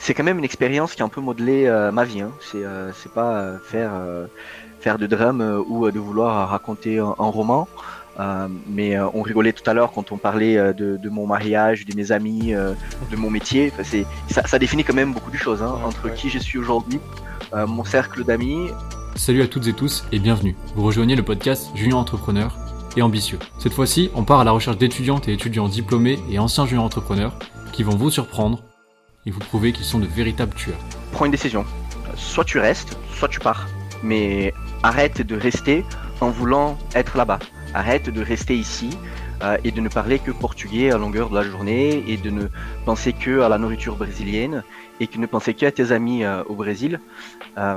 [0.00, 2.22] c'est quand même une expérience qui a un peu modelé euh, ma vie.
[2.22, 2.32] Hein.
[2.40, 3.92] C'est euh, pas euh, faire
[4.80, 7.68] faire de drum ou de vouloir raconter un, roman.
[8.66, 12.12] mais on rigolait tout à l'heure quand on parlait de, de, mon mariage, de mes
[12.12, 13.70] amis, de mon métier.
[13.70, 16.58] Enfin, c'est ça, ça, définit quand même beaucoup de choses hein, entre qui je suis
[16.58, 16.98] aujourd'hui,
[17.52, 18.70] mon cercle d'amis.
[19.16, 20.56] Salut à toutes et tous et bienvenue.
[20.74, 22.56] Vous rejoignez le podcast Junior Entrepreneur
[22.96, 23.38] et ambitieux.
[23.58, 27.38] Cette fois-ci, on part à la recherche d'étudiantes et étudiants diplômés et anciens juniors entrepreneurs
[27.74, 28.62] qui vont vous surprendre
[29.26, 30.78] et vous prouver qu'ils sont de véritables tueurs.
[31.12, 31.64] Prends une décision.
[32.16, 33.68] Soit tu restes, soit tu pars.
[34.02, 35.84] Mais arrête de rester
[36.20, 37.38] en voulant être là-bas.
[37.74, 38.90] Arrête de rester ici
[39.42, 42.46] euh, et de ne parler que portugais à longueur de la journée et de ne
[42.84, 44.62] penser que à la nourriture brésilienne
[45.00, 47.00] et que ne penser que à tes amis euh, au Brésil.
[47.58, 47.76] Euh,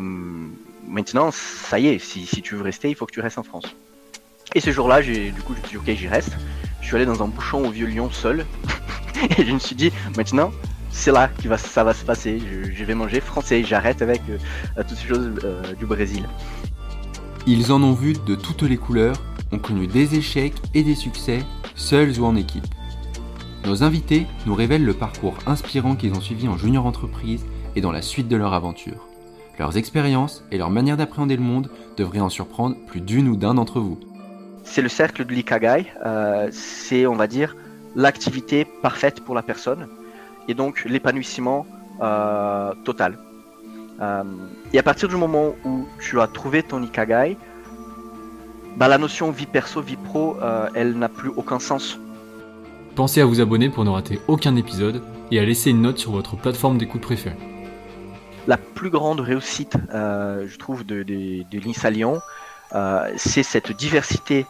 [0.87, 3.75] maintenant, ça y est, si, tu veux rester, il faut que tu restes en France.
[4.55, 6.33] Et ce jour-là, du coup, je me suis dit, ok, j'y reste.
[6.81, 8.45] Je suis allé dans un bouchon au Vieux Lyon seul.
[9.37, 10.51] et je me suis dit, maintenant,
[10.93, 12.39] c'est là que va, ça va se passer.
[12.39, 13.63] Je, vais manger français.
[13.63, 16.29] J'arrête avec euh, toutes ces choses euh, du Brésil.
[17.45, 19.17] Ils en ont vu de toutes les couleurs,
[19.51, 21.39] ont connu des échecs et des succès,
[21.75, 22.65] seuls ou en équipe.
[23.65, 27.43] Nos invités nous révèlent le parcours inspirant qu'ils ont suivi en junior entreprise
[27.75, 29.07] et dans la suite de leur aventure.
[29.59, 33.55] Leurs expériences et leur manière d'appréhender le monde devraient en surprendre plus d'une ou d'un
[33.55, 33.99] d'entre vous.
[34.63, 37.55] C'est le cercle de l'Ikagai, euh, c'est on va dire
[37.95, 39.87] l'activité parfaite pour la personne
[40.47, 41.65] et donc l'épanouissement
[42.01, 43.17] euh, total.
[44.01, 44.23] Euh,
[44.73, 47.37] et à partir du moment où tu as trouvé ton Ikagai,
[48.77, 51.99] bah, la notion vie perso, vie pro, euh, elle n'a plus aucun sens.
[52.95, 56.11] Pensez à vous abonner pour ne rater aucun épisode et à laisser une note sur
[56.11, 57.37] votre plateforme d'écoute préférée.
[58.45, 62.19] La plus grande réussite, je trouve, de, de, de l'INSA Lyon,
[63.15, 64.45] c'est cette diversité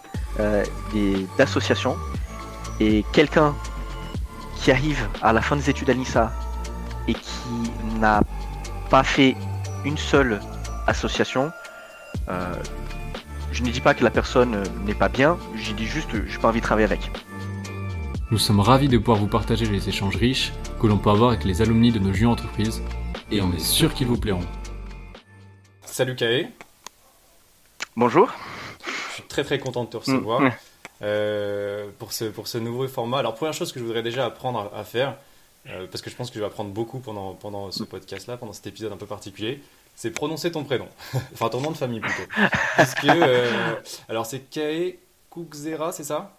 [1.37, 1.95] d'associations.
[2.79, 3.55] Et quelqu'un
[4.63, 6.31] qui arrive à la fin des études à l'INSA
[7.09, 8.21] et qui n'a
[8.89, 9.35] pas fait
[9.83, 10.39] une seule
[10.87, 11.51] association,
[12.29, 12.53] euh,
[13.51, 16.33] je ne dis pas que la personne n'est pas bien, je dis juste que je
[16.33, 17.11] n'ai pas envie de travailler avec.
[18.31, 21.43] Nous sommes ravis de pouvoir vous partager les échanges riches que l'on peut avoir avec
[21.43, 22.81] les alumni de nos jeux entreprises
[23.31, 24.47] et on est sûr qu'ils vous plairont.
[25.85, 26.47] Salut Kaé.
[27.97, 28.31] Bonjour.
[29.09, 30.39] Je suis très très content de te recevoir.
[30.39, 30.51] Mm.
[31.01, 33.19] Euh, pour, ce, pour ce nouveau format.
[33.19, 35.17] Alors, première chose que je voudrais déjà apprendre à, faire,
[35.67, 38.53] euh, parce que je pense que je vais apprendre beaucoup pendant, pendant ce podcast-là, pendant
[38.53, 39.61] cet épisode un peu particulier,
[39.95, 40.87] c'est prononcer ton prénom.
[41.33, 42.29] enfin, ton nom de famille plutôt.
[42.77, 43.75] Parce que, euh,
[44.07, 44.97] alors, c'est Kae
[45.29, 46.31] Kukzera, c'est ça?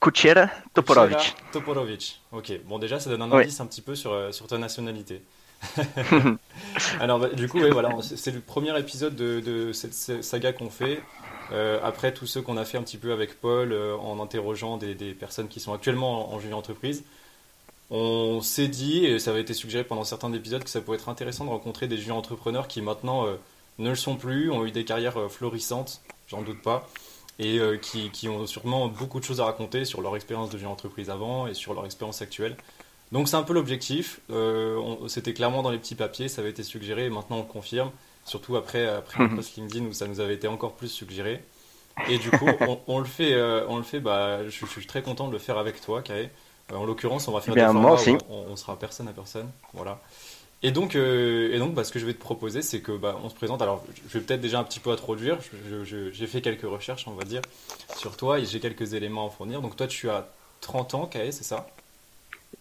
[0.00, 1.34] Kuchera Toporovic.
[1.52, 2.20] Toporovic.
[2.32, 5.22] Ok, bon, déjà, ça donne un indice un petit peu sur, sur ta nationalité.
[7.00, 11.02] alors, bah, du coup, voilà, c'est le premier épisode de, de cette saga qu'on fait.
[11.52, 14.76] Euh, après, tous ceux qu'on a fait un petit peu avec Paul euh, en interrogeant
[14.76, 17.04] des, personnes qui sont actuellement en, junior entreprise,
[17.90, 21.08] on s'est dit, et ça avait été suggéré pendant certains épisodes, que ça pourrait être
[21.08, 23.36] intéressant de rencontrer des junior entrepreneurs qui maintenant euh,
[23.78, 26.88] ne le sont plus, ont eu des carrières florissantes, j'en doute pas,
[27.38, 31.10] et qui, ont sûrement beaucoup de choses à raconter sur leur expérience de junior entreprise
[31.10, 32.56] avant et sur leur expérience actuelle.
[33.10, 34.20] Donc c'est un peu l'objectif.
[35.08, 37.90] C'était clairement dans les petits papiers, ça avait été suggéré, et maintenant on confirme
[38.24, 41.42] surtout après, après un post LinkedIn où ça nous avait été encore plus suggéré.
[42.08, 42.48] Et du coup,
[42.86, 45.58] on, le fait, euh, on le fait bah, je, suis très content de le faire
[45.58, 46.28] avec toi, Kae.
[46.72, 49.48] Euh, en l'occurrence, on va faire des formats où on, sera personne à personne.
[49.72, 50.00] Voilà.
[50.62, 53.18] Et donc, euh, et donc bah, ce que je vais te proposer, c'est que bah,
[53.22, 53.62] on se présente.
[53.62, 55.38] Alors, je vais peut-être déjà un petit peu introduire.
[55.84, 57.42] J'ai fait quelques recherches, on va dire,
[57.96, 59.60] sur toi et j'ai quelques éléments à fournir.
[59.60, 60.26] Donc, toi, tu as
[60.62, 61.66] 30 ans, Kae, c'est ça?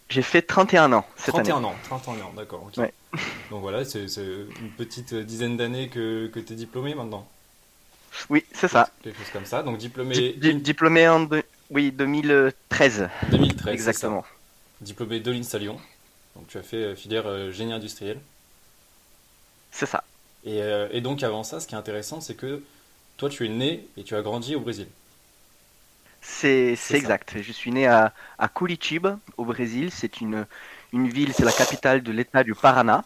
[0.10, 2.70] J'ai fait 31 ans cette 31 ans, 31 ans, d'accord.
[3.50, 7.28] Donc voilà, c'est une petite dizaine d'années que, que tu es diplômé maintenant.
[8.30, 8.90] Oui, c'est ça.
[9.04, 9.64] Quelque chose comme ça.
[9.64, 10.34] Donc diplômé.
[10.34, 11.28] diplômé en
[11.70, 13.10] oui, 2013.
[13.32, 13.74] 2013.
[13.74, 14.26] Exactement.
[14.82, 15.80] Diplômé de l'INSA Lyon.
[16.36, 18.20] Donc tu as fait euh, filière euh, génie industriel.
[19.72, 20.04] C'est ça.
[20.46, 22.62] Et, euh, et, donc avant ça, ce qui est intéressant, c'est que
[23.18, 24.88] toi tu es né et tu as grandi au Brésil.
[26.26, 27.36] C'est exact.
[27.42, 29.90] Je suis né à, à Curitiba, au Brésil.
[29.92, 30.46] C'est une,
[30.94, 33.04] une ville, c'est la capitale de l'État du Paraná,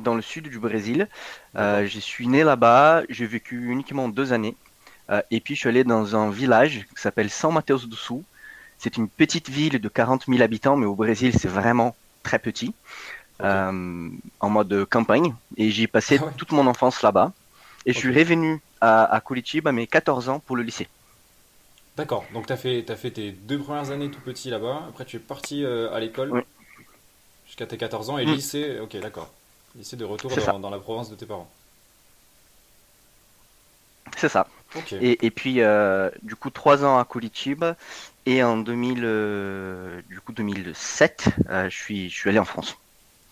[0.00, 1.08] dans le sud du Brésil.
[1.56, 3.02] Euh, je suis né là-bas.
[3.08, 4.56] J'ai vécu uniquement deux années.
[5.10, 8.22] Euh, et puis, je suis allé dans un village qui s'appelle São Mateus do Sul.
[8.78, 12.74] C'est une petite ville de 40 000 habitants, mais au Brésil, c'est vraiment très petit,
[13.42, 14.08] euh,
[14.40, 15.34] en mode campagne.
[15.56, 17.32] Et j'ai passé ah toute mon enfance là-bas.
[17.86, 20.88] Et je suis revenu à, à Curitiba à mes 14 ans pour le lycée.
[21.96, 25.04] D'accord, donc tu as fait, as fait tes deux premières années tout petit là-bas, après
[25.04, 26.42] tu es parti euh, à l'école
[27.46, 28.32] jusqu'à tes 14 ans et mm.
[28.32, 29.30] lycée, ok d'accord,
[29.76, 31.50] lycée de retour dans, la province de tes parents.
[34.16, 34.46] C'est ça.
[35.00, 37.76] Et, puis euh, du coup trois ans à Curitiba
[38.24, 42.78] et en 2000, euh, du coup 2007, je, suis, je suis allé en France.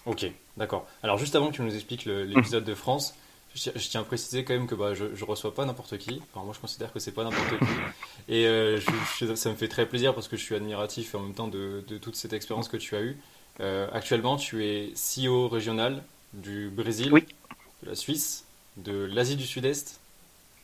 [0.05, 0.27] Ok,
[0.61, 0.87] D'accord.
[1.03, 3.15] Alors juste avant que tu nous expliques l'épisode de France,
[3.55, 6.20] je, tiens à préciser quand même que bah, je, je reçois pas n'importe qui.
[6.32, 7.64] Enfin, moi, je considère que c'est pas n'importe qui.
[8.29, 8.81] Et euh,
[9.35, 12.17] ça me fait très plaisir parce que je suis admiratif en même temps de, toute
[12.17, 13.17] cette expérience que tu as eue.
[13.61, 16.02] Euh, actuellement, tu es CEO régional
[16.32, 18.44] du Brésil, de la Suisse,
[18.76, 20.00] de l'Asie du Sud-Est.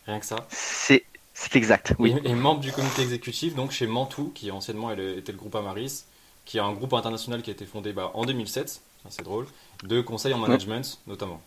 [0.07, 0.47] Rien que ça.
[0.51, 2.15] C'est exact, oui.
[2.25, 6.05] Et, membre du comité exécutif, donc chez Mantou, qui anciennement était le groupe Amaris,
[6.47, 8.81] qui est un groupe international qui a été fondé bah, en 2007,
[9.11, 9.47] c'est drôle,
[9.83, 11.43] de conseil en management notamment.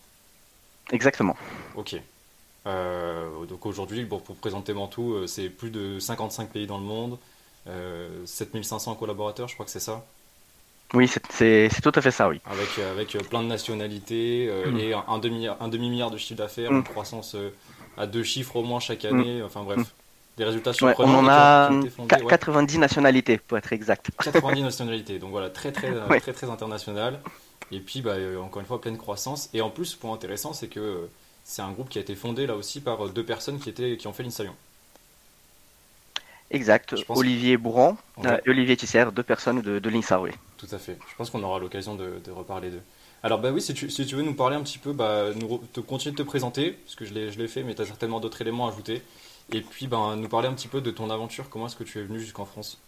[0.91, 1.35] Exactement.
[1.75, 1.95] Ok.
[2.67, 7.17] Euh, donc aujourd'hui, pour, présenter Mantou, euh, c'est plus de 55 pays dans le monde,
[8.25, 10.05] 7500 euh, collaborateurs, je crois que c'est ça.
[10.93, 12.41] Oui, c'est tout à fait ça, oui.
[12.45, 14.79] Avec, avec plein de nationalités mm.
[14.79, 16.77] et un, un demi-milliard de chiffre d'affaires, mm.
[16.77, 17.35] une croissance
[17.95, 19.45] à deux chiffres au moins chaque année, mm.
[19.45, 19.79] enfin bref.
[20.37, 21.19] Des résultats surprenants.
[21.19, 21.69] on en a
[22.07, 24.09] 90 nationalités, pour être exact.
[24.23, 27.19] 90 nationalités, donc voilà, très très, très, très international.
[27.71, 29.49] Et puis, bah, euh, encore une fois, pleine croissance.
[29.53, 31.11] Et en plus, point intéressant, c'est que euh,
[31.43, 33.97] c'est un groupe qui a été fondé là aussi par euh, deux personnes qui, étaient,
[33.97, 34.45] qui ont fait l'INSA
[36.51, 40.31] Exact, Olivier Bourran et Olivier Tisser, deux personnes de, de l'INSA, oui.
[40.57, 40.97] Tout à fait.
[41.07, 42.81] Je pense qu'on aura l'occasion de, reparler d'eux.
[43.21, 45.59] Alors, bah oui, si tu, si tu, veux nous parler un petit peu, bah, nous,
[45.73, 48.41] te, continuer de te présenter, parce que je l'ai fait, mais tu as certainement d'autres
[48.41, 49.03] éléments à ajouter.
[49.51, 51.99] Et puis, bah, nous parler un petit peu de ton aventure, comment est-ce que tu
[51.99, 52.79] es venu jusqu'en France?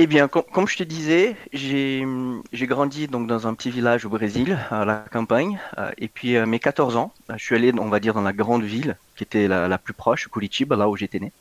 [0.00, 2.06] Eh bien, comme je te disais, j'ai
[2.66, 5.58] grandi donc dans un petit village au Brésil, à la campagne.
[5.76, 8.22] Euh, et puis, à mes 14 ans, euh, je suis allé, on va dire, dans
[8.22, 11.32] la grande ville, qui était la, plus proche, Curitiba, là où j'étais né,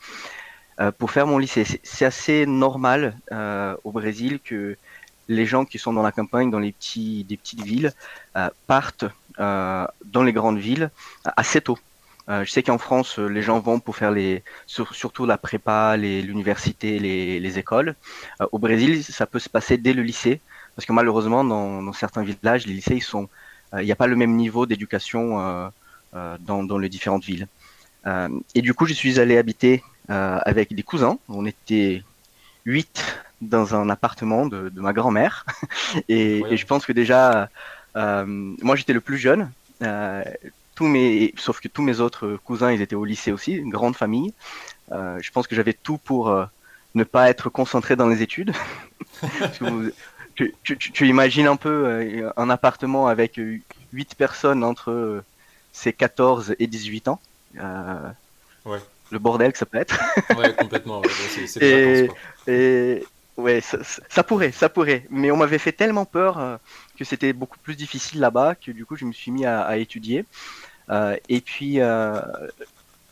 [0.80, 1.66] euh, pour faire mon lycée.
[1.84, 3.16] C'est assez normal
[3.84, 4.76] au Brésil que
[5.28, 7.92] les gens qui sont dans la campagne, dans les petits, des petites villes,
[8.66, 9.06] partent
[9.38, 10.90] dans les grandes villes
[11.36, 11.78] assez tôt.
[12.30, 15.96] Euh, je sais qu'en France, euh, les gens vont pour faire les, surtout la prépa,
[15.96, 17.96] l'université, les, les, écoles.
[18.42, 20.42] Euh, au Brésil, ça peut se passer dès le lycée,
[20.76, 23.30] parce que malheureusement, dans, dans certains villages, les lycées, ils sont,
[23.78, 25.72] il n'y a pas le même niveau d'éducation
[26.14, 27.48] dans, dans les différentes villes.
[28.56, 31.18] et du coup, je suis allé habiter avec des cousins.
[31.28, 32.04] On était
[32.66, 35.46] huit dans un appartement de, de ma grand-mère.
[36.10, 37.50] et, et, je pense que déjà,
[37.96, 39.50] moi, j'étais le plus jeune.
[39.84, 40.24] Euh,
[40.86, 44.34] mes, sauf que tous mes autres cousins, ils étaient au lycée aussi, une grande famille.
[44.92, 46.46] Euh, je pense que j'avais tout pour euh,
[46.96, 48.54] ne pas être concentré dans les études.
[50.36, 53.40] tu, imagines un peu euh, un appartement avec
[53.94, 55.24] 8 personnes entre
[55.74, 57.20] ses 14 et 18 ans.
[57.56, 58.80] ouais.
[59.10, 59.98] Le bordel que ça peut être.
[60.38, 61.02] ouais, complètement.
[61.62, 62.10] et,
[62.48, 63.06] et
[63.38, 65.06] ouais, ça, pourrait, ça pourrait.
[65.10, 66.60] Mais on m'avait fait tellement peur
[66.98, 70.26] que c'était beaucoup plus difficile là-bas que du coup je me suis mis à, étudier.
[70.90, 72.20] Euh, et puis, euh,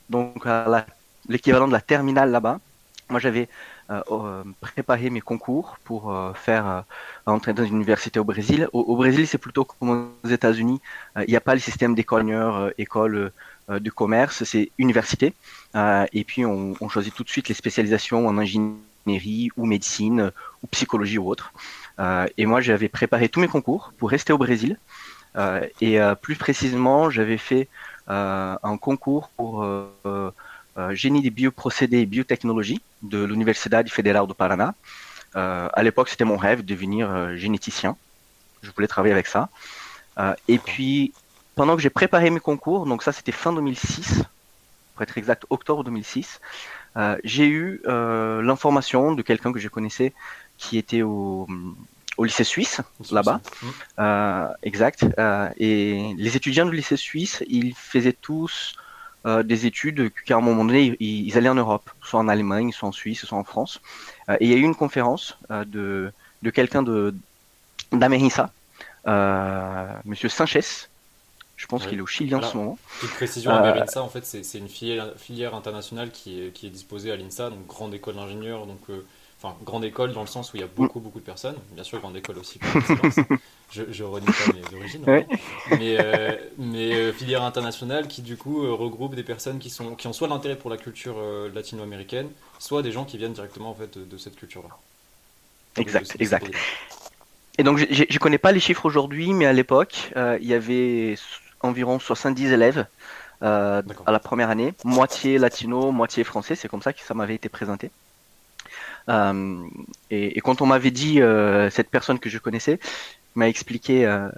[0.09, 0.85] donc, à
[1.27, 2.59] l'équivalent de la terminale là-bas,
[3.09, 3.47] moi j'avais
[3.91, 6.83] euh, préparé mes concours pour faire
[7.25, 8.67] entrer dans une université au Brésil.
[8.73, 10.81] Au, Brésil, c'est plutôt comme aux États-Unis.
[11.17, 13.31] Il n'y a pas le système d'école, école
[13.69, 15.33] de commerce, c'est université.
[15.75, 20.31] et puis, on, on, choisit tout de suite les spécialisations en ingénierie ou médecine
[20.63, 21.51] ou psychologie ou autre.
[21.99, 24.77] Et moi, j'avais préparé tous mes concours pour rester au Brésil.
[25.37, 27.67] Euh, et euh, plus précisément, j'avais fait
[28.09, 29.67] euh, un concours pour
[30.91, 34.73] génie des bioprocédés et biotechnologie de l'Universidade Federal du Paraná.
[35.33, 37.95] à l'époque, c'était mon rêve de devenir généticien.
[38.61, 39.49] Je voulais travailler avec ça.
[40.47, 41.13] et puis,
[41.55, 44.23] pendant que j'ai préparé mes concours, donc ça c'était fin 2006,
[44.93, 46.41] pour être exact, octobre 2006,
[47.23, 50.13] j'ai eu l'information de quelqu'un que je connaissais
[50.57, 51.47] qui était au,
[52.17, 52.81] au lycée suisse,
[53.11, 53.41] là-bas.
[53.61, 53.67] Mmh.
[53.99, 55.05] Euh, exact.
[55.17, 58.75] Euh, et les étudiants du lycée suisse, ils faisaient tous
[59.25, 62.89] euh, des études qu'à un moment donné, ils, allaient en Europe, soit en Allemagne, soit
[62.89, 63.81] en Suisse, soit en France.
[64.29, 67.13] et il y a eu une conférence de, de quelqu'un de
[67.91, 68.51] d'Amerissa,
[70.05, 70.87] Monsieur Sanchez,
[71.55, 72.77] je pense qu'il est au Chili en ce moment.
[72.99, 77.11] Petite précision, Amerissa, en fait, c'est une filière, filière, internationale qui est, qui est disposée
[77.11, 78.79] à l'INSA, donc grande école d'ingénieurs, donc
[79.41, 81.83] enfin grande école dans le sens où il y a beaucoup beaucoup de personnes, bien
[81.83, 82.59] sûr grande école aussi
[83.71, 88.63] je, je renie pas mes origines, mais, euh, mais euh, filière internationale qui du coup
[88.63, 91.15] euh, regroupe des personnes qui, sont, qui ont soit l'intérêt pour la culture
[91.53, 94.69] latino-américaine, soit des gens qui viennent directement en fait de, cette culture-là.
[95.77, 96.51] Exact, exact.
[97.57, 101.15] Et donc je ne connais pas les chiffres aujourd'hui, mais à l'époque, il y avait
[101.61, 102.85] environ 70 élèves
[103.41, 107.49] à la première année, moitié latino, moitié français, c'est comme ça que ça m'avait été
[107.49, 107.91] présenté.
[109.09, 109.67] Euh,
[110.09, 112.79] et, quand on m'avait dit, euh, cette personne que je connaissais
[113.35, 114.29] m'a expliqué euh,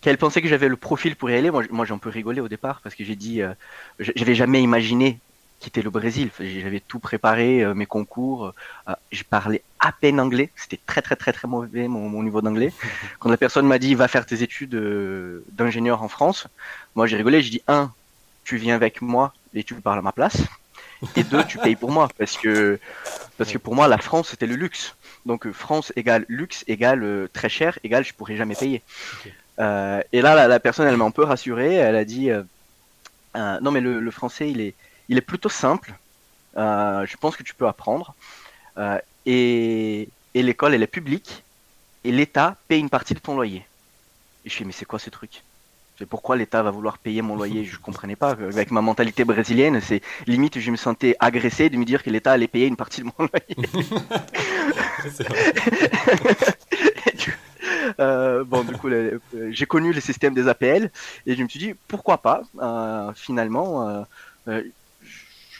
[0.00, 1.50] qu'elle pensait que j'avais le profil pour y aller.
[1.50, 3.40] Moi, moi j'ai un peu rigolé au départ parce que j'ai dit,
[3.98, 5.18] j'avais jamais imaginé
[5.60, 6.30] quitter le Brésil.
[6.38, 8.52] J'avais tout préparé, mes concours.
[9.10, 10.50] je parlais à peine anglais.
[10.54, 12.72] C'était très très très très mauvais mon, niveau d'anglais.
[13.18, 14.80] Quand la personne m'a dit va faire tes études
[15.52, 16.46] d'ingénieur en France,
[16.94, 17.42] moi j'ai rigolé.
[17.42, 17.92] J'ai dit un,
[18.44, 20.42] tu viens avec moi et tu parles à ma place.
[21.16, 22.78] Et deux, tu payes pour moi parce que
[23.36, 24.96] parce que pour moi la France c'était le luxe.
[25.26, 28.82] Donc euh, France égale luxe égale euh, très cher égale je pourrais jamais payer.
[29.60, 31.74] Euh, et là la, personne elle m'a un peu rassuré.
[31.74, 32.30] Elle a dit
[33.34, 34.74] non mais le, français il est
[35.08, 35.92] il est plutôt simple.
[36.56, 38.14] je pense que tu peux apprendre.
[39.26, 41.42] et et l'école elle est publique
[42.04, 43.64] et l'État paye une partie de ton loyer.
[44.44, 45.42] Et je fais mais c'est quoi ce truc?
[45.98, 47.64] C'est pourquoi l'État va vouloir payer mon loyer?
[47.64, 48.30] Je comprenais pas.
[48.30, 52.30] Avec ma mentalité brésilienne, c'est limite, je me sentais agressé de me dire que l'État
[52.32, 53.56] allait payer une partie de mon loyer.
[57.98, 59.18] euh, bon, du coup, euh,
[59.50, 60.92] j'ai connu le système des APL
[61.26, 62.42] et je me suis dit pourquoi pas?
[62.60, 64.06] Euh, finalement,
[64.46, 64.62] euh,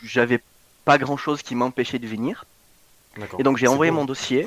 [0.04, 0.40] j'avais
[0.84, 2.44] pas grand chose qui m'empêchait de venir.
[3.40, 4.46] Et donc j'ai envoyé mon dossier.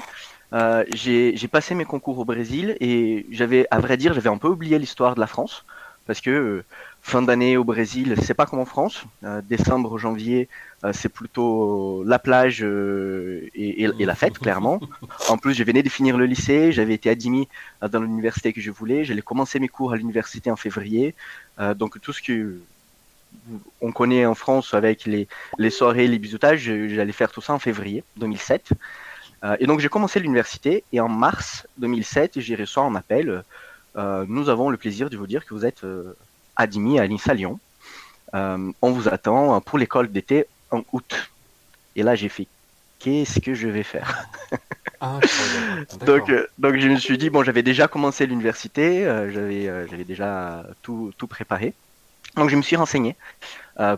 [0.94, 4.80] j'ai passé mes concours au Brésil et j'avais, à vrai dire, j'avais un peu oublié
[4.80, 5.66] l'histoire de la France
[6.06, 6.64] parce que euh,
[7.02, 9.04] fin d'année au Brésil, c'est pas comme en France.
[9.24, 10.50] Euh, décembre, janvier,
[10.84, 14.80] euh, c'est plutôt la plage et, la fête, clairement.
[15.30, 17.48] En plus, je venais de finir le lycée, j'avais été admis
[17.82, 21.16] dans l'université que je voulais, j'allais commencer mes cours à l'université en février.
[21.76, 22.60] donc tout ce que
[23.80, 25.28] on connaît en France avec les,
[25.58, 28.74] les soirées, les bisoutages, j'allais faire tout ça en février 2007.
[29.60, 33.44] et donc j'ai commencé l'université et en mars 2007, j'ai reçu un appel
[33.96, 36.16] nous avons le plaisir de vous dire que vous êtes euh,
[36.56, 37.60] admis à l'INSA Lyon.
[38.34, 41.32] Euh, on vous attend pour l'école d'été en août.
[41.96, 42.48] Et là, j'ai fait
[43.00, 44.30] qu'est-ce que je vais faire?
[45.02, 45.20] Ah,
[46.06, 51.12] donc, donc je me suis dit, bon, j'avais déjà commencé l'université, j'avais, j'avais déjà tout,
[51.18, 51.74] tout préparé.
[52.36, 53.16] Donc je me suis renseigné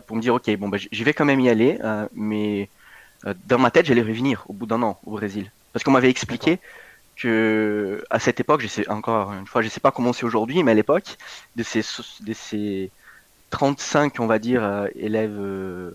[0.06, 1.78] pour me dire, ok, bon, bah, je vais quand même y aller,
[2.14, 2.68] mais
[3.46, 5.50] dans ma tête, j'allais revenir au bout d'un an au Brésil.
[5.72, 6.58] Parce qu'on m'avait expliqué
[7.16, 10.62] que à cette époque, je sais encore une fois, je sais pas comment c'est aujourd'hui,
[10.62, 11.16] mais à l'époque,
[11.56, 11.82] de ces,
[12.20, 12.90] de ces
[13.50, 15.92] 35, on va dire, euh, élèves euh,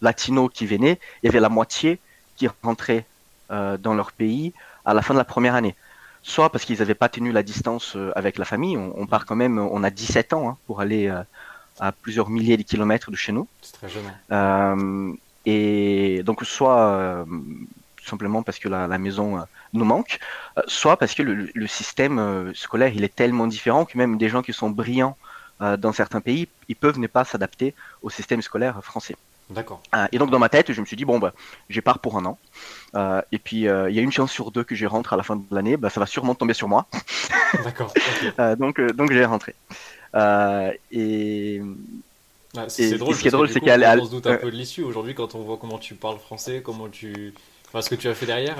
[0.00, 1.98] latinos qui venaient, il y avait la moitié
[2.36, 3.04] qui rentraient
[3.50, 4.54] euh, dans leur pays
[4.86, 5.74] à la fin de la première année.
[6.22, 9.58] Soit parce qu'ils n'avaient pas tenu la distance avec la famille, on, part quand même,
[9.58, 11.12] on a 17 ans hein, pour aller
[11.78, 13.46] à plusieurs milliers de kilomètres de chez nous.
[13.60, 15.16] C'est très jeune.
[15.44, 17.26] et donc, soit
[18.02, 19.44] simplement parce que la, maison
[19.74, 20.18] nous manque,
[20.56, 24.28] euh, soit parce que le, système euh, scolaire il est tellement différent que même des
[24.28, 25.16] gens qui sont brillants
[25.78, 29.16] dans certains pays, ils peuvent ne pas s'adapter au système scolaire français.
[29.48, 29.80] D'accord.
[30.10, 31.32] et donc dans ma tête, je me suis dit bon bah,
[31.70, 32.38] je pars pour un an.
[33.32, 35.36] et puis il y a une chance sur deux que je rentre à la fin
[35.36, 36.86] de l'année, bah, ça va sûrement tomber sur moi.
[37.64, 37.94] D'accord.
[38.58, 39.54] donc donc j'ai rentré.
[40.90, 41.62] et
[42.68, 44.82] c'est drôle, ce qui est drôle, c'est qu'à on se doute un peu de l'issue
[44.82, 47.32] aujourd'hui quand on voit comment tu parles français, comment tu
[47.80, 48.56] ce que tu as fait derrière,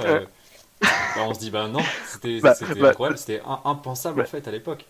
[0.83, 4.47] euh, bah, on se dit bah non, c'était bah, bah, incroyable, c'était impensable en fait
[4.49, 4.85] à l'époque.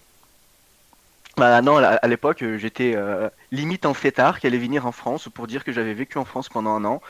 [1.36, 5.28] Bah non, à l'époque, euh, j'étais euh, limite en fêtard qui allait venir en France
[5.34, 7.02] pour dire que j'avais vécu en France pendant un an,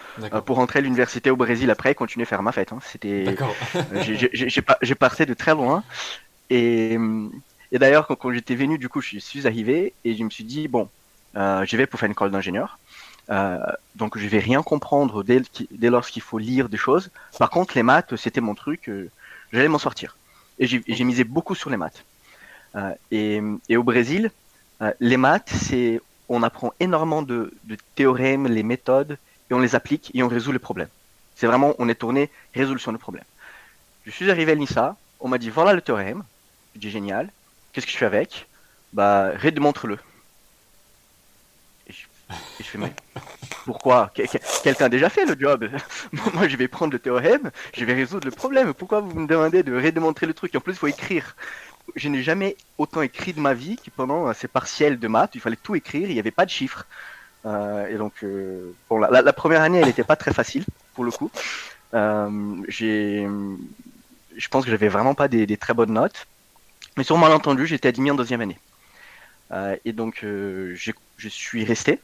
[0.47, 2.73] pour rentrer à l'université au Brésil après et continuer à faire ma fête.
[2.73, 2.79] Hein.
[2.91, 3.37] C'était,
[4.81, 5.85] j'ai parté de très loin.
[6.49, 6.97] Et,
[7.71, 10.45] et d'ailleurs, quand, quand j'étais venu, du coup, je suis arrivé et je me suis
[10.45, 10.89] dit bon,
[11.35, 12.79] je vais pour faire une école d'ingénieur.
[13.31, 13.59] Euh,
[13.95, 17.11] donc je vais rien comprendre dès, dès lors qu'il faut lire des choses.
[17.39, 19.11] Par contre, les maths, c'était mon truc, euh,
[19.53, 20.17] j'allais m'en sortir.
[20.59, 22.05] Et j'ai misé beaucoup sur les maths.
[22.77, 24.31] Euh, et, au Brésil,
[25.01, 27.53] les maths, c'est on apprend énormément de,
[27.97, 29.19] théorèmes, les méthodes,
[29.51, 30.89] et on les applique et on résout les problèmes.
[31.35, 33.25] C'est vraiment, on est tourné résolution de problèmes.
[34.07, 36.23] Je suis arrivé à l'INSA, on m'a dit voilà le théorème.
[36.75, 37.31] Je dis génial.
[37.73, 38.47] Qu'est-ce que je fais avec?
[38.93, 39.99] Bah, redémontre-le.
[42.31, 42.93] Et je fais, mais
[43.65, 44.11] pourquoi?
[44.15, 45.69] Quelqu'un a déjà fait le job.
[46.35, 48.73] Moi, je vais prendre le théorème, je vais résoudre le problème.
[48.75, 50.55] Pourquoi vous me demandez de redémontrer le truc?
[50.55, 51.37] En plus, il faut écrire.
[51.97, 55.33] Je n'ai jamais autant écrit de ma vie que pendant ces partiels de maths.
[55.35, 56.87] Il fallait tout écrire, il n'y avait pas de chiffres.
[57.47, 60.65] Euh, et donc, euh, la, première année, elle n'était pas très facile,
[60.95, 61.31] pour le coup.
[61.93, 66.27] Euh, je pense que j'avais vraiment pas des, des, très bonnes notes.
[66.97, 68.59] Mais sur malentendu, j'étais admis en deuxième année.
[69.85, 72.01] et donc, je suis resté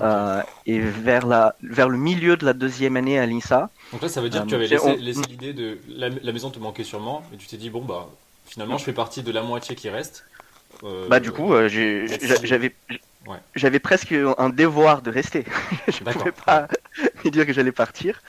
[0.00, 3.70] euh, et vers, la, vers le milieu de la deuxième année à l'INSA.
[3.92, 5.78] Donc là, ça veut dire que tu avais euh, laissé, l'idée de.
[5.88, 8.08] La, maison te manquait sûrement, et tu t'es dit, bon, bah,
[8.46, 10.24] finalement, je fais partie de la moitié qui reste.
[10.82, 12.74] Euh, bah, du coup, j'avais.
[13.54, 15.44] J'avais presque un devoir de rester.
[15.88, 16.68] je ne pouvais pas
[17.24, 18.20] me dire que j'allais partir.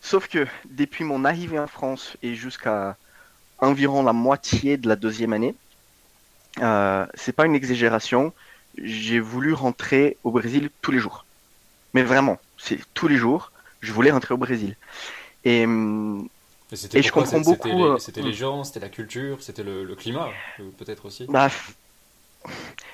[0.00, 2.96] Sauf que depuis mon arrivée en France et jusqu'à
[3.58, 5.54] environ la moitié de la deuxième année,
[6.60, 8.32] euh, c'est pas une exagération,
[8.78, 11.24] j'ai voulu rentrer au Brésil tous les jours.
[11.94, 14.76] Mais vraiment, c'est tous les jours, je voulais rentrer au Brésil.
[15.44, 16.28] Et, hum,
[16.94, 17.98] et, je comprends beaucoup.
[17.98, 18.34] C'était les, hum.
[18.34, 20.30] gens, c'était la culture, c'était le, climat,
[20.78, 21.26] peut-être aussi?
[21.28, 21.48] Bah,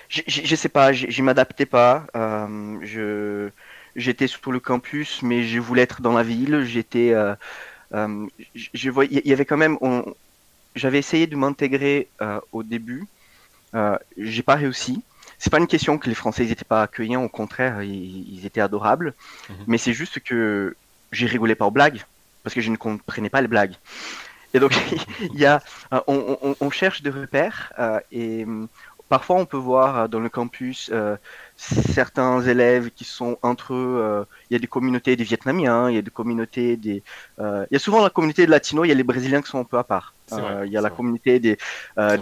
[0.09, 2.07] je, je, sais pas, je m'adaptais pas.
[2.15, 3.51] je
[3.99, 6.63] j'étais sur le campus, mais je voulais être dans la ville.
[6.65, 7.35] J'étais, euh,
[7.93, 9.77] euh, je voyais, il y avait quand même,
[10.75, 13.07] j'avais essayé de m'intégrer euh, au début.
[14.17, 15.03] j'ai pas réussi.
[15.39, 19.15] C'est pas une question que les Français n'étaient pas accueillants, au contraire, ils, étaient adorables.
[19.49, 19.57] Mhm.
[19.67, 20.77] Mais c'est juste que
[21.13, 22.05] j'ai rigolé pas aux blagues
[22.43, 23.75] parce que je ne comprenais pas les blagues.
[24.55, 24.73] Et donc,
[25.21, 25.63] il y a,
[26.07, 27.73] on, on, on, cherche des repères
[28.11, 28.47] et
[29.09, 30.91] parfois on peut voir dans le campus
[31.59, 34.01] certains élèves qui sont entre eux.
[34.01, 37.03] Euh, il y a des communautés des Vietnamiens, il y a des communautés des.
[37.41, 39.51] Euh, il y a souvent la communauté de Latino, il y a les Brésiliens qui
[39.51, 40.15] sont un peu à part.
[40.33, 41.59] Euh, il y a la communauté des,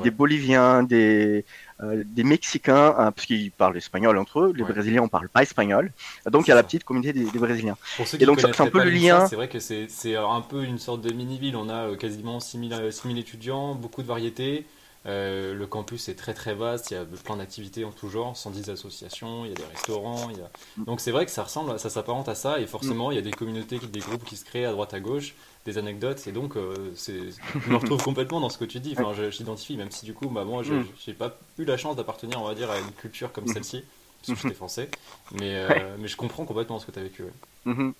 [0.02, 1.44] des Boliviens, des,
[1.82, 4.52] des Mexicains, hein, parce qu'ils parlent espagnol entre eux.
[4.56, 5.92] Les Brésiliens, on parle pas espagnol.
[6.30, 7.76] Donc il y a la petite communauté des, Brésiliens.
[8.18, 9.26] Et donc c'est un peu le lien.
[9.26, 11.56] C'est vrai que c'est un peu une sorte de mini-ville.
[11.56, 14.66] On a quasiment 6000 étudiants, beaucoup de variétés.
[15.06, 18.36] Euh, le campus est très très vaste, il y a plein d'activités en tout genre,
[18.36, 20.30] 110 associations, il y a des restaurants.
[20.30, 20.50] Il y a...
[20.78, 23.22] Donc c'est vrai que ça ressemble, ça s'apparente à ça, et forcément il y a
[23.22, 25.34] des communautés, des groupes qui se créent à droite à gauche,
[25.66, 29.12] des anecdotes, et donc euh, je me retrouve complètement dans ce que tu dis, enfin,
[29.30, 31.14] j'identifie, même si du coup bah, moi je n'ai mm.
[31.14, 33.52] pas eu la chance d'appartenir, on va dire, à une culture comme mm.
[33.52, 34.42] celle-ci, parce que mm-hmm.
[34.42, 34.88] j'étais français,
[35.32, 37.24] mais, euh, mais je comprends complètement ce que tu as vécu.
[37.66, 37.92] Mm-hmm.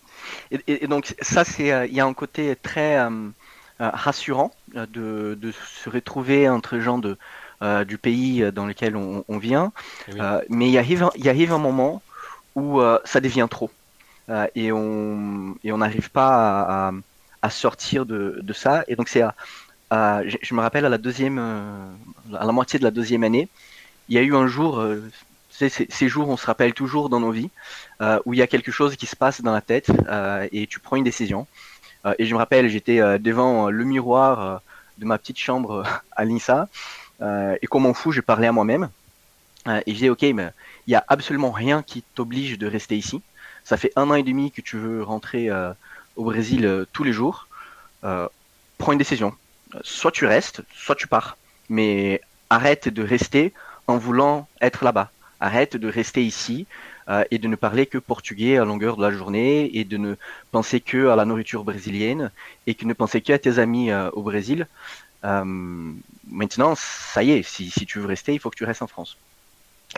[0.68, 2.98] Et, donc ça, c'est il y a un côté très
[3.78, 7.18] euh, rassurant euh, de, de, se retrouver entre gens de,
[7.60, 9.70] euh, du pays dans lequel on, on vient.
[10.08, 10.12] Eh
[10.48, 12.00] mais il arrive, arrive un moment
[12.54, 13.70] où ça devient trop.
[14.54, 16.92] et on et on n'arrive pas à, à,
[17.50, 18.84] sortir de, ça.
[18.88, 19.22] Et donc c'est
[19.90, 23.48] je, je, me rappelle à la deuxième, à la moitié de la deuxième année,
[24.08, 24.84] il y a eu un jour,
[25.50, 27.50] ces, ces, jours on se rappelle toujours dans nos vies,
[28.24, 29.90] où il y a quelque chose qui se passe dans la tête
[30.52, 31.46] et tu prends une décision.
[32.06, 34.62] Euh, et je me rappelle, j'étais euh, devant euh, le miroir
[34.98, 36.68] de ma petite chambre à l'INSA,
[37.20, 38.90] et comme on fou, je parlais à moi-même.
[39.66, 40.50] et je disais, ok, mais
[40.86, 43.22] il n'y a absolument rien qui t'oblige de rester ici.
[43.64, 45.50] Ça fait un an et demi que tu veux rentrer
[46.16, 47.48] au Brésil tous les jours.
[48.02, 49.34] prends une décision.
[49.82, 51.36] Soit tu restes, soit tu pars.
[51.68, 53.52] Mais arrête de rester
[53.86, 55.10] en voulant être là-bas.
[55.40, 56.66] Arrête de rester ici
[57.08, 60.14] euh, et de ne parler que portugais à longueur de la journée et de ne
[60.50, 62.32] penser que à la nourriture brésilienne
[62.66, 64.66] et que ne penser que à tes amis euh, au Brésil.
[65.24, 65.44] Euh,
[66.28, 69.16] maintenant, ça y est, si, tu veux rester, il faut que tu restes en France.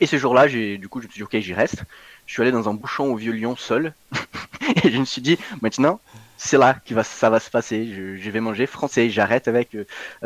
[0.01, 1.85] Et ce jour-là, j'ai, du coup, je me suis dit, ok, j'y reste.
[2.27, 3.94] Je suis allé dans un bouchon au Vieux-Lyon seul.
[4.85, 6.01] et je me suis dit, maintenant,
[6.37, 7.87] c'est là que va, ça va se passer.
[7.92, 9.11] Je, vais manger français.
[9.11, 9.77] J'arrête avec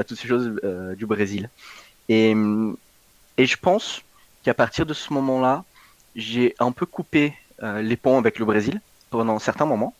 [0.07, 0.61] toutes ces choses
[0.97, 1.49] du Brésil.
[2.09, 2.35] Et,
[3.39, 4.03] et je pense
[4.43, 5.65] qu'à partir de ce moment-là,
[6.17, 9.95] j'ai un peu coupé euh, les ponts avec le Brésil pendant certains moments,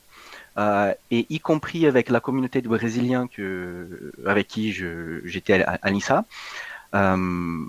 [0.59, 5.91] euh, et y compris avec la communauté de Brésiliens que, avec qui j'étais à, à
[5.91, 6.25] Nissa.
[6.95, 7.65] Euh,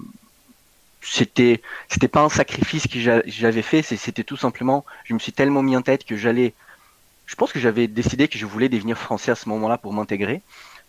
[1.04, 5.62] c'était c'était pas un sacrifice que j'avais fait, c'était tout simplement, je me suis tellement
[5.62, 6.54] mis en tête que j'allais,
[7.26, 10.42] je pense que j'avais décidé que je voulais devenir français à ce moment-là pour m'intégrer,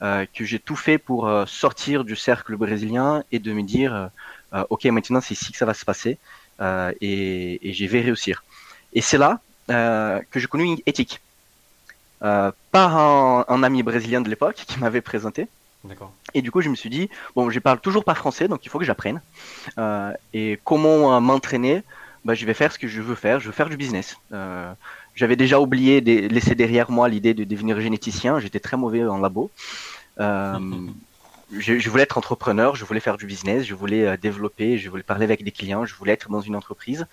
[0.03, 4.11] euh, que j'ai tout fait pour euh, sortir du cercle brésilien et de me dire,
[4.53, 6.19] euh, ok maintenant c'est ici que ça va se passer.
[7.01, 8.45] Et, et vais réussir.
[8.93, 11.21] Et c'est là que j'ai connu une éthique.
[12.21, 15.49] Par un, ami brésilien de l'époque qui m'avait présenté.
[16.35, 18.69] Et du coup, je me suis dit, bon, je parle toujours pas français, donc il
[18.69, 19.21] faut que j'apprenne.
[19.79, 21.83] Euh, et comment m'entraîner?
[22.25, 24.17] Bah, Je vais faire ce que je veux faire, je veux faire du business.
[24.33, 24.73] Euh,
[25.15, 29.19] J'avais déjà oublié de laisser derrière moi l'idée de devenir généticien, j'étais très mauvais en
[29.19, 29.51] labo.
[30.21, 30.59] Euh,
[31.59, 35.03] je, voulais être entrepreneur, je voulais faire du business, je voulais euh, développer, je voulais
[35.03, 37.07] parler avec des clients, je voulais être dans une entreprise.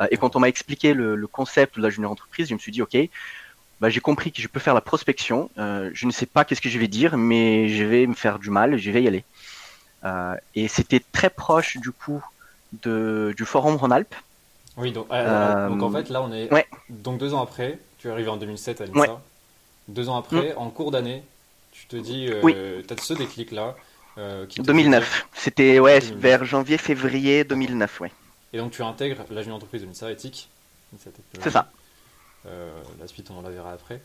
[0.00, 2.72] Euh, et quand on m'a expliqué le, concept de la junior entreprise, je me suis
[2.72, 2.96] dit, OK,
[3.80, 5.50] bah, j'ai compris que je peux faire la prospection.
[5.58, 8.38] Euh, je ne sais pas qu'est-ce que je vais dire, mais je vais me faire
[8.38, 9.24] du mal, je vais y aller.
[10.54, 12.22] et c'était très proche du coup
[12.82, 14.14] de, du Forum Rhône-Alpes.
[14.76, 16.48] Oui, donc, en fait, là, on est
[16.88, 19.20] donc deux ans après, tu es arrivé en 2007 à l'INSA.
[19.88, 20.58] Deux ans après, mm.
[20.58, 21.22] en cours d'année,
[21.72, 22.54] tu te dis, oui.
[22.86, 23.74] tu as ce déclic-là.
[24.58, 25.02] 2009.
[25.02, 28.12] Euh, C'était ouais, vers janvier-février 2009, ouais.
[28.52, 30.48] Et donc tu intègres la jeune entreprise de Nissa Éthique.
[30.98, 31.70] C'est ça.
[32.48, 34.00] Euh, la suite, on la verra après.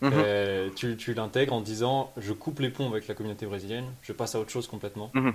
[0.00, 0.12] Mhm.
[0.14, 4.12] Euh, tu, tu l'intègres en disant je coupe les ponts avec la communauté brésilienne, je
[4.12, 5.10] passe à autre chose complètement.
[5.14, 5.32] Mhm.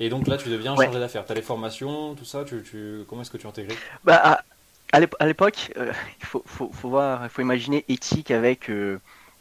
[0.00, 1.24] Et donc là, tu deviens chargé d'affaires.
[1.24, 2.44] Tu as les formations, tout ça.
[2.44, 3.04] Tu, tu...
[3.08, 3.74] Comment est-ce que tu intègres?
[4.04, 4.42] Bah,
[4.92, 8.70] À, l'époque, il faut, faut, faut, voir, il faut imaginer éthique avec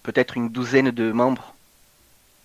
[0.03, 1.55] peut-être une douzaine de membres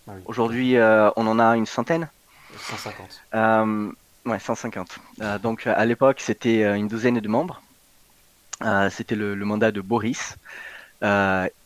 [0.08, 2.08] ah Aujourd'hui, euh, on en a une centaine.
[2.56, 3.22] 150.
[3.34, 3.92] Euh,
[4.26, 4.98] ouais, 150.
[5.20, 7.62] Euh, donc à l'époque, c'était une douzaine de membres.
[8.90, 10.36] C'était le, mandat de Boris.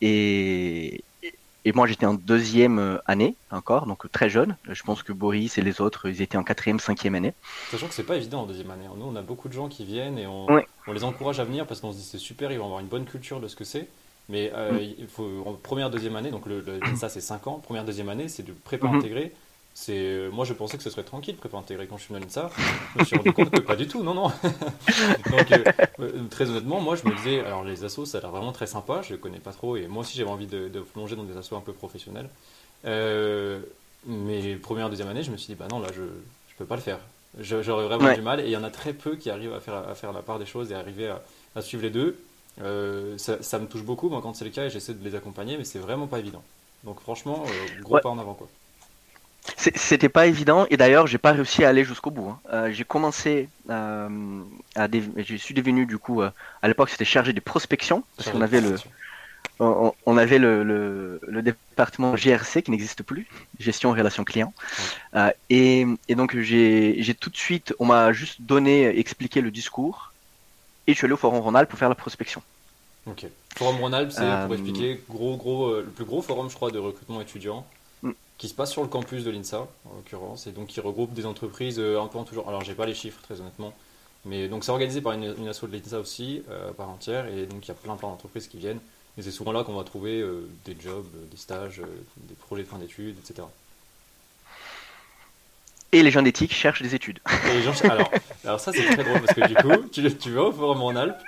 [0.00, 1.04] et,
[1.66, 4.56] et moi, j'étais en deuxième euh, année encore, donc très jeune.
[4.68, 7.32] Je pense que Boris et les autres, ils étaient en quatrième, cinquième année.
[7.70, 8.84] Sachant que c'est pas évident en deuxième année.
[8.94, 10.46] Nous, on a beaucoup de gens qui viennent et on,
[10.92, 13.06] les encourage à venir parce qu'on se dit c'est super, ils vont avoir une bonne
[13.06, 13.88] culture de ce que c'est.
[14.28, 14.94] Mais euh, mm.
[14.98, 16.62] il faut, en première, deuxième année, donc le,
[16.96, 18.96] ça c'est cinq ans, première, deuxième année, c'est de prépa mm-hmm.
[18.96, 19.32] intégrée.
[19.76, 22.24] C'est, euh, moi je pensais que ce serait tranquille, prépa intégrée quand je suis venu
[22.24, 22.48] à l'INSA.
[22.94, 24.28] Je me suis rendu compte que pas du tout, non, non.
[25.30, 25.64] Donc euh,
[25.98, 28.68] euh, très honnêtement, moi je me disais, alors les assos ça a l'air vraiment très
[28.68, 31.36] sympa, je ne connais pas trop et moi aussi j'avais envie de, plonger dans des
[31.36, 32.28] assos un peu professionnels.
[32.84, 36.76] mais première, deuxième année, je me suis dit, bah non, là je ne peux pas
[36.76, 37.00] le faire.
[37.40, 39.74] J'aurais vraiment du mal et il y en a très peu qui arrivent à faire,
[39.74, 41.12] à faire la part des choses et arriver
[41.56, 42.16] à, suivre les deux.
[43.18, 45.58] Ça, ça, me touche beaucoup moi quand c'est le cas et j'essaie de les accompagner,
[45.58, 46.44] mais c'est vraiment pas évident.
[46.84, 47.44] Donc franchement,
[47.80, 48.46] gros pas en avant quoi.
[49.56, 52.30] C'était pas évident et d'ailleurs j'ai pas réussi à aller jusqu'au bout.
[52.30, 52.40] Hein.
[52.52, 54.42] Euh, j'ai commencé euh,
[54.74, 56.30] à je suis devenu du coup euh,
[56.62, 58.76] à l'époque c'était chargé de prospection parce qu'on avait le
[59.60, 63.28] on, avait le, le, département GRC qui n'existe plus,
[63.60, 64.52] gestion relation client.
[65.48, 70.12] et, et, donc j'ai tout de suite, on m'a juste donné, expliqué le discours
[70.88, 72.42] et je suis allé au Forum Ronald pour faire la prospection.
[73.06, 73.26] Ok.
[73.54, 77.20] Forum Ronald, c'est pour expliquer gros gros le plus gros forum je crois de recrutement
[77.20, 77.64] étudiant
[78.38, 81.26] qui se passe sur le campus de l'INSA, en l'occurrence, et donc qui regroupe des
[81.26, 82.48] entreprises euh, un peu en toujours.
[82.48, 83.72] Alors, j'ai pas les chiffres, très honnêtement,
[84.24, 87.46] mais donc c'est organisé par une, une asso de l'INSA aussi, euh, par entière, et
[87.46, 88.80] donc il y a plein plein d'entreprises qui viennent,
[89.16, 91.80] et c'est souvent là qu'on va trouver euh, des jobs, des stages,
[92.16, 93.46] des projets de fin d'études, etc.
[95.92, 97.20] Et les gens d'éthique cherchent des études.
[97.84, 98.10] alors,
[98.44, 100.96] alors, ça c'est très drôle parce que du coup, tu, tu vas au Forum en
[100.96, 101.22] Alpes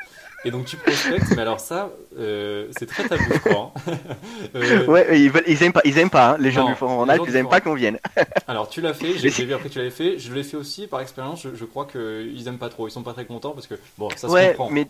[0.46, 3.72] et donc tu prospectes, mais alors ça, euh, c'est très tabou, je crois.
[3.88, 3.92] Hein.
[4.54, 6.96] Euh, ouais, ils, veulent, ils aiment pas, ils aiment pas hein, les gens du Forum
[6.98, 7.98] Ronald, ils aiment pas qu'on vienne.
[8.48, 10.86] alors tu l'as fait, j'ai vu après que tu l'avais fait, je l'ai fait aussi
[10.86, 11.42] par expérience.
[11.42, 14.28] Je, crois qu'ils aiment pas trop, ils sont pas très contents parce que bon, ça
[14.28, 14.70] se comprend.
[14.70, 14.86] Mais...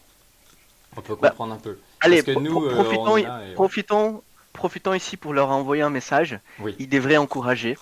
[0.96, 1.78] On peut bah, comprendre un peu.
[2.00, 6.38] Allez, parce que nous, euh, profitons, profitons, profitons ici pour leur envoyer un message.
[6.78, 7.76] Ils devraient encourager.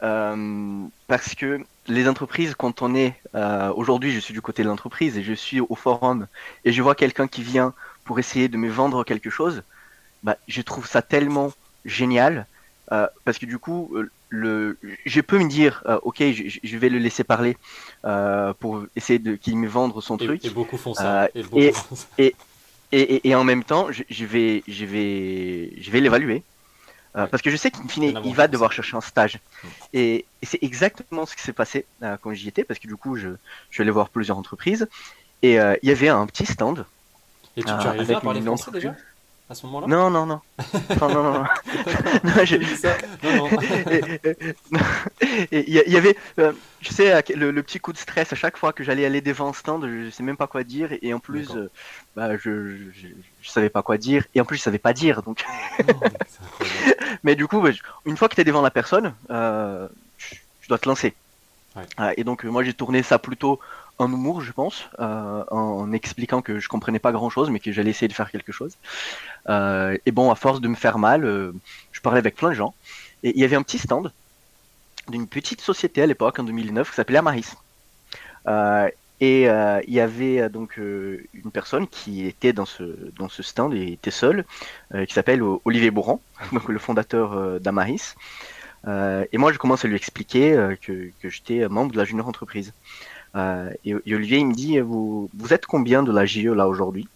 [0.00, 5.16] parce que les entreprises, quand on est euh, aujourd'hui, je suis du côté de l'entreprise
[5.16, 6.26] et je suis au forum
[6.64, 7.74] et je vois quelqu'un qui vient
[8.04, 9.62] pour essayer de me vendre quelque chose,
[10.22, 11.52] bah, je trouve ça tellement
[11.84, 12.46] génial
[12.92, 16.98] euh, parce que du coup, euh, le, je peux me dire, ok, je, vais le
[16.98, 17.56] laisser parler
[18.60, 20.44] pour essayer de qu'il me vende son truc.
[20.44, 21.28] Et beaucoup font ça.
[21.34, 21.72] Et,
[22.92, 26.42] et, et, en même temps, je, je vais, je vais, je vais l'évaluer.
[27.18, 29.38] Euh, parce que je sais qu'in fine, il va devoir chercher un stage.
[29.92, 33.16] Et, c'est exactement ce qui s'est passé euh, quand j'y étais, parce que du coup,
[33.16, 34.88] je, je suis allé voir plusieurs entreprises.
[35.42, 36.86] Et euh, il y avait un petit stand.
[37.56, 38.94] Et tu, tu arrivais à parler français déjà?
[39.50, 40.40] À ce moment-là Non, non, non.
[41.00, 41.32] non, non, non.
[42.24, 42.96] non, ça.
[43.22, 43.48] Non, non.
[45.52, 48.84] Il y, avait, euh, je sais, le, petit coup de stress à chaque fois que
[48.84, 50.90] j'allais aller devant un stand, je sais même pas quoi dire.
[51.00, 51.70] Et en plus, euh,
[52.14, 54.24] bah, je, je, savais pas quoi dire.
[54.34, 55.22] Et en plus, je savais pas dire.
[55.22, 55.44] Donc.
[57.24, 57.64] Mais du coup,
[58.04, 59.88] une fois que tu es devant la personne, euh,
[60.60, 61.14] tu dois te lancer.
[61.74, 62.14] Ouais.
[62.16, 63.60] et donc, moi, j'ai tourné ça plutôt
[63.98, 67.72] en humour, je pense, euh, en, expliquant que je comprenais pas grand chose, mais que
[67.72, 68.76] j'allais essayer de faire quelque chose.
[69.48, 71.52] Euh, et bon, à force de me faire mal, euh,
[71.92, 72.74] je parlais avec plein de gens.
[73.24, 74.12] Et il y avait un petit stand
[75.08, 77.54] d'une petite société à l'époque, en 2009, qui s'appelait Amaris.
[79.20, 82.84] et il y avait donc une personne qui était dans ce,
[83.16, 84.44] dans ce stand et était seule,
[85.06, 86.20] qui s'appelle Olivier Bourran,
[86.52, 88.14] donc le fondateur d'Amaris.
[88.86, 92.72] et moi, je commence à lui expliquer que, que j'étais membre de la junior entreprise.
[93.36, 97.08] Euh, et, Olivier, il me dit, vous, vous êtes combien de la JE là aujourd'hui?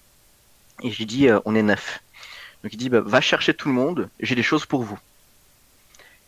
[0.83, 2.01] Et j'ai dit, euh, on est neuf.
[2.63, 4.99] Donc il dit, bah, va chercher tout le monde, j'ai des choses pour vous.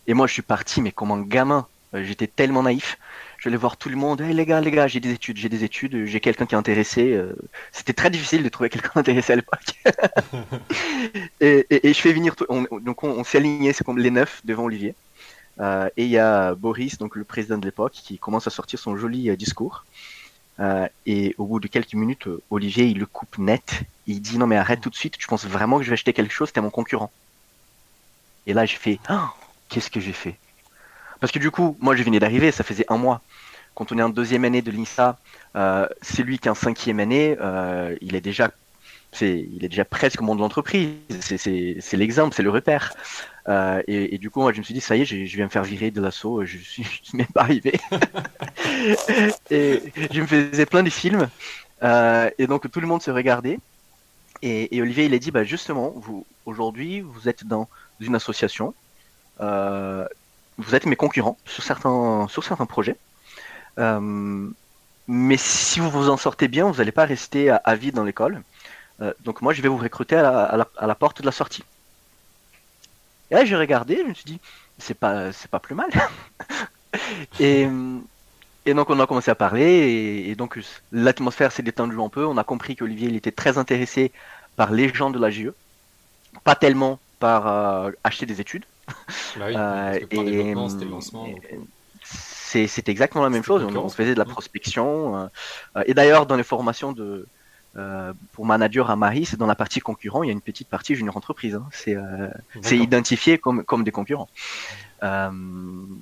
[0.07, 1.67] Et moi, je suis parti, mais comme un gamin.
[1.95, 2.99] Euh, j'étais tellement naïf.
[3.39, 4.21] Je vais voir tout le monde.
[4.21, 6.59] Hey, les gars, les gars, j'ai des études, j'ai des études, j'ai quelqu'un qui est
[6.59, 7.21] intéressé.
[7.73, 9.75] C'était très difficile de trouver quelqu'un intéressé à l'époque.
[11.41, 12.47] et, et, je fais venir tout.
[12.81, 14.95] donc on, s'est aligné, c'est comme les neuf devant Olivier.
[15.61, 18.79] Euh, et il y a Boris, donc le président de l'époque, qui commence à sortir
[18.79, 19.85] son joli euh, discours.
[20.61, 23.83] Euh, et au bout de quelques minutes, Olivier, il le coupe net.
[24.07, 25.17] Il dit non mais arrête tout de suite.
[25.19, 26.53] Tu penses vraiment que je vais acheter quelque chose?
[26.53, 27.11] T'es mon concurrent.
[28.47, 29.29] Et là, j'ai fait oh,
[29.69, 30.37] qu'est-ce que j'ai fait?
[31.21, 32.53] Parce que du coup, moi, je venais d'arriver.
[32.53, 33.23] Ça faisait un mois.
[33.75, 35.19] Quand on est en deuxième année de l'INSA,
[36.03, 37.37] c'est lui qui est en cinquième année.
[38.01, 38.51] il est déjà
[39.21, 40.91] il est déjà presque au monde de l'entreprise.
[41.21, 42.95] C'est l'exemple, c'est le repère.
[43.49, 45.51] Euh, et, du coup, moi, je me suis dit, ça y est, je, viens me
[45.51, 46.45] faire virer de l'assaut.
[46.45, 47.75] Je suis, suis même pas arrivé.
[49.51, 51.29] et je me faisais plein de films.
[51.83, 53.59] Euh, et donc, tout le monde se regardait.
[54.43, 57.69] Et, Olivier, il a dit, bah, justement, vous, aujourd'hui, vous êtes dans
[58.01, 58.75] une association.
[59.41, 60.07] Euh,
[60.59, 62.97] vous êtes mes concurrents sur certains, sur certains projets.
[65.07, 68.43] mais si vous vous en sortez bien, vous n'allez pas rester à, vie dans l'école.
[69.25, 71.65] Donc moi, je vais vous recruter à la, porte de la sortie.
[73.31, 74.41] Et là, j'ai regardé, je me suis dit,
[74.79, 75.91] c'est pas, c'est pas plus mal.
[77.41, 77.69] et,
[78.67, 80.59] et donc, on a commencé à parler, et, donc
[80.93, 82.25] l'atmosphère s'est détendue un peu.
[82.25, 84.13] On a compris qu'Olivier, il était très intéressé
[84.57, 85.51] par les gens de la GE,
[86.45, 88.65] pas tellement par acheter des études.
[89.37, 91.27] Bah oui, et, lancement
[92.45, 93.65] c'est exactement la même chose.
[93.65, 95.31] On, faisait de la prospection.
[95.77, 97.27] Euh, et d'ailleurs, dans les formations de,
[97.77, 100.69] euh, pour manager à Marie, c'est dans la partie concurrent, il y a une petite
[100.69, 101.57] partie junior entreprise.
[101.57, 101.67] Hein.
[101.89, 102.29] Euh,
[102.63, 104.29] c'est identifié comme, comme des concurrents.
[105.03, 105.31] Euh,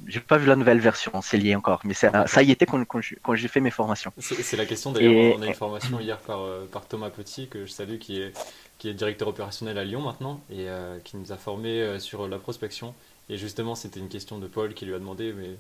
[0.07, 2.85] j'ai pas vu la nouvelle version, c'est lié encore, mais ça, ça y était quand,
[2.85, 4.13] quand j'ai fait mes formations.
[4.19, 7.71] C'est la question d'ailleurs, on a une formation hier par, par Thomas Petit, que je
[7.71, 8.33] salue, qui est,
[8.79, 10.67] qui est directeur opérationnel à Lyon maintenant, et
[11.05, 12.95] qui nous a formé sur la prospection.
[13.29, 15.51] Et justement, c'était une question de Paul qui lui a demandé, mais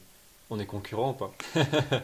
[0.50, 1.32] on est concurrent ou pas?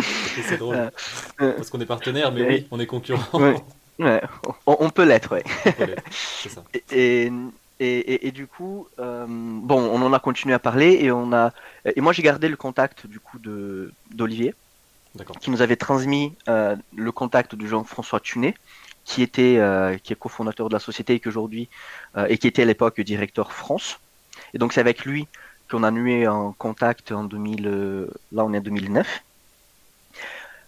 [0.00, 0.76] C'est drôle.
[0.76, 0.90] Euh,
[1.40, 3.22] euh, Parce qu'on est partenaire, mais oui, on est concurrent.
[4.66, 5.44] On, peut l'être, ouais.
[6.90, 7.30] Et,
[7.78, 11.52] et, et, du coup, euh, bon, on en a continué à parler et on a
[11.84, 14.52] et moi j'ai gardé le contact du coup de d'Olivier,
[15.40, 18.56] qui nous avait transmis le contact de Jean-François Tunet,
[19.04, 19.60] qui était
[20.02, 21.68] qui est cofondateur de la société et qui aujourd'hui
[22.28, 24.00] et qui était à l'époque directeur France.
[24.54, 25.28] Et donc c'est avec lui
[25.70, 29.22] qu'on a noué en contact en 2000, euh, là on est en 2009.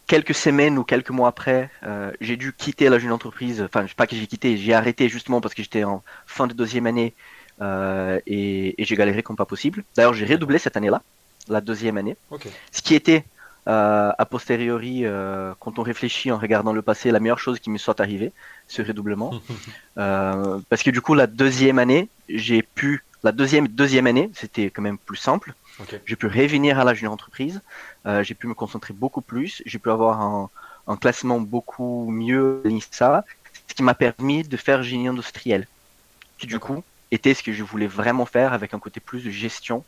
[0.07, 3.62] Quelques semaines ou quelques mois après, euh, j'ai dû quitter la jeune entreprise.
[3.62, 6.47] Enfin, je sais pas que j'ai quitté, j'ai arrêté justement parce que j'étais en fin
[6.47, 7.12] de deuxième année
[7.61, 9.83] euh, et, j'ai galéré comme pas possible.
[9.97, 11.03] D'ailleurs, j'ai redoublé cette année-là,
[11.49, 12.16] la deuxième année.
[12.73, 13.25] Ce qui était
[13.69, 15.05] a posteriori,
[15.59, 18.31] quand on réfléchit en regardant le passé, la meilleure chose qui me soit arrivée,
[18.69, 19.40] ce redoublement.
[19.97, 24.83] parce que du coup, la deuxième année, j'ai pu la deuxième, deuxième année, c'était quand
[24.83, 25.55] même plus simple.
[26.05, 27.61] J'ai pu revenir à la junior entreprise.
[28.07, 29.62] Euh, j'ai pu me concentrer beaucoup plus.
[29.66, 30.51] J'ai pu avoir un,
[31.01, 35.66] classement beaucoup mieux ce qui m'a permis de faire génie industriel,
[36.38, 39.31] qui du coup était ce que je voulais vraiment faire avec un côté plus de
[39.31, 39.85] gestion.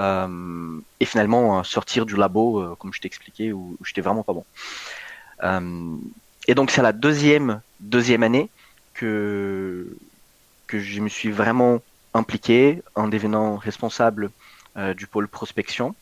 [0.00, 4.24] Euh, et finalement euh, sortir du labo, comme je t'ai expliqué, où, où j'étais vraiment
[4.24, 4.44] pas bon.
[6.48, 8.48] et donc c'est la deuxième deuxième année
[8.94, 9.86] que
[10.66, 11.80] que je me suis vraiment
[12.14, 14.30] impliqué en devenant responsable
[14.96, 15.94] du pôle prospection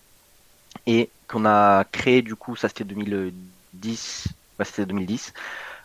[0.86, 4.28] et qu'on a créé du coup, ça c'était 2010,
[4.64, 5.32] c'était 2010,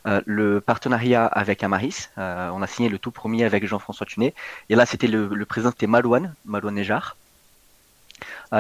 [0.08, 2.10] euh, le partenariat avec Amaris.
[2.18, 4.34] Euh, on a signé le tout premier avec Jean-François Tunet.
[4.70, 7.18] Et là, c'était le, président, c'était Malouane, Malouane Nejar.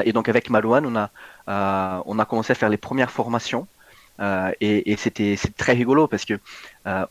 [0.03, 3.67] et donc avec Malouane, on a, on a commencé à faire les premières formations.
[4.19, 6.39] et, c'était très rigolo parce que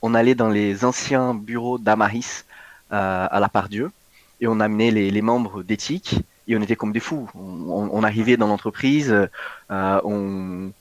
[0.02, 2.44] on allait dans les anciens bureaux d'Amaris
[2.90, 3.90] à la part Dieu
[4.40, 6.16] et on amenait les membres d'éthique
[6.48, 7.28] et on était comme des fous.
[7.34, 9.14] On, arrivait dans l'entreprise,
[9.70, 10.72] euh, on,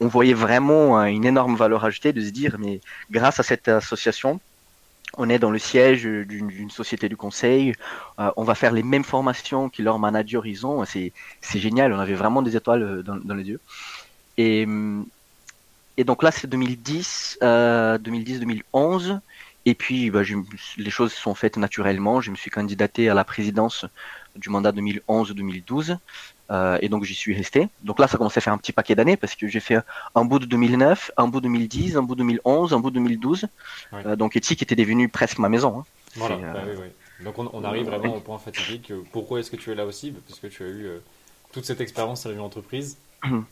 [0.00, 4.40] voyait vraiment une énorme valeur ajoutée de se dire, mais grâce à cette association,
[5.16, 7.74] on est dans le siège d'une société du conseil,
[8.18, 12.14] euh, on va faire les mêmes formations que leurs managers ont, c'est génial, on avait
[12.14, 13.60] vraiment des étoiles dans, les yeux.
[14.36, 14.66] Et,
[16.04, 19.20] donc là, c'est 2010, 2010-2011.
[19.64, 20.22] Et puis, bah,
[20.78, 22.22] les choses sont faites naturellement.
[22.22, 23.84] Je me suis candidaté à la présidence
[24.38, 25.98] du mandat 2011-2012.
[26.50, 27.68] Euh, et donc, j'y suis resté.
[27.82, 29.78] Donc là, ça commence à faire un petit paquet d'années parce que j'ai fait
[30.14, 32.94] un bout de 2009, un bout de 2010, un bout de 2011, un bout de
[32.96, 33.48] 2012.
[33.92, 35.80] Euh, donc, Ethique était devenu presque ma maison.
[35.80, 35.84] Hein.
[36.16, 37.24] Voilà, euh, bah oui, oui.
[37.24, 38.92] Donc, on, arrive vraiment au point fatidique.
[39.12, 40.12] Pourquoi est-ce que tu es là aussi?
[40.26, 40.88] Parce que tu as eu
[41.52, 42.96] toute cette expérience à l'entreprise,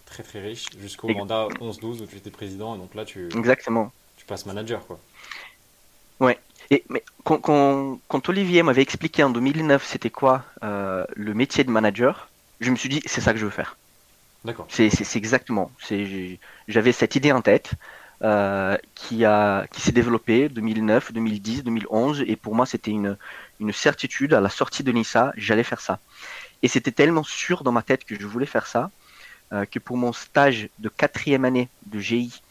[0.07, 2.77] très très riche, jusqu'au mandat 11-12 où tu étais président.
[2.77, 3.93] Et donc là, tu, Exactement.
[4.17, 4.87] tu passes manager.
[4.87, 5.01] quoi.
[6.21, 6.39] Ouais.
[6.71, 7.39] Et, mais quand,
[8.09, 12.29] quand, Olivier m'avait expliqué en 2009 c'était quoi euh, le métier de manager,
[12.61, 13.77] je me suis dit c'est ça que je veux faire.
[14.45, 14.67] D'accord.
[14.69, 15.71] C'est, exactement.
[16.69, 17.73] J'avais cette idée en tête
[18.23, 23.17] euh, qui, a, qui s'est développée 2009, 2010, 2011 et pour moi c'était une,
[23.61, 25.99] une certitude à la sortie de l'INSA, j'allais faire ça.
[26.63, 28.91] Et c'était tellement sûr dans ma tête que je voulais faire ça
[29.53, 32.43] euh, que pour mon stage de quatrième année de GI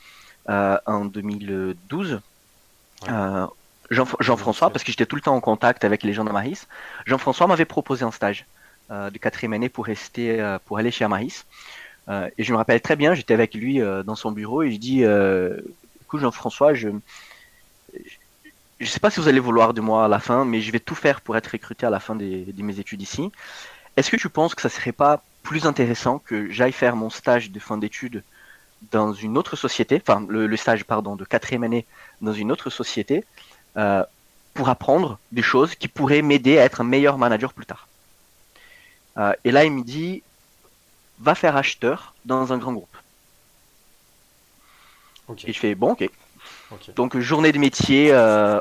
[0.47, 2.21] en 2012,
[3.09, 3.47] euh,
[3.91, 6.67] Jean-François, parce que j'étais tout le temps en contact avec les gens d'Amaris,
[7.05, 8.45] Jean-François m'avait proposé un stage
[8.91, 11.45] euh, de quatrième année pour rester, euh, pour aller chez Amaris.
[12.09, 15.03] et je me rappelle très bien, j'étais avec lui dans son bureau et je dis,
[16.01, 16.89] écoute Jean-François, je
[18.79, 20.81] je sais pas si vous allez vouloir de moi à la fin, mais je vais
[20.81, 23.31] tout faire pour être recruté à la fin de mes études ici.
[23.95, 27.51] Est-ce que tu penses que ça serait pas plus intéressant que j'aille faire mon stage
[27.51, 28.23] de fin d'études
[28.91, 31.85] dans une autre société, enfin le, stage pardon de quatrième année
[32.21, 33.23] dans une autre société,
[33.77, 34.03] euh,
[34.53, 37.89] pour apprendre des choses qui pourraient m'aider à être un meilleur manager plus tard.
[39.17, 40.23] Euh, et là, il me dit,
[41.19, 42.97] va faire acheteur dans un grand groupe.
[45.45, 46.09] Et je fais, bon, ok.
[46.95, 48.59] Donc journée de métier, euh,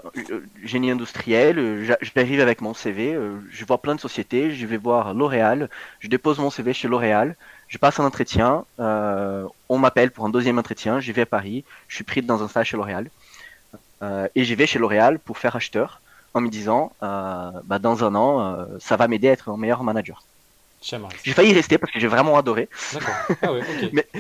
[0.63, 3.19] génie industriel, j'arrive avec mon CV,
[3.51, 7.37] je vois plein de sociétés, je vais voir L'Oréal, je dépose mon CV chez L'Oréal,
[7.69, 11.95] je passe un entretien, on m'appelle pour un deuxième entretien, j'y vais à Paris, je
[11.95, 13.11] suis pris dans un stage chez L'Oréal.
[14.03, 16.01] Et j'y vais chez L'Oréal pour faire acheteur
[16.35, 20.23] en me disant, bah, dans un an, ça va m'aider à être un meilleur manager.
[21.25, 22.69] J'ai failli rester parce que j'ai vraiment adoré.
[23.43, 23.51] Ah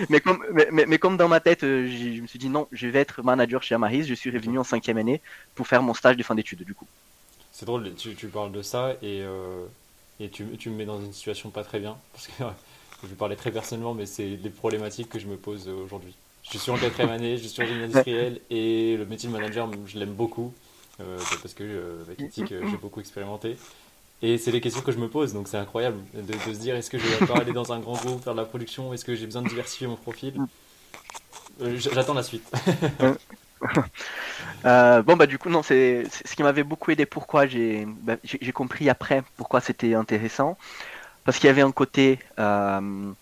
[0.08, 3.00] mais, comme, mais, comme, dans ma tête, euh, je me suis dit non, je vais
[3.00, 4.04] être manager chez Amaris.
[4.04, 5.20] Je suis revenu en cinquième année
[5.54, 6.86] pour faire mon stage de fin d'études du coup.
[7.52, 9.64] C'est drôle, tu, tu, parles de ça et, euh,
[10.20, 11.96] et tu, tu, me mets dans une situation pas très bien.
[12.12, 12.32] Parce que
[13.02, 16.14] je vais parler très personnellement, mais c'est des problématiques que je me pose aujourd'hui.
[16.50, 19.68] Je suis en quatrième année, je suis en génie industriel et le métier de manager,
[19.86, 20.52] je l'aime beaucoup.
[21.00, 23.56] Euh, parce que avec éthique, j'ai beaucoup expérimenté.
[24.22, 26.88] Et c'est les questions que je me pose, donc c'est incroyable de, se dire est-ce
[26.88, 29.26] que je vais aller dans un grand groupe faire de la production, est-ce que j'ai
[29.26, 30.34] besoin de diversifier mon profil?
[31.60, 32.50] Euh, J'attends la suite.
[34.66, 38.52] Euh, bon bah du coup non c'est ce qui m'avait beaucoup aidé pourquoi bah, j'ai
[38.52, 40.58] compris après pourquoi c'était intéressant
[41.24, 43.12] parce qu'il y avait un côté euh,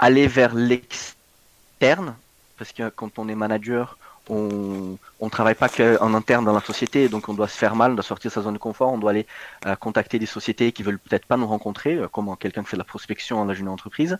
[0.00, 2.16] aller vers l'externe
[2.62, 3.98] parce que quand on est manager
[4.30, 7.90] on ne travaille pas qu'en interne dans la société, donc on doit se faire mal,
[7.90, 9.26] on doit sortir de sa zone de confort, on doit aller
[9.66, 12.76] euh, contacter des sociétés qui veulent peut-être pas nous rencontrer, euh, comme quelqu'un qui fait
[12.76, 14.16] de la prospection dans la entreprise.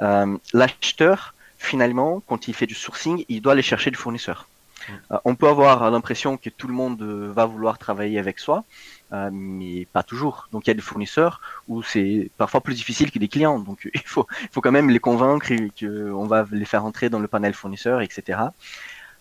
[0.00, 4.46] Euh, l'acheteur, finalement, quand il fait du sourcing, il doit aller chercher du fournisseur.
[4.88, 5.16] Mmh.
[5.24, 8.64] on peut avoir l'impression que tout le monde va vouloir travailler avec soi,
[9.32, 10.48] mais pas toujours.
[10.52, 13.58] Donc il y a des fournisseurs où c'est parfois plus difficile que des clients.
[13.58, 17.54] Donc il faut, quand même les convaincre qu'on va les faire entrer dans le panel
[17.54, 18.38] fournisseur, etc.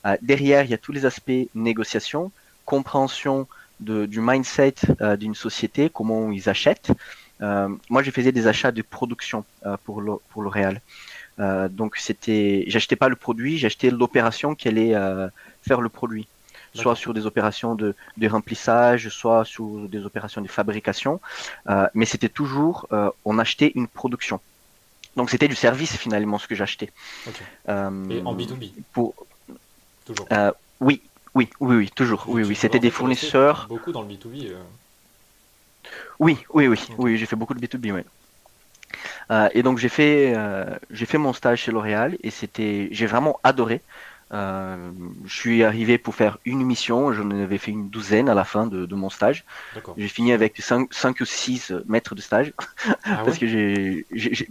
[0.05, 2.31] Euh, derrière, il y a tous les aspects négociation,
[2.65, 3.47] compréhension
[3.79, 6.91] du mindset euh, d'une société, comment ils achètent.
[7.41, 9.43] Euh, moi, je faisais des achats de production
[9.83, 10.81] pour L'Oréal.
[11.71, 14.95] donc, c'était, j'achetais pas le produit, j'achetais l'opération qui allait
[15.61, 16.27] faire le produit
[16.73, 21.19] soit sur des opérations de, de, remplissage, soit sur des opérations de fabrication,
[21.69, 24.39] euh, mais c'était toujours, euh, on achetait une production.
[25.15, 26.89] Donc c'était du service finalement ce que j'achetais.
[27.67, 29.13] Euh, Et en B2B pour,
[30.31, 31.01] euh, oui,
[31.35, 32.25] oui, oui, oui, toujours.
[32.27, 33.65] Oui, oui, c'était des fournisseurs.
[33.67, 34.51] Beaucoup dans le B2B.
[34.51, 34.61] Euh.
[36.19, 38.01] Oui, oui, oui, oui, j'ai fait beaucoup de B2B, oui.
[39.31, 40.35] Euh, et donc j'ai fait,
[40.89, 43.81] j'ai fait mon stage chez L'Oréal et c'était, j'ai vraiment adoré.
[44.33, 44.91] Euh,
[45.25, 48.65] je suis arrivé pour faire une mission, j'en avais fait une douzaine à la fin
[48.65, 49.43] de, de mon stage.
[49.97, 52.53] J'ai fini avec 5, ou 6 mètres de stage.
[53.03, 54.03] Ah parce que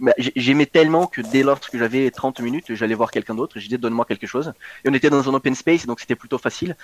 [0.03, 3.59] bah, j'aimais tellement que dès lors que j'avais 30 minutes, j'allais voir quelqu'un d'autre.
[3.59, 4.53] J'ai dit donne-moi quelque chose.
[4.85, 6.75] Et on était dans un open space, donc c'était plutôt facile.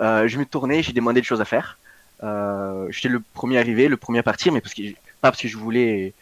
[0.00, 1.78] Euh, je me tournais, j'ai demandé des choses à faire.
[2.22, 4.82] Euh, J'étais le premier arrivé, le premier à partir, mais parce que,
[5.20, 6.12] pas parce que je voulais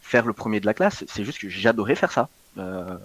[0.00, 2.28] faire le premier de la classe, c'est juste que j'adorais faire ça.
[2.58, 2.96] Euh,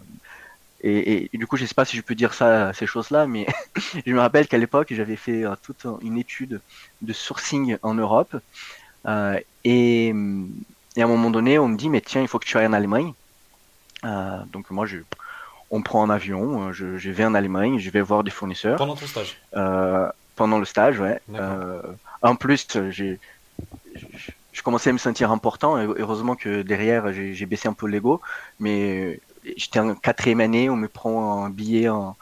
[0.81, 3.47] et, du coup, je sais pas si je peux dire ça, ces choses-là, mais
[4.05, 6.61] je me rappelle qu'à l'époque, j'avais fait euh, toute une étude
[7.01, 8.35] de sourcing en Europe.
[9.07, 12.57] Euh, et, à un moment donné, on me dit, mais tiens, il faut que tu
[12.57, 13.13] ailles en Allemagne.
[14.03, 14.97] Euh, donc moi, je,
[15.71, 18.77] on prend un avion, je, vais en Allemagne, je vais voir des fournisseurs.
[18.77, 19.39] Pendant ton stage
[20.35, 21.19] Pendant le stage, ouais.
[22.21, 23.19] en plus, j'ai
[24.55, 25.77] je commençais à me sentir important.
[25.77, 28.21] Et heureusement que derrière, j'ai baissé un peu l'ego.
[28.59, 29.19] Mais
[29.57, 32.15] j'étais en quatrième année, on me prend un billet en,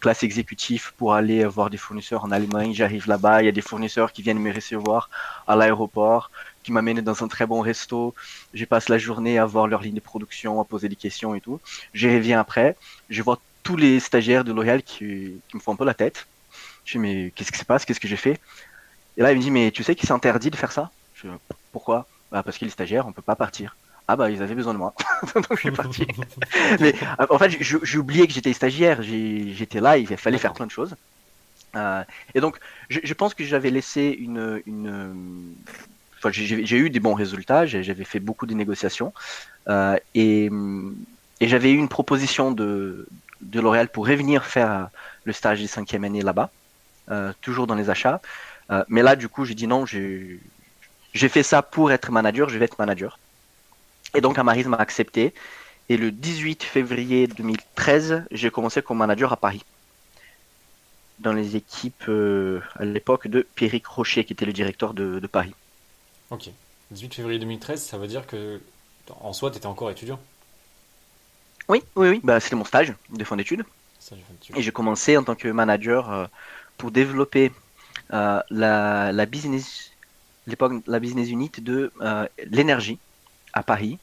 [0.00, 2.72] classe exécutive pour aller voir des fournisseurs en Allemagne.
[2.72, 5.10] J'arrive là-bas, il y a des fournisseurs qui viennent me recevoir
[5.46, 6.30] à l'aéroport,
[6.62, 8.14] qui m'amènent dans un très bon resto.
[8.54, 11.40] Je passe la journée à voir leur ligne de production, à poser des questions et
[11.42, 11.60] tout.
[11.92, 12.76] Je reviens après,
[13.10, 16.26] je vois tous les stagiaires de L'Oréal qui, me font un peu la tête.
[16.86, 17.84] Je dis mais qu'est-ce qui se passe?
[17.84, 18.40] Qu'est-ce que j'ai fait?
[19.16, 20.90] Et là il me dit mais tu sais qu'il s'interdit de faire ça?
[21.72, 22.06] Pourquoi?
[22.32, 24.78] Bah, Parce qu'il est stagiaire, on peut pas partir ah bah ils avaient besoin de
[24.78, 24.94] moi,
[25.34, 26.06] donc je suis parti.
[26.80, 26.94] Mais
[27.30, 30.94] en fait, j'ai oublié que j'étais stagiaire, j'étais là, il fallait faire plein de choses.
[31.76, 35.54] Euh, et donc, je, pense que j'avais laissé une, une...
[36.18, 39.12] Enfin, j'ai eu des bons résultats, j'avais fait beaucoup de négociations,
[39.68, 40.50] euh, et,
[41.40, 43.06] et j'avais eu une proposition de,
[43.40, 44.88] de L'Oréal pour revenir faire
[45.24, 46.50] le stage de cinquième année là-bas,
[47.10, 48.20] euh, toujours dans les achats.
[48.88, 50.40] Mais là, du coup, j'ai dit non, j'ai
[51.14, 53.18] fait ça pour être manager, je vais être manager.
[54.14, 55.34] Et donc Amaris m'a accepté.
[55.88, 59.64] Et le 18 février 2013, j'ai commencé comme manager à Paris.
[61.18, 65.52] Dans les équipes euh, à l'époque de Pierrick Rocher, qui était le directeur de, Paris.
[66.30, 66.50] Ok.
[66.90, 68.60] 18 février 2013, ça veut dire que
[69.20, 70.18] en soi, tu étais encore étudiant?
[71.68, 72.20] Oui, oui, oui.
[72.24, 73.64] Bah, c'était mon stage de fin d'études.
[74.54, 76.26] Et j'ai commencé en tant que manager euh,
[76.78, 77.52] pour développer
[78.12, 79.90] euh, la, la business
[80.46, 81.90] l'époque la business unit de
[82.50, 82.98] l'énergie
[83.54, 83.98] à Paris,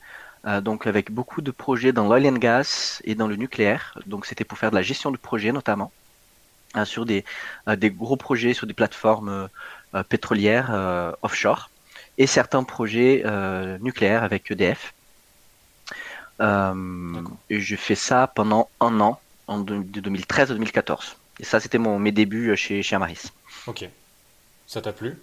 [0.48, 3.98] euh, donc avec beaucoup de projets dans l'oil and gas et dans le nucléaire.
[4.08, 5.92] Donc c'était pour faire de la gestion de projet notamment.
[6.86, 7.26] sur des,
[7.78, 9.50] des gros projets, sur des plateformes
[10.08, 10.72] pétrolières
[11.22, 11.70] offshore
[12.18, 13.24] et certains projets
[13.82, 14.94] nucléaires avec EDF.
[16.40, 21.18] et j'ai fait ça pendant un an, en de, 2013 à 2014.
[21.42, 23.32] Et ça, c'était mon, mes débuts chez, chez Amaris.
[23.68, 23.90] Ok.
[24.68, 25.18] Ça t'a plu?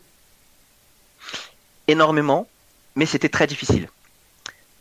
[1.87, 2.47] Énormément,
[2.97, 3.89] mais c'était très difficile.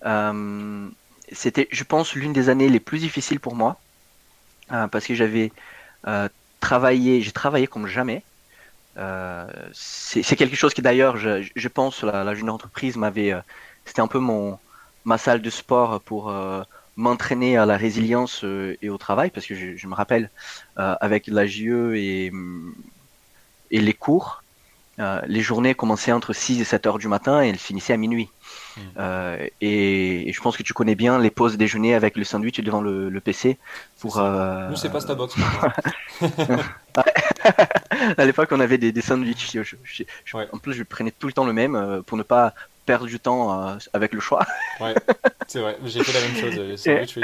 [0.07, 0.89] Euh,
[1.31, 3.77] c'était, je pense, l'une des années les plus difficiles pour moi,
[4.71, 5.51] euh, parce que j'avais
[6.07, 6.29] euh,
[6.61, 8.23] travaillé, j'ai travaillé comme jamais.
[9.73, 13.33] c'est quelque chose qui d'ailleurs, je, pense, la, jeune entreprise m'avait,
[13.85, 14.57] c'était un peu mon
[15.05, 16.33] ma salle de sport pour
[16.97, 18.43] m'entraîner à la résilience
[18.81, 20.31] et au travail, parce que je, me rappelle
[20.75, 22.31] avec la JE et,
[23.71, 24.43] et les cours,
[25.27, 28.29] les journées commençaient entre 6 et 7 heures du matin et elles finissaient à minuit.
[28.77, 28.81] Hmm.
[28.99, 32.81] Euh, et, je pense que tu connais bien les pauses déjeuner avec le sandwich devant
[32.81, 33.57] le, PC.
[33.99, 34.69] Pour, euh...
[34.69, 35.33] Nous, c'est pas Starbucks.
[38.17, 39.57] à l'époque, on avait des, des sandwichs.
[40.53, 42.53] En plus, je prenais tout le temps le même euh, pour ne pas
[42.85, 44.45] perdre du temps avec le choix.
[44.79, 44.95] ouais,
[45.47, 45.77] c'est vrai.
[45.83, 46.55] J'ai fait la même chose.
[46.55, 47.19] Les sandwichs,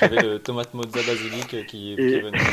[0.00, 2.38] j'avais le tomate mozza basilic qui, qui venait.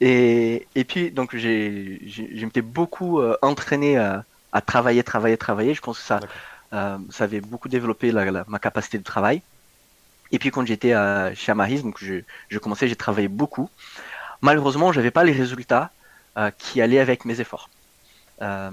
[0.00, 5.74] Et, et puis, donc, j'ai, je m'étais beaucoup euh, entraîné à, à, travailler, travailler, travailler.
[5.74, 6.20] Je pense que ça,
[6.74, 9.42] euh, ça avait beaucoup développé ma capacité de travail.
[10.32, 10.94] Et puis, quand j'étais
[11.34, 13.70] chez Amaris, donc je, je commençais, j'ai travaillé beaucoup.
[14.40, 15.90] Malheureusement, j'avais pas les résultats
[16.36, 17.70] euh, qui allaient avec mes efforts.
[18.42, 18.70] Euh,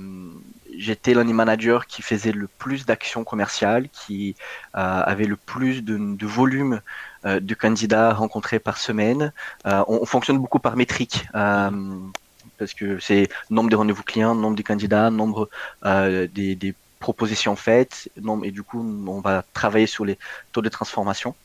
[0.76, 4.36] j'étais l'année manager qui faisait le plus d'actions commerciales, qui
[4.74, 6.82] avait le plus de, volume
[7.24, 9.32] de candidats rencontrés par semaine.
[9.66, 14.64] On, on, fonctionne beaucoup par métrique parce que c'est nombre de rendez-vous clients, nombre de
[14.64, 15.50] candidats, nombre
[15.84, 20.18] des, des, propositions faites, nombre, et du coup on va travailler sur les
[20.54, 21.36] taux de transformation.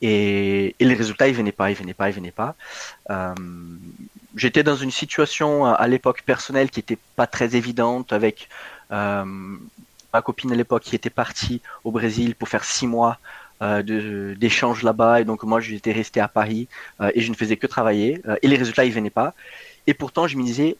[0.00, 2.54] Et, les résultats ils venaient pas, ils venaient pas, ils venaient pas.
[3.10, 3.34] Euh,
[4.36, 8.48] j'étais dans une situation à, l'époque personnelle qui était pas très évidente avec
[8.92, 9.24] euh,
[10.12, 13.18] ma copine à l'époque qui était partie au Brésil pour faire six mois
[13.62, 15.20] euh, d'échange là-bas.
[15.20, 16.68] Et donc moi j'étais resté à Paris
[17.14, 18.20] et je ne faisais que travailler.
[18.42, 19.34] Et les résultats ils venaient pas.
[19.86, 20.76] Et pourtant je me disais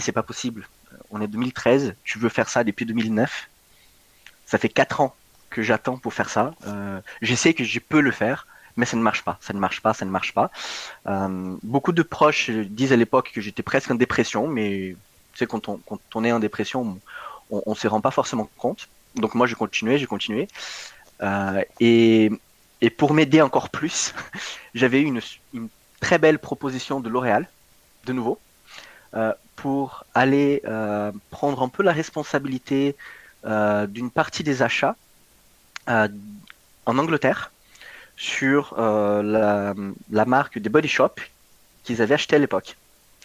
[0.00, 0.68] c'est pas possible
[1.10, 3.48] on est 2013 tu veux faire ça depuis 2009
[4.46, 5.14] ça fait quatre ans
[5.50, 8.46] que j'attends pour faire ça euh, je sais que je peux le faire
[8.76, 10.50] mais ça ne marche pas, ça ne marche pas, ça ne marche pas.
[11.06, 14.96] Euh, beaucoup de proches disent à l'époque que j'étais presque en dépression, mais
[15.34, 15.68] tu quand
[16.14, 16.98] on, est en dépression,
[17.50, 18.88] on ne se rend pas forcément compte.
[19.16, 20.48] Donc moi, j'ai continué, j'ai continué.
[21.22, 22.30] Euh, et,
[22.96, 24.14] pour m'aider encore plus,
[24.74, 25.20] j'avais une,
[25.52, 25.68] une,
[26.00, 27.46] très belle proposition de L'Oréal,
[28.06, 28.38] de nouveau,
[29.14, 32.96] euh, pour aller euh, prendre un peu la responsabilité
[33.44, 34.96] euh, d'une partie des achats
[35.88, 36.08] euh,
[36.86, 37.52] en Angleterre
[38.16, 39.74] sur la,
[40.10, 41.14] la, marque des Body Shop
[41.84, 42.76] qu'ils avaient acheté à l'époque.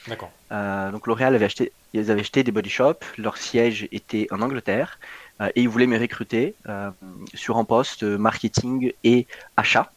[0.07, 0.31] D'accord.
[0.51, 4.41] Euh, donc L'Oréal avait acheté, ils avaient acheté des Body Shop, leur siège était en
[4.41, 4.99] Angleterre
[5.41, 6.91] euh, et ils voulaient me recruter euh,
[7.33, 9.27] sur un poste marketing et
[9.57, 9.91] achat.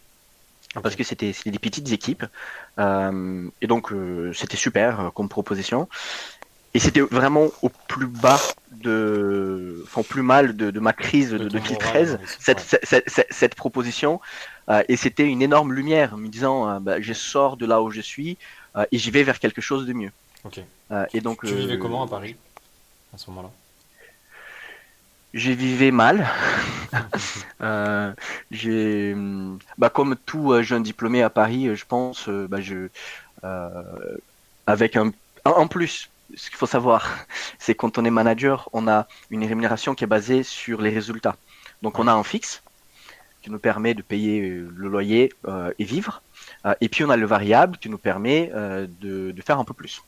[0.75, 0.83] Okay.
[0.83, 2.25] Parce que c'était des petites équipes.
[2.79, 3.93] Euh, et donc,
[4.35, 5.89] c'était super comme proposition.
[6.75, 8.41] Et c'était vraiment au plus bas
[8.71, 13.55] de, enfin, plus mal de, de ma crise de, de 2013, cette, cette, cette, cette,
[13.55, 14.21] proposition.
[14.69, 17.91] Euh, et c'était une énorme lumière, me disant, euh, bah, je sors de là où
[17.91, 18.37] je suis
[18.77, 20.13] euh, et j'y vais vers quelque chose de mieux.
[20.45, 20.61] Ok.
[21.13, 22.37] et donc, tu vivais comment à Paris
[23.13, 23.51] à ce moment-là?
[25.39, 26.29] J'ai vivais mal.
[27.63, 28.13] euh,
[28.51, 29.15] j'ai,
[29.79, 32.89] bah, comme tout jeune diplômé à Paris, je pense, bah, je,
[33.45, 34.17] euh,
[34.67, 35.13] avec un,
[35.45, 37.27] en plus, ce qu'il faut savoir,
[37.59, 41.37] c'est quand on est manager, on a une rémunération qui est basée sur les résultats.
[41.83, 42.63] Donc, on a un fixe
[43.43, 46.23] qui nous permet de payer le loyer euh, et vivre.
[46.67, 49.75] Euh, et puis on a le variable qui nous permet euh, de, faire un peu
[49.75, 50.03] plus.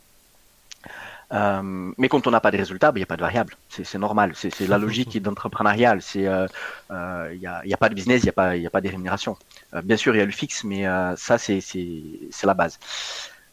[1.33, 3.55] Mais quand on n'a pas de résultats, il ben, n'y a pas de variable.
[3.68, 4.33] C'est normal.
[4.35, 6.01] C'est la logique d'entrepreneurial.
[6.14, 8.81] Il n'y a, y a, pas de business, il n'y a, pas, y a pas
[8.81, 9.37] de rémunération.
[9.85, 10.85] bien sûr, il y a le fixe, mais
[11.16, 11.62] ça, c'est
[12.45, 12.78] la base.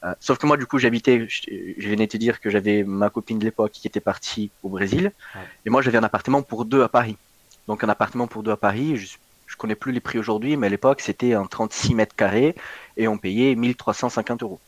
[0.03, 1.41] Euh, sauf que moi, du coup, j'habitais, je,
[1.77, 5.11] je, venais te dire que j'avais ma copine de l'époque qui était partie au Brésil,
[5.35, 5.41] ouais.
[5.65, 7.17] et moi, j'avais un appartement pour deux à Paris.
[7.67, 9.17] Donc, un appartement pour deux à Paris, je,
[9.47, 12.55] je connais plus les prix aujourd'hui, mais à l'époque, c'était en 36 mètres carrés,
[12.95, 14.59] et on payait 1350 euros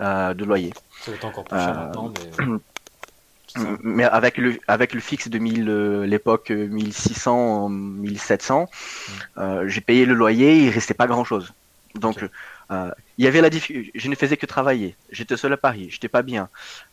[0.00, 0.72] euh, de loyer.
[1.02, 2.46] C'est encore plus cher euh, maintenant, mais...
[3.82, 9.38] mais avec le avec le fixe de 1000 euh, l'époque 1600 1700 mmh.
[9.38, 11.54] euh, j'ai payé le loyer il restait pas grand chose
[11.94, 12.26] donc okay.
[12.70, 14.96] Euh, il y avait la je ne faisais que travailler.
[15.10, 16.48] J'étais seul à Paris, j'étais pas bien.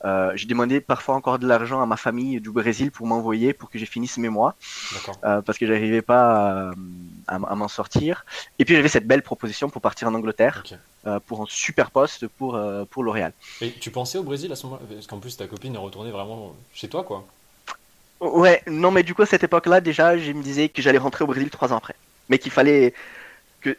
[0.05, 3.69] Euh, j'ai demandé parfois encore de l'argent à ma famille du Brésil pour m'envoyer pour
[3.69, 4.55] que je finisse mes mois,
[5.23, 6.71] euh, parce que j'arrivais pas
[7.29, 8.25] m'en sortir.
[8.59, 10.63] Et puis j'avais cette belle proposition pour partir en Angleterre
[11.25, 12.59] pour un super poste pour,
[12.89, 13.33] pour L'Oréal.
[13.61, 14.85] Et tu pensais au Brésil à ce moment-là?
[14.89, 17.25] Parce qu'en plus ta copine est retournée vraiment chez toi, quoi.
[18.21, 21.25] Ouais, non, mais du coup, à cette époque-là, déjà, je me disais que j'allais rentrer
[21.25, 21.95] au Brésil trois ans après.
[22.29, 22.93] Mais qu'il fallait
[23.63, 23.75] que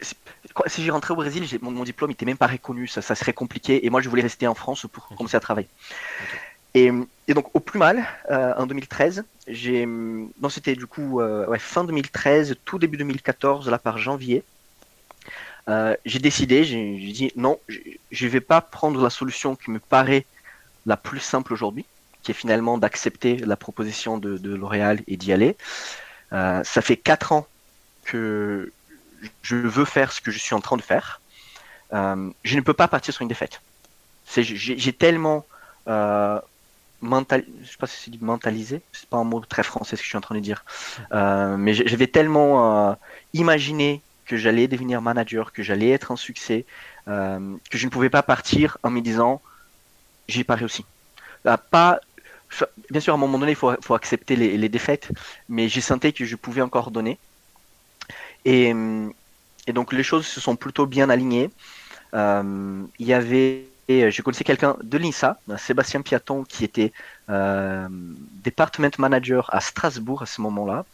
[0.67, 3.85] si j'ai rentré au Brésil, mon, mon, diplôme n'était même pas reconnu, ça, serait compliqué.
[3.85, 5.69] Et moi, je voulais rester en France pour commencer à travailler.
[6.73, 6.91] Et,
[7.29, 12.57] donc, au plus mal, euh, en 2013, j'ai, non, c'était du coup euh, fin 2013,
[12.65, 14.43] tout début 2014, là par janvier,
[15.69, 19.79] euh, j'ai décidé, j'ai, dit non, je ne vais pas prendre la solution qui me
[19.79, 20.25] paraît
[20.85, 21.85] la plus simple aujourd'hui,
[22.23, 25.55] qui est finalement d'accepter la proposition de, de L'Oréal et d'y aller.
[26.31, 27.47] ça fait quatre ans
[28.03, 28.71] que
[29.41, 31.21] je veux faire ce que je suis en train de faire.
[31.93, 33.61] Euh, je ne peux pas partir sur une défaite.
[34.27, 35.45] J'ai tellement
[35.87, 36.39] euh,
[37.01, 37.87] mental, je pas
[38.21, 40.65] mentalisé, c'est pas un mot très français ce que je suis en train de dire,
[41.11, 42.93] euh, mais j'avais tellement euh,
[43.33, 46.65] imaginé que j'allais devenir manager, que j'allais être un succès,
[47.05, 49.39] que je ne pouvais pas partir en me disant
[50.27, 50.83] j'ai pas réussi.
[51.69, 51.99] pas,
[52.89, 55.11] bien sûr à un moment donné il faut, accepter les défaites,
[55.47, 57.19] mais j'ai senti que je pouvais encore donner.
[58.45, 58.73] Et,
[59.67, 61.49] et, donc les choses se sont plutôt bien alignées.
[62.13, 66.93] Euh, il y avait, je connaissais quelqu'un de l'INSA, Sébastien Piaton, qui était
[67.29, 67.87] euh,
[68.43, 70.85] department manager à Strasbourg à ce moment-là.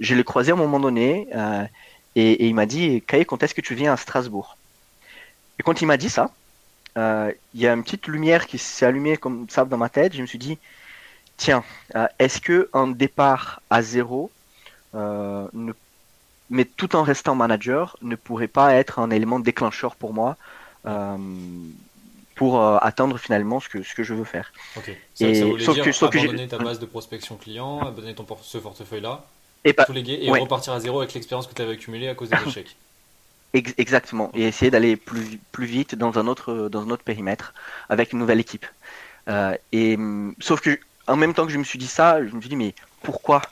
[0.00, 1.64] Je l'ai croisé à un moment donné euh,
[2.16, 4.56] et, il m'a dit, Kaye, quand est-ce que tu viens à Strasbourg?
[5.58, 6.30] Et quand il m'a dit ça,
[6.96, 10.14] euh, il y a une petite lumière qui s'est allumée comme ça dans ma tête.
[10.14, 10.58] Je me suis dit,
[11.36, 11.62] tiens,
[11.94, 14.30] euh, est-ce que un départ à zéro
[14.94, 15.72] euh, ne
[16.50, 20.36] mais tout en restant manager, ne pourrait pas être un élément déclencheur pour moi
[20.86, 21.16] euh,
[22.34, 24.52] pour euh, atteindre finalement ce que, ce que je veux faire.
[24.76, 24.96] Ok.
[25.14, 28.58] Ça, et, ça sauf dire que, abandonner ta base de prospection client, abandonner ton ce
[28.58, 29.24] portefeuille-là,
[29.64, 32.36] et, pas, et repartir à zéro avec l'expérience que tu avais accumulée à cause des
[32.46, 32.76] échecs.
[33.54, 34.30] Exactement.
[34.34, 37.54] Et essayer d'aller plus, plus vite dans un, autre, dans un autre périmètre
[37.88, 38.66] avec une nouvelle équipe.
[39.28, 39.98] Euh, et,
[40.40, 42.56] sauf que en même temps que je me suis dit ça, je me suis dit
[42.56, 43.42] mais pourquoi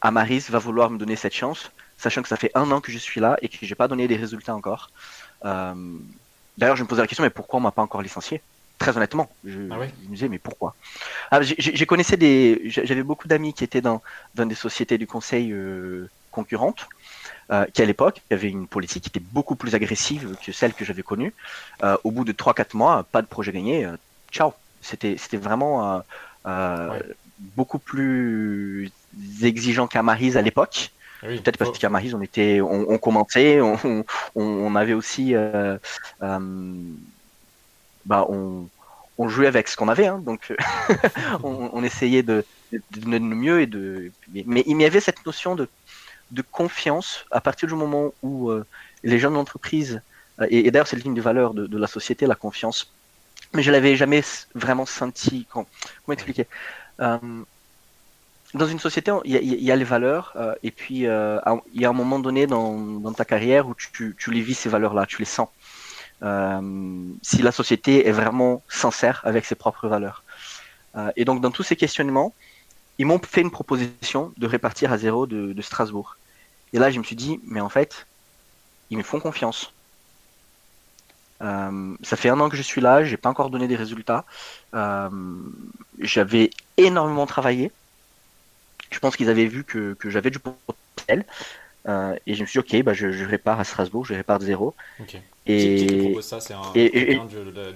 [0.00, 1.70] Amaris va vouloir me donner cette chance?
[1.98, 4.08] Sachant que ça fait un an que je suis là et que j'ai pas donné
[4.08, 4.90] des résultats encore.
[5.44, 5.74] Euh,
[6.56, 8.40] d'ailleurs, je me posais la question, mais pourquoi on m'a pas encore licencié?
[8.78, 10.76] Très honnêtement, je, ah me disais, mais pourquoi?
[11.32, 14.00] Ah, J'ai connaissais des, j'avais beaucoup d'amis qui étaient dans,
[14.36, 16.88] dans des sociétés du conseil euh, concurrentes,
[17.50, 20.84] euh, qui à l'époque avaient une politique qui était beaucoup plus agressive que celle que
[20.84, 21.34] j'avais connue.
[21.82, 23.88] Euh, au bout de 3-4 mois, pas de projet gagné,
[24.30, 24.54] ciao.
[24.80, 26.04] C'était, c'était vraiment
[27.56, 28.92] beaucoup plus
[29.42, 30.92] exigeant qu'à Marise à l'époque.
[31.20, 34.04] Peut-être parce qu'à Maris, on était, on, on commençait, on,
[34.36, 35.76] on, avait aussi, euh,
[36.22, 36.72] euh,
[38.04, 38.68] bah, on,
[39.18, 40.54] on jouait avec ce qu'on avait, hein, donc
[41.42, 45.68] on, essayait de, de, le mieux et de, mais il y avait cette notion de,
[46.30, 48.64] de confiance à partir du moment où euh,
[49.02, 50.00] les jeunes entreprises,
[50.50, 52.92] et, d'ailleurs c'est le ligne de valeur de, de, la société, la confiance,
[53.54, 54.22] mais je l'avais jamais
[54.54, 55.46] vraiment senti.
[55.50, 55.66] Comment
[56.10, 56.46] expliquer?
[58.54, 61.38] Dans une société, il y a, les valeurs, euh, et puis euh,
[61.74, 65.06] il y a un moment donné dans, ta carrière où tu, les vis ces valeurs-là,
[65.06, 65.48] tu les sens.
[66.22, 66.60] Euh,
[67.22, 70.24] si la société est vraiment sincère avec ses propres valeurs.
[71.14, 72.34] et donc dans tous ces questionnements,
[72.98, 76.16] ils m'ont fait une proposition de répartir à zéro de, de, Strasbourg.
[76.72, 78.06] Et là, je me suis dit, mais en fait,
[78.90, 79.72] ils me font confiance.
[81.40, 84.24] ça fait un an que je suis là, j'ai pas encore donné des résultats.
[86.00, 87.70] J'avais énormément travaillé
[88.90, 91.24] je pense qu'ils avaient vu que, que j'avais du potentiel.
[91.88, 94.38] Euh, et je me suis dit, ok, bah, je, je répare à Strasbourg, je répare
[94.38, 94.74] de zéro.
[95.46, 96.40] Et, qui, qui propose ça?
[96.40, 97.18] C'est un et,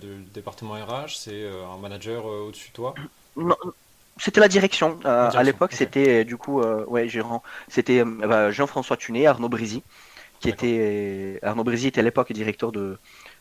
[0.01, 2.95] du, département RH C'est euh, un manager euh, au-dessus de toi?
[3.37, 3.57] Non,
[4.19, 4.99] c'était la direction.
[5.07, 7.43] Euh, à l'époque, c'était du coup, ouais, gérant.
[7.69, 9.83] C'était bah, Jean-François Tunet, Arnaud Brézy,
[10.41, 12.99] qui était Arnaud Brézy était à l'époque directeur de,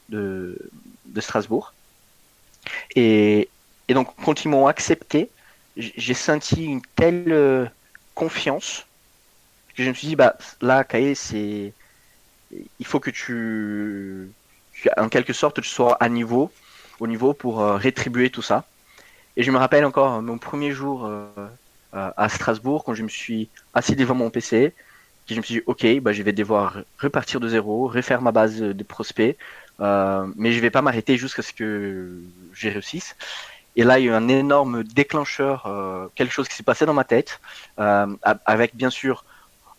[0.09, 0.57] de,
[1.05, 1.73] de Strasbourg.
[2.95, 3.49] Et,
[3.87, 5.29] et donc, quand ils m'ont accepté,
[5.77, 7.65] j'ai senti une telle euh,
[8.15, 8.85] confiance
[9.75, 11.73] que je me suis dit, bah là, Kae, c'est.
[12.79, 14.29] Il faut que tu,
[14.97, 16.51] en quelque sorte, tu sois à niveau,
[16.99, 18.65] au niveau pour euh, rétribuer tout ça.
[19.37, 21.47] Et je me rappelle encore mon premier jour euh,
[21.93, 24.73] à Strasbourg, quand je me suis assis devant mon PC,
[25.25, 28.33] que je me suis dit, ok, bah, je vais devoir repartir de zéro, refaire ma
[28.33, 29.37] base de prospects,
[29.79, 32.19] mais je vais pas m'arrêter jusqu'à ce que
[32.53, 33.15] j'ai réussisse.
[33.75, 36.85] Et là, il y a eu un énorme déclencheur, euh, quelque chose qui s'est passé
[36.85, 37.39] dans ma tête,
[37.79, 38.07] euh,
[38.45, 39.23] avec bien sûr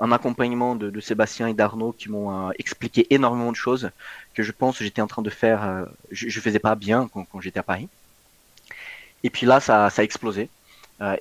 [0.01, 3.91] un accompagnement de, Sébastien et d'Arnaud qui m'ont euh, expliqué énormément de choses
[4.35, 7.41] que je pense que j'étais en train de faire, je, je faisais pas bien quand,
[7.41, 7.89] j'étais à Paris.
[9.25, 10.49] Et puis là, ça, ça a explosé.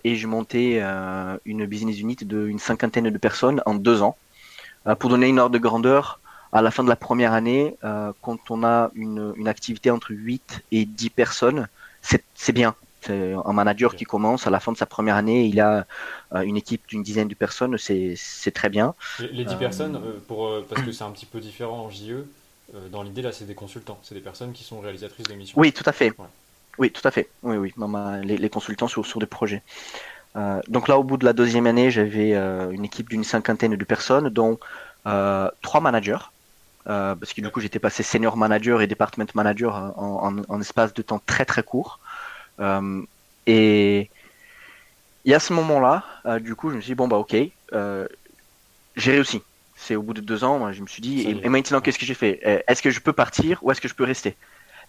[0.03, 0.81] et j'ai monté
[1.45, 4.15] une business unit d'une cinquantaine de personnes en deux ans.
[4.99, 6.19] pour donner une ordre de grandeur,
[6.53, 7.75] à la fin de la première année,
[8.21, 11.67] quand on a une, une, activité entre 8 et 10 personnes,
[12.01, 12.75] c'est bien.
[13.09, 15.85] Un manager qui commence à la fin de sa première année, il a
[16.43, 18.93] une équipe d'une dizaine de personnes, c'est très bien.
[19.19, 22.25] Les, 10 personnes, pour, parce que c'est un petit peu différent en JE,
[22.91, 25.59] dans l'idée là, c'est des consultants, c'est des personnes qui sont réalisatrices de missions.
[25.59, 26.13] Oui, tout à fait.
[26.77, 27.29] Oui, tout à fait.
[27.43, 27.73] Oui, oui,
[28.23, 29.63] les, les consultants sur, sur des projets.
[30.35, 33.75] Euh, donc là, au bout de la deuxième année, j'avais euh, une équipe d'une cinquantaine
[33.75, 34.57] de personnes, dont
[35.07, 36.17] euh, trois managers,
[36.85, 41.01] parce que du coup, j'étais passé senior manager et department manager en, en, espace de
[41.01, 41.99] temps très très court.
[43.47, 44.09] et,
[45.25, 46.03] et à ce moment-là,
[46.39, 47.35] du coup, je me suis dit bon bah ok,
[48.95, 49.41] j'ai réussi.
[49.75, 51.97] C'est au bout de deux ans, moi, je me suis dit et, et maintenant, qu'est-ce
[51.97, 52.39] que j'ai fait?
[52.67, 54.35] Est-ce que je peux partir ou est-ce que je peux rester?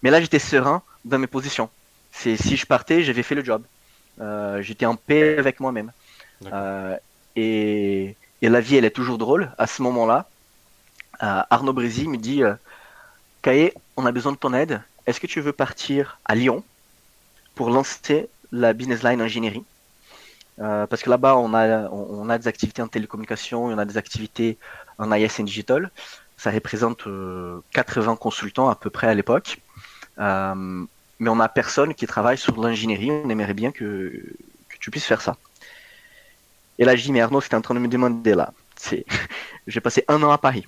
[0.03, 1.69] Mais là, j'étais serein dans mes positions.
[2.11, 3.63] C'est si je partais, j'avais fait le job.
[4.21, 5.91] Euh, j'étais en paix avec moi-même.
[6.45, 6.95] Euh,
[7.35, 9.51] et, et, la vie, elle est toujours drôle.
[9.57, 10.32] À ce moment-là, euh,
[11.19, 12.41] Arnaud Brézy me dit
[13.41, 14.81] Kaé, on a besoin de ton aide.
[15.05, 16.63] Est-ce que tu veux partir à Lyon
[17.55, 19.63] pour lancer la business line ingénierie
[20.57, 24.57] parce que là-bas, on a, on, a des activités en télécommunication, on a des activités
[24.99, 25.91] en IS digital.
[26.37, 27.07] Ça représente
[27.71, 29.59] 80 consultants à peu près à l'époque.
[30.19, 30.85] Euh,
[31.19, 33.11] mais on n'a personne qui travaille sur l'ingénierie.
[33.11, 34.11] On aimerait bien que,
[34.69, 35.37] que, tu puisses faire ça.
[36.79, 38.53] Et là, je dis, mais Arnaud, c'était en train de me demander là.
[39.67, 40.67] J'ai passé un an à Paris.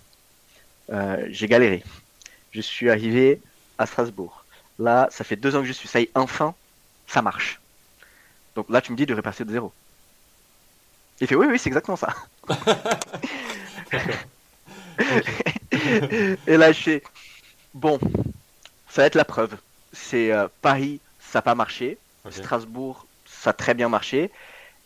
[0.92, 1.84] Euh, j'ai galéré.
[2.52, 3.42] Je suis arrivé
[3.78, 4.46] à Strasbourg.
[4.80, 5.88] Là, ça fait deux ans que je suis.
[5.88, 6.54] Ça y est, enfin,
[7.08, 7.60] ça marche.
[8.56, 9.72] Donc là, tu me dis de repartir de zéro.
[11.22, 12.14] Il fait, oui, oui, c'est exactement ça.
[16.48, 17.04] Et là, je fais,
[17.74, 18.00] bon,
[18.90, 19.58] ça va être la preuve
[19.96, 21.98] c'est euh, Paris, ça n'a pas marché.
[22.30, 24.32] Strasbourg, ça a très bien marché.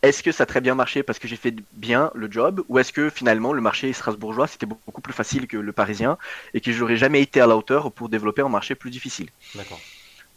[0.02, 2.80] Est-ce que ça a très bien marché parce que j'ai fait bien le job ou
[2.80, 6.18] est-ce que finalement le marché strasbourgeois c'était beaucoup plus facile que le parisien
[6.54, 9.30] et que j'aurais jamais été à la hauteur pour développer un marché plus difficile?
[9.56, 9.80] D'accord.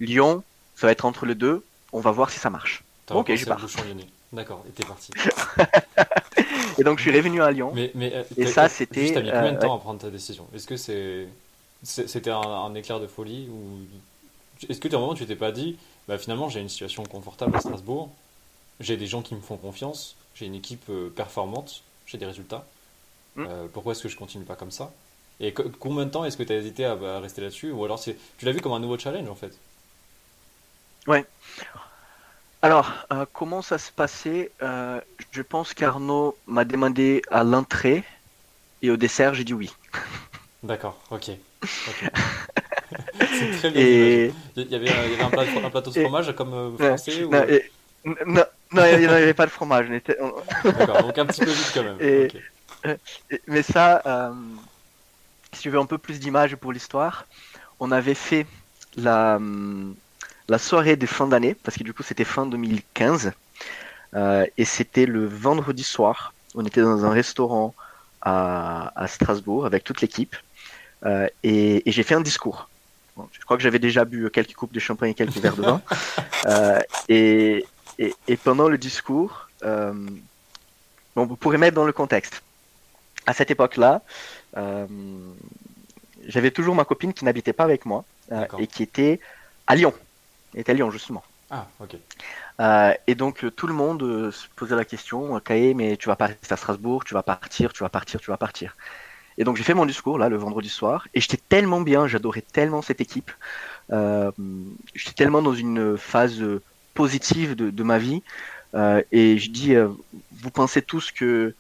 [0.00, 0.42] Lyon,
[0.74, 1.64] ça va être entre les deux.
[1.92, 2.82] On va voir si ça marche.
[3.10, 3.64] Ok, je pars.
[4.32, 5.12] D'accord, et t'es parti.
[6.78, 7.70] et donc je suis revenu à Lyon.
[7.74, 9.02] Mais, mais euh, et ça c'était.
[9.02, 10.48] Juste, mis combien de euh, temps à prendre ta décision?
[10.54, 11.28] Est-ce que c'est
[11.82, 13.80] c'était un, un, éclair de folie ou
[14.68, 15.76] est-ce que à un moment tu t'es pas dit,
[16.08, 18.10] bah, finalement j'ai une situation confortable à Strasbourg,
[18.82, 22.66] j'ai des gens qui me font confiance, j'ai une équipe euh, performante, j'ai des résultats,
[23.36, 23.46] mm.
[23.48, 24.92] euh, pourquoi est-ce que je continue pas comme ça?
[25.40, 27.72] Et combien de temps est-ce que tu as hésité à, rester là-dessus?
[27.72, 29.58] Ou alors tu l'as vu comme un nouveau challenge en fait?
[31.08, 31.24] Ouais.
[32.60, 34.52] Alors, euh, comment ça se passait?
[34.60, 38.04] Je pense qu'Arnaud m'a demandé à l'entrée
[38.82, 39.72] et au dessert, j'ai dit oui.
[40.62, 41.30] D'accord, ok.
[41.64, 43.82] c'est très bien.
[43.82, 44.32] Et...
[44.54, 47.44] Il, y avait, il y avait un, plateau, un, plateau, de fromage comme français non,
[48.04, 48.14] ou...
[48.26, 49.88] non, non, il n'y avait pas de fromage.
[50.64, 51.96] D'accord, donc un petit peu vite quand même.
[52.00, 52.28] Et...
[53.46, 54.32] Mais ça, euh,
[55.52, 57.26] si tu veux un peu plus d'images pour l'histoire,
[57.80, 58.46] on avait fait
[58.96, 59.38] la,
[60.48, 63.32] la soirée de fin d'année, parce que du coup c'était fin 2015,
[64.14, 66.34] euh, et c'était le vendredi soir.
[66.54, 67.74] On était dans un restaurant
[68.20, 70.36] à, à Strasbourg avec toute l'équipe.
[71.04, 72.68] Euh, et, et j'ai fait un discours.
[73.16, 75.62] Bon, je crois que j'avais déjà bu quelques coupes de champagne et quelques verres de
[75.62, 75.82] vin.
[76.44, 77.64] Euh, et,
[77.99, 79.93] et, et, pendant le discours, euh,
[81.14, 82.43] bon, vous pourrez mettre dans le contexte.
[83.26, 84.03] À cette époque-là,
[84.57, 84.86] euh,
[86.26, 89.20] j'avais toujours ma copine qui n'habitait pas avec moi euh, et qui était
[89.66, 89.95] à Lyon.
[90.55, 91.22] Elle était à Lyon, justement.
[91.51, 91.97] Ah, ok.
[93.07, 96.53] Et donc tout le monde se posait la question, Kaé, mais tu vas pas rester
[96.53, 98.76] à Strasbourg, tu vas partir, tu vas partir, tu vas partir.
[99.36, 102.43] Et donc j'ai fait mon discours là le vendredi soir et j'étais tellement bien, j'adorais
[102.43, 103.32] tellement cette équipe,
[103.90, 106.40] j'étais tellement dans une phase
[106.95, 108.22] positive de, de ma vie
[108.74, 109.88] euh, et je dis euh,
[110.40, 111.55] vous pensez tous que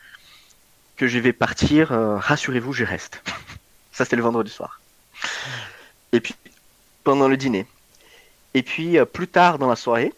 [0.96, 3.22] que je vais partir, euh, rassurez-vous, je reste.
[3.92, 4.80] Ça c'était le vendredi soir.
[6.12, 6.34] Et puis
[7.04, 7.66] pendant le dîner.
[8.54, 10.12] Et puis plus tard dans la soirée,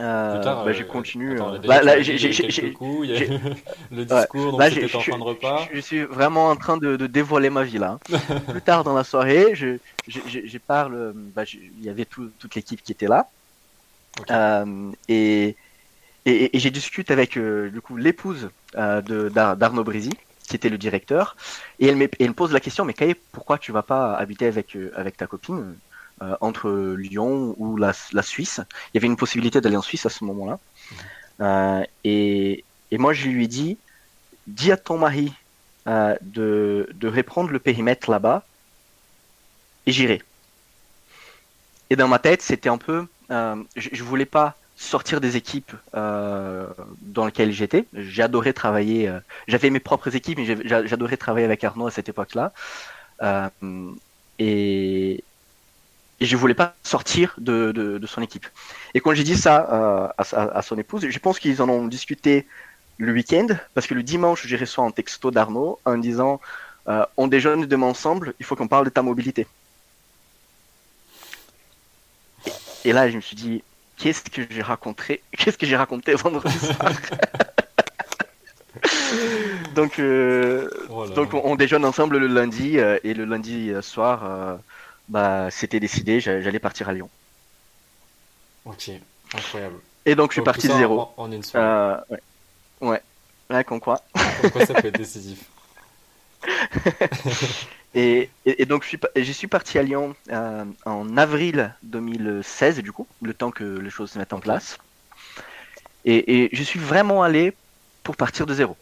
[0.00, 1.36] euh, bah, j'ai continué.
[1.62, 5.68] Là, j'ai, j'ai, le discours, donc en fin de repas.
[5.72, 7.98] Je, suis vraiment en train de, de dévoiler ma vie là.
[8.48, 9.76] Plus tard dans la soirée, je,
[10.08, 11.12] je, je parle.
[11.14, 13.28] Bah, il y avait tout, toute l'équipe qui était là,
[14.30, 15.56] euh, et,
[16.26, 20.12] et, et j'ai discuté avec euh, du coup l'épouse euh, de, d'Arnaud Brézy,
[20.48, 21.36] qui était le directeur,
[21.78, 24.46] et elle, me, elle me pose la question, mais Kaye, pourquoi tu vas pas habiter
[24.46, 25.76] avec avec ta copine
[26.22, 28.60] euh, entre Lyon ou la, la, Suisse?
[28.92, 30.58] Il y avait une possibilité d'aller en Suisse à ce moment-là.
[31.40, 33.78] Euh, et, et, moi, je lui ai dit,
[34.46, 35.32] dis à ton mari
[35.88, 38.44] euh, de, de reprendre le périmètre là-bas
[39.86, 40.22] et j'irai.
[41.90, 47.26] Et dans ma tête, c'était un peu, je, je voulais pas sortir des équipes dans
[47.26, 47.86] lesquelles j'étais.
[47.94, 49.12] J'adorais travailler.
[49.48, 52.52] J'avais mes propres équipes, mais j'adorais travailler avec Arnaud à cette époque-là.
[54.38, 55.24] et,
[56.20, 58.46] et je voulais pas sortir de, son équipe.
[58.94, 62.46] Et quand j'ai dit ça euh, à, son épouse, je pense qu'ils en ont discuté
[62.98, 66.40] le week-end, parce que le dimanche, j'ai reçu un texto d'Arnaud en disant
[66.88, 69.46] euh, On déjeune demain ensemble, il faut qu'on parle de ta mobilité.
[72.84, 73.62] Et, là, je me suis dit
[73.96, 76.92] Qu'est-ce que j'ai raconté Qu'est-ce que j'ai raconté vendredi soir?
[79.74, 84.58] Donc, euh, oh donc on, déjeune ensemble le lundi et le lundi soir,
[85.08, 87.08] bah, c'était décidé, j'allais partir à Lyon.
[88.64, 88.90] Ok,
[89.34, 89.76] incroyable.
[90.06, 91.08] Et donc, je suis parti de zéro.
[91.16, 92.00] En, une soirée.
[92.10, 92.16] Euh,
[92.80, 93.00] ouais.
[93.50, 93.64] ouais.
[93.64, 94.02] qu'on quoi.
[94.66, 95.44] Ça peut être décisif.
[97.94, 103.34] et, et, donc, je suis, parti à Lyon euh, en avril 2016, du coup, le
[103.34, 104.78] temps que les choses se mettent en place.
[106.04, 107.52] Et, et, je suis vraiment allé
[108.02, 108.76] pour partir de zéro.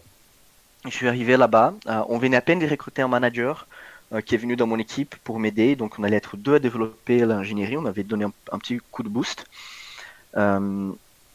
[0.85, 1.75] Je suis arrivé là-bas.
[1.89, 3.67] Euh, on venait à peine de recruter un manager.
[4.13, 5.75] Euh, qui est venu dans mon équipe pour m'aider.
[5.75, 7.79] Donc on allait être deux à développer l'ingénierie.
[7.79, 9.47] On avait donné un, petit coup de boost.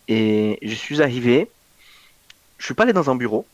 [0.07, 1.49] Et je suis arrivé.
[2.57, 3.45] Je suis pas allé dans un bureau.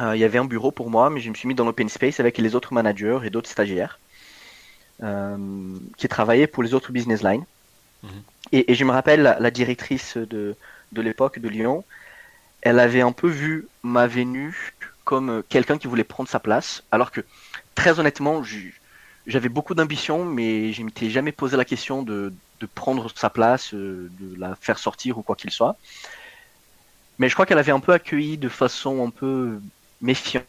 [0.00, 1.88] Euh, il y avait un bureau pour moi, mais je me suis mis dans l'open
[1.88, 3.98] space avec les autres managers et d'autres stagiaires
[5.96, 7.44] qui travaillaient pour les autres business lines.
[8.02, 8.10] Mhm.
[8.50, 10.56] Et, je me rappelle la, directrice de,
[10.90, 11.84] de l'époque de Lyon,
[12.62, 14.74] elle avait un peu vu ma venue
[15.04, 17.22] comme quelqu'un qui voulait prendre sa place, alors que
[17.74, 18.42] très honnêtement,
[19.26, 22.32] j'avais beaucoup d'ambition, mais je m'étais jamais posé la question de,
[22.74, 25.76] prendre sa place, euh, de la faire sortir ou quoi qu'il soit.
[27.18, 29.60] Mais je crois qu'elle avait un peu accueilli de façon un peu
[30.00, 30.46] méfiante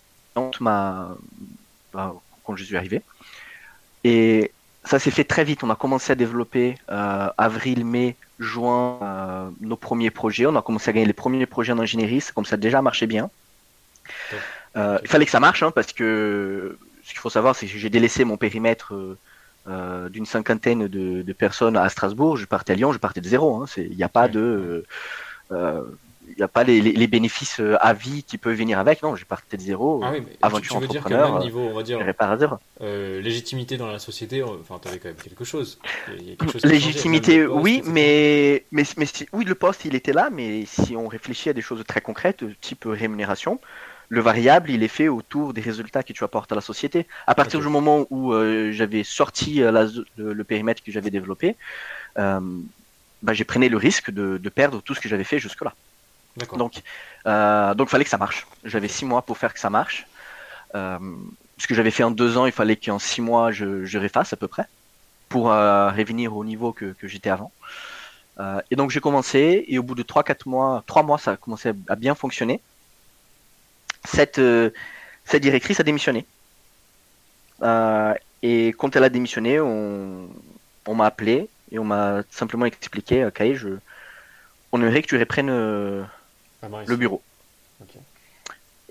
[0.59, 1.15] ma...
[1.93, 3.01] Bah, quand je suis arrivé.
[4.03, 4.51] Et
[4.83, 5.63] ça s'est fait très vite.
[5.63, 10.45] On a commencé à développer euh, avril, mai, juin euh, nos premiers projets.
[10.45, 12.21] On a commencé à gagner les premiers projets en ingénierie.
[12.21, 13.29] Ça comme ça déjà marché bien.
[14.75, 16.77] il fallait que ça marche hein, parce que
[17.09, 19.17] ce qu'il faut savoir, c'est que j'ai délaissé mon périmètre euh,
[19.67, 22.37] euh, d'une cinquantaine de, personnes à Strasbourg.
[22.37, 23.55] Je partais à Lyon, je partais de zéro.
[23.55, 23.65] Hein.
[23.77, 24.85] Il n'y a pas de.
[26.29, 29.01] Euh, il n'y a pas les, bénéfices à vie qui peuvent venir avec.
[29.03, 30.01] Non, je partais de zéro.
[30.03, 31.99] Ah oui, mais aventure tu, veux dire qu'à même niveau, on va dire,
[32.37, 32.55] zéro.
[32.79, 35.79] légitimité dans la société, enfin, tu avais quand même quelque chose.
[36.63, 41.49] légitimité, oui, mais, mais, mais oui, le poste, il était là, mais si on réfléchit
[41.49, 43.59] à des choses très concrètes, type rémunération,
[44.09, 47.05] le variable, il est fait autour des résultats que tu apportes à la société.
[47.27, 51.55] À partir du moment où euh, j'avais sorti euh, le, périmètre que j'avais développé,
[52.17, 52.39] euh,
[53.21, 55.75] bah, j'ai pris le risque de, perdre tout ce que j'avais fait jusque-là.
[56.37, 56.81] Donc,
[57.25, 58.47] euh, donc, fallait que ça marche.
[58.63, 60.07] J'avais six mois pour faire que ça marche.
[60.73, 64.33] ce que j'avais fait en deux ans, il fallait qu'en six mois, je, je réfasse
[64.33, 64.65] à peu près
[65.27, 67.51] pour revenir au niveau que, j'étais avant.
[68.71, 71.37] et donc, j'ai commencé, et au bout de trois, quatre mois, trois mois, ça a
[71.37, 72.61] commencé à bien fonctionner
[74.05, 74.71] cette, euh,
[75.25, 76.25] cette directrice a démissionné.
[77.61, 80.29] Euh, et quand elle a démissionné, on,
[80.85, 83.69] on m'a appelé et on m'a simplement expliqué, ok, je,
[84.71, 85.49] on aimerait que tu reprennes
[86.63, 87.21] euh, ah, le bureau.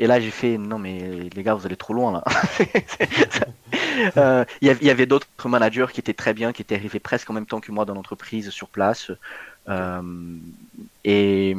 [0.01, 2.25] Et là, j'ai fait, non mais les gars, vous allez trop loin là.
[4.61, 7.47] Il y avait d'autres managers qui étaient très bien, qui étaient arrivés presque en même
[7.47, 9.11] temps que moi dans l'entreprise sur place.
[11.05, 11.57] et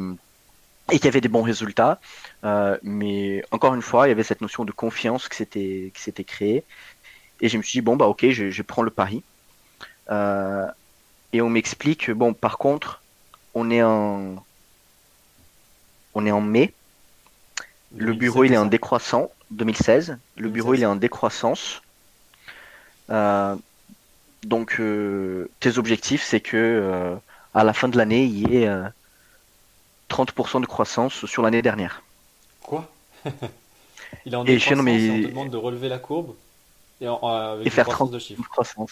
[0.90, 2.00] et qui avait des bons résultats.
[2.44, 6.02] Euh, mais encore une fois, il y avait cette notion de confiance qui s'était qui
[6.02, 6.64] s'était créée.
[7.40, 9.22] Et je me suis dit bon bah ok, je, je prends le pari.
[10.10, 10.66] Euh,
[11.32, 13.02] et on m'explique bon par contre,
[13.54, 14.44] on est en
[16.14, 16.72] on est en mai.
[17.96, 20.18] Le bureau il est en décroissant 2016.
[20.36, 21.82] Le bureau il est en décroissance.
[23.10, 23.56] Euh,
[24.44, 27.16] donc euh, tes objectifs c'est que euh,
[27.54, 28.70] à la fin de l'année il y ait
[30.08, 32.02] 30% de croissance sur l'année dernière.
[32.62, 32.88] Quoi?
[34.26, 35.10] Il est en décroissance, mais...
[35.10, 36.34] on te demande de relever la courbe
[37.00, 38.42] et, avec faire 30 de chiffres.
[38.50, 38.90] croissance.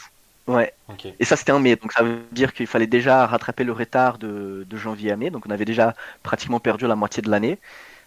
[0.49, 0.73] Ouais.
[1.21, 4.19] Et ça c'était en mai, donc ça veut dire qu'il fallait déjà rattraper le retard
[4.19, 7.59] de, janvier à mai, donc on avait déjà pratiquement perdu la moitié de l'année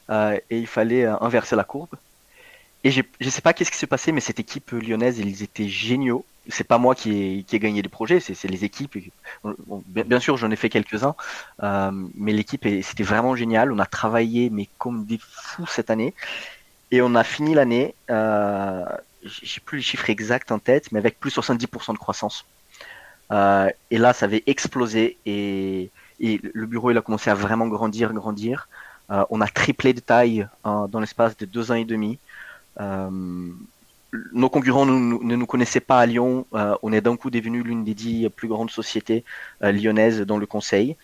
[0.10, 1.96] euh, et il fallait euh, inverser la courbe.
[2.84, 5.70] Et je ne sais pas qu'est-ce qui s'est passé, mais cette équipe lyonnaise, ils étaient
[5.70, 8.98] géniaux c'est pas moi qui ai, qui ai gagné des projets, c'est les équipes.
[9.88, 11.16] bien, sûr, j'en ai fait quelques-uns,
[11.64, 13.72] euh, mais l'équipe, c'était vraiment génial.
[13.72, 16.14] On a travaillé, mais comme des fous cette année.
[16.92, 18.84] Et on a fini l'année, euh,
[19.24, 22.46] j'ai plus les chiffres exacts en tête, mais avec plus de 70% de croissance.
[23.32, 28.68] Euh, et là, ça avait explosé et, le bureau, a commencé à vraiment grandir, grandir.
[29.12, 32.20] Euh, on a triplé de taille dans l'espace de deux ans et demi.
[32.80, 33.50] Euh,
[34.34, 36.46] nos concurrents ne nous connaissaient pas à Lyon.
[36.54, 39.24] Euh, on est d'un coup devenu l'une des dix plus grandes sociétés
[39.62, 40.96] lyonnaises dans le conseil.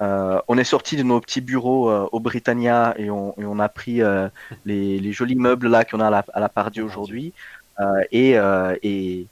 [0.00, 4.00] On est sorti de nos petits bureaux au Britannia et on, a pris
[4.64, 7.32] les, jolis meubles là qu'on a à la, à la aujourd'hui.
[8.12, 8.36] et,
[8.82, 9.26] et,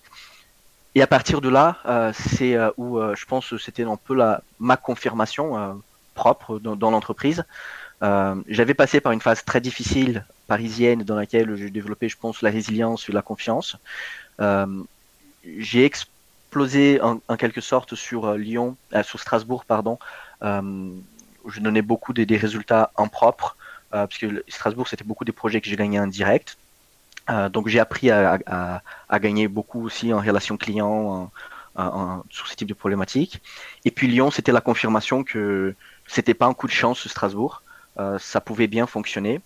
[0.94, 4.76] et à partir de là, c'est où je pense que c'était un peu la, ma
[4.76, 5.82] confirmation
[6.14, 7.44] propre dans, l'entreprise.
[8.00, 12.50] J'avais passé par une phase très difficile parisienne dans laquelle j'ai développé, je pense, la
[12.50, 13.76] résilience et la confiance.
[15.58, 22.36] j'ai explosé en, quelque sorte sur Lyon, sur Strasbourg, pardon, euh, je donnais beaucoup des,
[22.36, 23.56] résultats en propre,
[23.94, 26.56] euh, parce que Strasbourg, c'était beaucoup des projets que j'ai gagnés en direct.
[27.30, 28.82] Euh, donc j'ai appris à,
[29.12, 31.30] gagner beaucoup aussi en relation client,
[32.30, 33.40] sur ce type de problématiques.
[33.84, 35.74] Et puis Lyon, c'était la confirmation que
[36.06, 37.62] c'était pas un coup de chance Strasbourg,
[38.18, 39.40] ça pouvait bien fonctionner.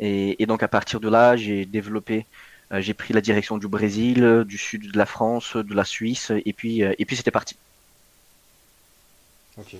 [0.00, 2.26] Et, donc à partir de là, j'ai développé,
[2.72, 6.52] j'ai pris la direction du Brésil, du sud de la France, de la Suisse, et
[6.52, 7.56] puis et puis c'était parti.
[9.58, 9.76] Ok.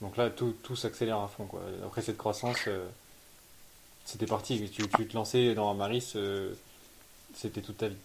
[0.00, 1.44] Donc là, tout, tout s'accélère à fond.
[1.46, 1.60] Quoi.
[1.84, 2.86] Après cette croissance, euh,
[4.04, 4.70] c'était parti.
[4.70, 6.54] Tu, tu te lançais dans Maris, euh,
[7.34, 7.96] c'était toute ta vie.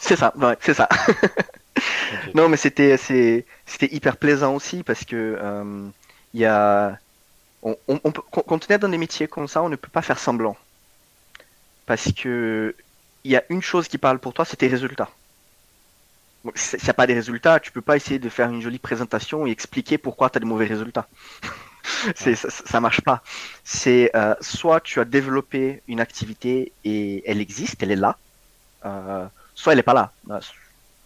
[0.00, 0.88] C'est ça, ouais, c'est ça.
[2.34, 5.88] Non, mais c'était, c'était hyper plaisant aussi parce que euh,
[6.34, 6.98] il y a,
[7.62, 10.18] on, on, quand on est dans des métiers comme ça, on ne peut pas faire
[10.18, 10.56] semblant.
[11.86, 12.74] Parce que
[13.24, 15.10] il y a une chose qui parle pour toi, c'est tes résultats
[16.54, 19.46] s'il n'y a pas des résultats, tu peux pas essayer de faire une jolie présentation
[19.46, 21.06] et expliquer pourquoi tu as de mauvais résultats.
[22.16, 23.22] c'est, ça, ça, marche pas.
[23.64, 28.16] C'est euh, soit tu as développé une activité et elle existe, elle est là,
[28.84, 30.12] euh, soit elle n'est pas là.
[30.30, 30.40] Euh,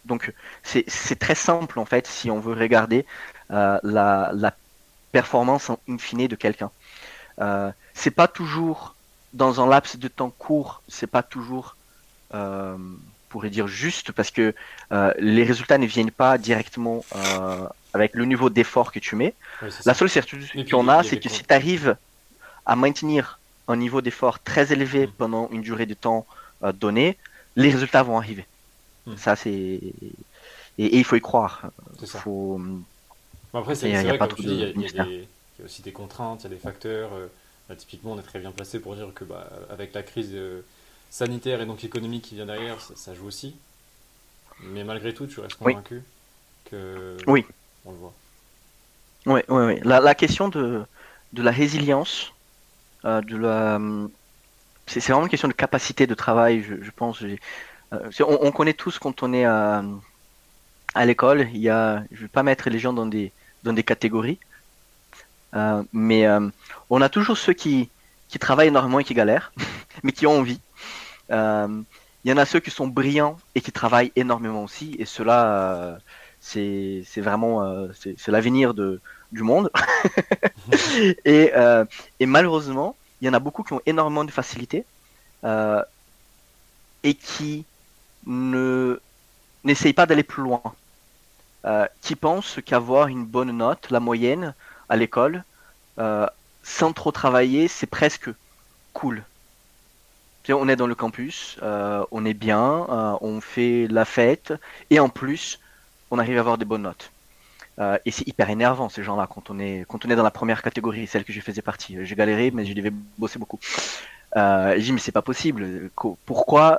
[0.05, 0.33] donc
[0.63, 0.85] c'est,
[1.19, 3.05] très simple en fait si on veut regarder
[3.49, 4.53] la, la,
[5.11, 6.69] performance en in fine de quelqu'un.
[7.93, 8.95] c'est pas toujours
[9.33, 11.75] dans un laps de temps court, c'est pas toujours
[13.35, 14.55] pourrait dire juste parce que
[14.93, 19.33] euh, les résultats ne viennent pas directement euh, avec le niveau d'effort que tu mets.
[19.83, 21.97] la seule certitude qu'on a, c'est que si tu arrives
[22.65, 25.11] à maintenir un niveau d'effort très élevé mm.
[25.17, 26.25] pendant une durée de temps
[26.63, 27.17] euh, donnée,
[27.57, 28.45] les résultats vont arriver.
[29.05, 29.17] Mm.
[29.17, 29.81] Ça, c'est.
[30.77, 31.63] Et, il faut y croire.
[32.05, 32.61] Faut...
[33.53, 37.09] après, c'est vrai pas il y, a aussi des contraintes, il y a des facteurs.
[37.67, 40.37] Bah, typiquement, on est très bien placé pour dire que bah, avec la crise
[41.15, 43.55] sanitaire et donc économique qui vient derrière, ça, joue aussi.
[44.59, 46.03] Mais malgré tout, tu restes convaincu
[46.65, 47.45] que oui.
[47.85, 48.13] on le voit.
[49.25, 49.79] Oui, oui, oui.
[49.83, 50.83] La, la question de,
[51.31, 52.33] de la résilience,
[53.05, 53.79] euh, de la,
[54.87, 57.23] c'est, vraiment une question de capacité de travail, je, pense.
[57.23, 57.37] Euh,
[58.19, 59.85] on, connaît tous quand on est à,
[60.95, 63.31] à l'école, il y a, je vais pas mettre les gens dans des,
[63.63, 64.39] dans des catégories,
[65.53, 66.25] euh, mais
[66.89, 67.89] on a toujours ceux qui,
[68.27, 69.53] qui travaillent énormément et qui galèrent,
[70.03, 70.59] mais qui ont envie.
[71.31, 71.81] Euh,
[72.23, 75.45] il y en a ceux qui sont brillants et qui travaillent énormément aussi, et cela,
[75.53, 75.97] euh,
[76.41, 79.69] c'est vraiment euh, c'est l'avenir du monde.
[81.25, 81.51] et,
[82.19, 84.85] et, malheureusement, il y en a beaucoup qui ont énormément de facilité
[87.03, 87.65] et qui
[88.25, 88.99] ne
[89.63, 90.61] n'essayent pas d'aller plus loin,
[92.01, 94.55] qui pensent qu'avoir une bonne note, la moyenne
[94.89, 95.43] à l'école,
[96.63, 98.31] sans trop travailler, c'est presque
[98.93, 99.23] cool
[100.53, 104.53] on est dans le campus, euh, on est bien, euh, on fait la fête,
[104.89, 105.59] et en plus,
[106.11, 107.11] on arrive à avoir des bonnes notes.
[107.79, 110.31] Euh, et c'est hyper énervant ces gens-là quand on est quand on est dans la
[110.31, 111.97] première catégorie, celle que je faisais partie.
[112.05, 113.59] J'ai galéré, mais je devais bosser beaucoup.
[114.37, 115.89] Euh, j'ai dit mais c'est pas possible.
[116.25, 116.77] Pourquoi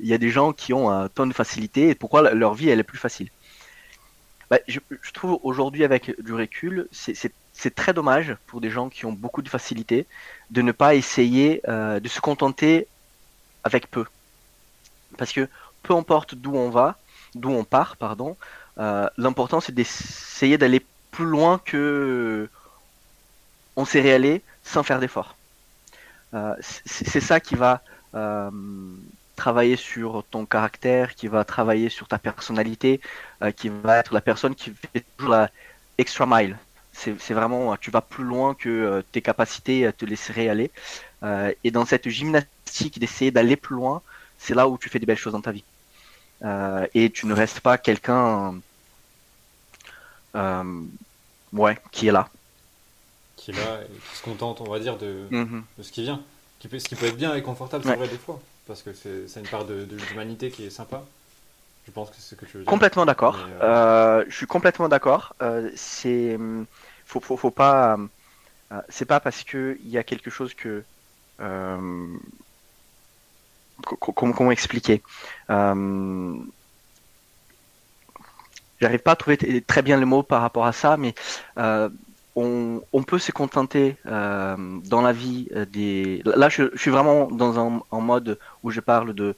[0.00, 2.70] il y a des gens qui ont un ton de facilité et pourquoi leur vie
[2.70, 3.28] elle est plus facile?
[4.50, 8.88] Bah, je, je, trouve aujourd'hui avec du recul, c'est c'est très dommage pour des gens
[8.88, 10.06] qui ont beaucoup de facilité
[10.50, 12.86] de ne pas essayer euh, de se contenter
[13.64, 14.06] avec peu.
[15.18, 15.46] Parce que
[15.82, 16.96] peu importe d'où on va,
[17.34, 18.34] d'où on part, pardon,
[18.78, 22.48] euh, l'important c'est d'essayer d'aller plus loin que
[23.76, 25.36] on s'est réallé sans faire d'effort.
[26.32, 27.82] Euh, c'est ça qui va
[29.36, 33.00] travailler sur ton caractère, qui va travailler sur ta personnalité,
[33.56, 35.50] qui va être la personne qui fait toujours la
[35.98, 36.56] extra mile,
[37.00, 40.70] c'est vraiment, tu vas plus loin que euh, tes capacités te laisseraient aller.
[41.22, 44.02] Euh, et dans cette gymnastique d'essayer d'aller plus loin,
[44.38, 45.64] c'est là où tu fais des belles choses dans ta vie.
[46.44, 48.60] Euh, et tu ne restes pas quelqu'un
[50.34, 52.28] ouais, qui est là.
[53.36, 55.62] Qui est là et qui se contente, on va dire, de, mm-hmm.
[55.82, 56.22] ce qui vient.
[56.58, 58.40] Qui peut, ce qui peut être bien et confortable, c'est vrai, des fois.
[58.66, 61.02] Parce que c'est une part de, l'humanité qui est sympa.
[61.86, 62.70] Je pense que c'est ce que tu veux dire.
[62.70, 63.38] Complètement d'accord.
[63.60, 65.34] je suis complètement d'accord.
[65.74, 66.38] c'est
[67.10, 67.98] faut, faut, faut pas.
[68.72, 70.84] Euh, c'est pas parce que il y a quelque chose que.
[71.40, 72.06] Euh,
[74.14, 75.02] comment, expliquer
[75.48, 76.34] euh,
[78.78, 81.14] j'arrive pas à trouver très bien le mot par rapport à ça, mais
[82.36, 86.22] on, on, peut se contenter dans la vie des.
[86.24, 89.34] Là, je, je, suis vraiment dans un en mode où je parle de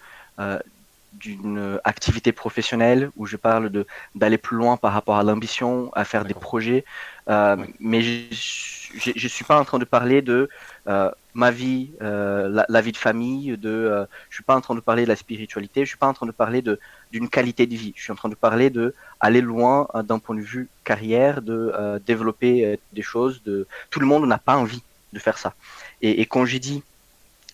[1.12, 6.04] d'une activité professionnelle où je parle de d'aller plus loin par rapport à l'ambition, à
[6.04, 6.84] faire des projets.
[7.28, 10.48] Euh, Mais je, je, suis pas en train de parler de
[10.86, 13.56] euh, ma vie, euh, la, vie de famille.
[13.56, 15.84] De, je suis pas en train de parler de la spiritualité.
[15.84, 16.78] Je suis pas en train de parler de
[17.12, 17.92] d'une qualité de vie.
[17.96, 22.00] Je suis en train de parler de aller loin d'un point de vue carrière, de
[22.06, 23.42] développer des choses.
[23.44, 25.54] De tout le monde n'a pas envie de faire ça.
[26.00, 26.82] Et, et quand j'ai dit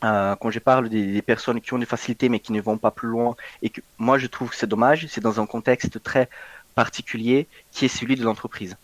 [0.04, 2.92] euh, quand je parle des, personnes qui ont des facilités mais qui ne vont pas
[2.92, 6.28] plus loin et que moi je trouve que c'est dommage, c'est dans un contexte très
[6.76, 8.76] particulier qui est celui de l'entreprise.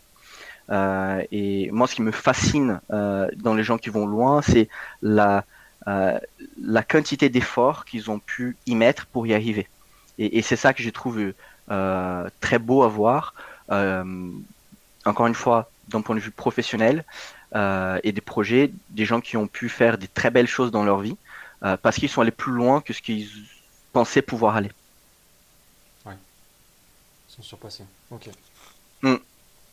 [0.71, 4.67] Euh, et moi, ce qui me fascine euh, dans les gens qui vont loin, c'est
[5.01, 5.43] la,
[5.87, 6.19] euh,
[6.61, 9.67] la quantité d'efforts qu'ils ont pu y mettre pour y arriver.
[10.17, 11.33] Et, et c'est ça que je trouve
[11.67, 13.33] très beau à voir.
[13.69, 17.03] encore une fois, d'un point de vue professionnel,
[17.55, 20.83] euh, et des projets, des gens qui ont pu faire des très belles choses dans
[20.83, 21.15] leur vie
[21.63, 23.29] euh, parce qu'ils sont allés plus loin que ce qu'ils
[23.93, 24.71] pensaient pouvoir aller.
[26.05, 26.15] Ouais.
[27.29, 27.85] Ils sont surpassés.
[28.11, 28.29] Ok.
[29.03, 29.15] Mm.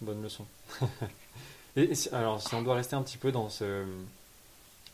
[0.02, 0.44] Bonne leçon.
[1.76, 3.84] et, alors, si on doit rester un petit peu dans ce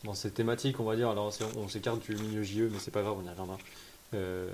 [0.05, 3.01] dans ces thématiques, on va dire, alors on, s'écarte du milieu JE, mais c'est pas
[3.01, 3.57] grave, on y reviendra.
[4.13, 4.47] Euh,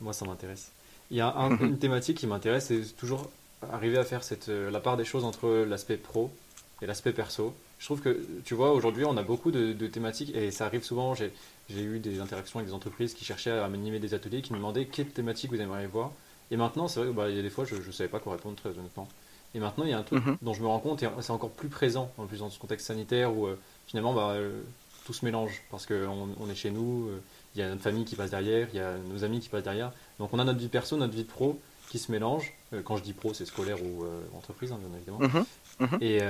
[0.00, 0.72] moi, ça m'intéresse.
[1.10, 3.30] Il y a une thématique qui m'intéresse, c'est toujours
[3.70, 6.32] arriver à faire cette, la part des choses entre l'aspect pro
[6.80, 7.54] et l'aspect perso.
[7.78, 11.14] Je trouve que, tu vois, aujourd'hui, on a beaucoup de, thématiques et ça arrive souvent.
[11.14, 11.32] J'ai
[11.70, 14.86] eu des interactions avec des entreprises qui cherchaient à animer des ateliers, qui me demandaient
[14.86, 16.10] quelle thématique vous aimeriez voir.
[16.50, 18.32] Et maintenant, c'est vrai qu'il bah, y a des fois, je ne savais pas quoi
[18.32, 19.08] répondre très honnêtement.
[19.54, 20.36] Et maintenant, il y a un truc mhm.
[20.42, 22.86] dont je me rends compte, et c'est encore plus présent, en plus dans ce contexte
[22.86, 24.62] sanitaire où euh, finalement bah, euh,
[25.04, 27.20] tout se mélange parce qu'on on est chez nous, euh,
[27.54, 29.64] il y a notre famille qui passe derrière, il y a nos amis qui passent
[29.64, 29.92] derrière.
[30.18, 32.54] Donc on a notre vie perso, notre vie pro qui se mélange.
[32.84, 35.18] quand je dis pro, c'est scolaire ou entreprise, hein, bien évidemment.
[35.18, 35.90] Mhm.
[35.90, 35.98] Mhm.
[36.00, 36.20] Et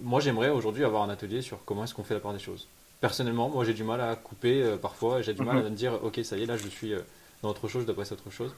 [0.00, 2.68] moi, j'aimerais aujourd'hui avoir un atelier sur comment est-ce qu'on fait la part des choses.
[3.00, 5.20] Personnellement, moi, j'ai du mal à couper parfois.
[5.20, 6.92] J'ai du mal à me dire, ok, ça y est, là, je suis
[7.42, 8.54] dans autre chose, je dois passer à autre chose.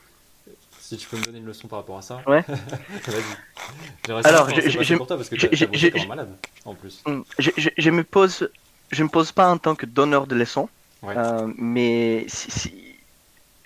[0.86, 2.22] Si tu peux me donner une leçon par rapport à ça.
[2.26, 2.44] Ouais.
[4.08, 4.26] Vas-y.
[4.26, 6.30] Alors, je, pour toi parce que tu es malade
[6.64, 7.02] en plus.
[7.38, 8.48] Je, me pose,
[8.92, 10.68] je me pose pas en tant que donneur de leçons,
[11.56, 12.94] mais si,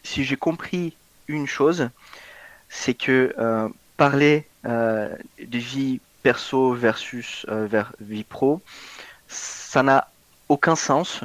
[0.02, 0.96] si, j'ai compris
[1.28, 1.90] une chose,
[2.70, 3.34] c'est que
[3.98, 8.62] parler euh, de vie perso versus euh, vers vie pro,
[9.28, 10.08] ça n'a
[10.48, 11.20] aucun sens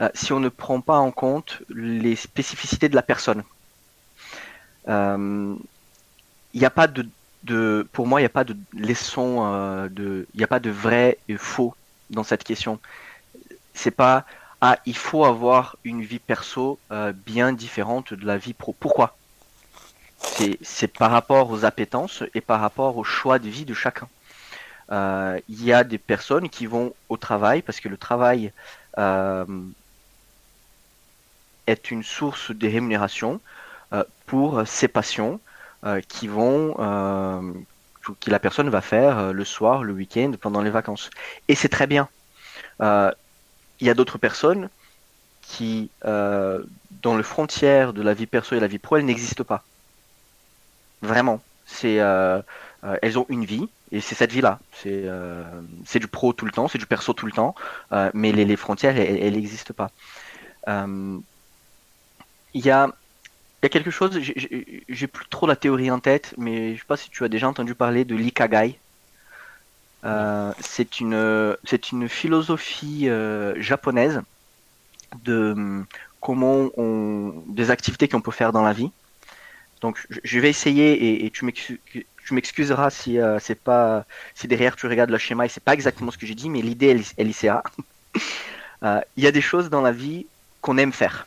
[0.00, 3.44] euh, si on ne prend pas en compte les spécificités de la personne.
[4.86, 5.58] Il
[6.54, 10.46] n'y a pas de, pour moi, il n'y a pas de leçon, de, il a
[10.46, 11.74] pas de vrai et faux
[12.10, 12.78] dans cette question.
[13.74, 14.24] C'est pas
[14.62, 16.78] ah, il faut avoir une vie perso
[17.26, 18.74] bien différente de la vie pro.
[18.78, 19.16] Pourquoi?
[20.62, 24.08] C'est par rapport aux appétences et par rapport au choix de vie de chacun.
[24.92, 28.52] Euh, il y a des personnes qui vont au travail parce que le travail
[28.98, 29.44] euh,
[31.66, 33.55] est une source de rémunération euh,
[34.26, 35.40] pour ses passions
[36.08, 36.74] qui vont
[38.20, 41.10] que la personne va faire le soir, le week-end, pendant les vacances.
[41.48, 42.08] Et c'est très bien.
[42.80, 43.12] il
[43.80, 44.68] y a d'autres personnes
[45.42, 49.64] qui, dans le frontière de la vie perso et la vie pro, elles n'existent pas.
[51.02, 51.40] Vraiment.
[51.66, 52.40] C'est, euh,
[52.84, 54.60] euh, elles ont une vie et c'est cette vie-là.
[54.72, 55.44] C'est, euh,
[55.84, 57.54] c'est du pro tout le temps, c'est du perso tout le temps,
[58.14, 59.90] mais les, les, frontières, elles n'existent pas.
[62.54, 62.88] Il y a,
[63.66, 66.96] y a quelque chose, j'ai plus trop la théorie en tête, mais je sais pas
[66.96, 68.78] si tu as déjà entendu parler de l'ikigai.
[70.60, 73.08] c'est une, c'est une philosophie
[73.56, 74.22] japonaise
[75.24, 75.84] de
[76.20, 78.90] comment on, des activités qu'on peut faire dans la vie.
[79.80, 81.44] Donc je vais essayer et, tu
[82.32, 84.04] m'excuseras si euh, c'est pas
[84.34, 86.62] si derrière tu regardes le schéma et c'est pas exactement ce que j'ai dit, mais
[86.62, 87.32] l'idée elle, elle
[88.82, 90.26] euh, Il y a des choses dans la vie
[90.60, 91.26] qu'on aime faire.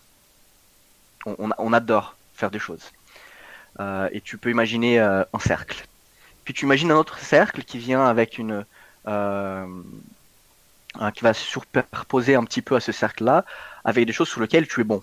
[1.26, 2.92] On, adore faire des choses.
[3.80, 5.86] Euh, et tu peux imaginer un cercle.
[6.44, 8.66] Puis tu imagines un autre cercle qui vient avec une
[11.14, 13.46] qui va superposer un petit peu à ce cercle-là,
[13.86, 15.02] avec des choses sur lesquelles tu es bon.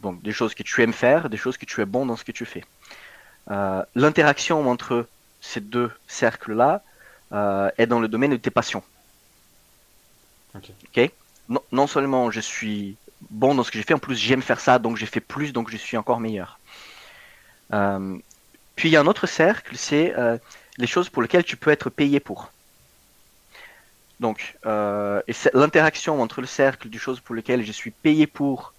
[0.00, 2.24] Donc des choses que tu aimes faire, des choses que tu es bon dans ce
[2.24, 2.64] que tu fais.
[3.50, 5.06] Euh, l'interaction entre
[5.40, 6.82] ces deux cercles-là
[7.32, 8.82] euh, est dans le domaine de tes passions.
[10.54, 11.10] Ok.
[11.72, 12.96] Non, seulement je suis
[13.30, 15.52] bon dans ce que j'ai fait, en plus j'aime faire ça, donc j'ai fait plus,
[15.52, 16.58] donc je suis encore meilleur.
[17.72, 18.18] Euh,
[18.76, 20.14] puis il y a un autre cercle, c'est
[20.78, 22.50] les choses pour lesquelles tu peux être payé pour.
[24.20, 28.72] Donc, l'interaction entre le cercle des choses pour lesquelles je suis payé pour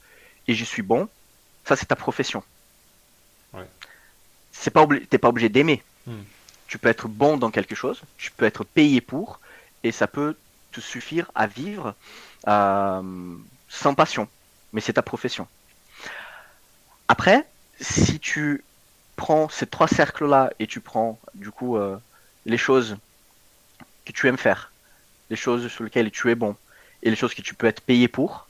[0.47, 1.07] et je suis bon,
[1.65, 2.43] ça c'est ta profession.
[4.51, 5.83] c'est pas t'es pas obligé d'aimer.
[6.05, 6.23] Hmm.
[6.67, 9.39] Tu peux être bon dans quelque chose, tu peux être payé pour,
[9.83, 10.37] et ça peut
[10.71, 11.95] te suffire à vivre
[12.47, 13.35] euh,
[13.67, 14.27] sans passion.
[14.73, 15.47] Mais c'est ta profession.
[17.07, 17.45] Après,
[17.79, 18.63] si tu
[19.15, 21.97] prends ces trois cercles-là et tu prends du coup euh,
[22.45, 22.97] les choses
[24.05, 24.71] que tu aimes faire,
[25.29, 26.55] les choses sur lesquelles tu es bon
[27.03, 28.47] et les choses que tu peux être payé pour,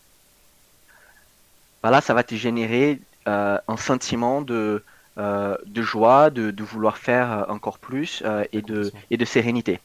[1.82, 4.84] voilà, bah ça va te générer euh, un sentiment de,
[5.18, 9.80] euh, de joie, de, de, vouloir faire encore plus et, de, et de sérénité.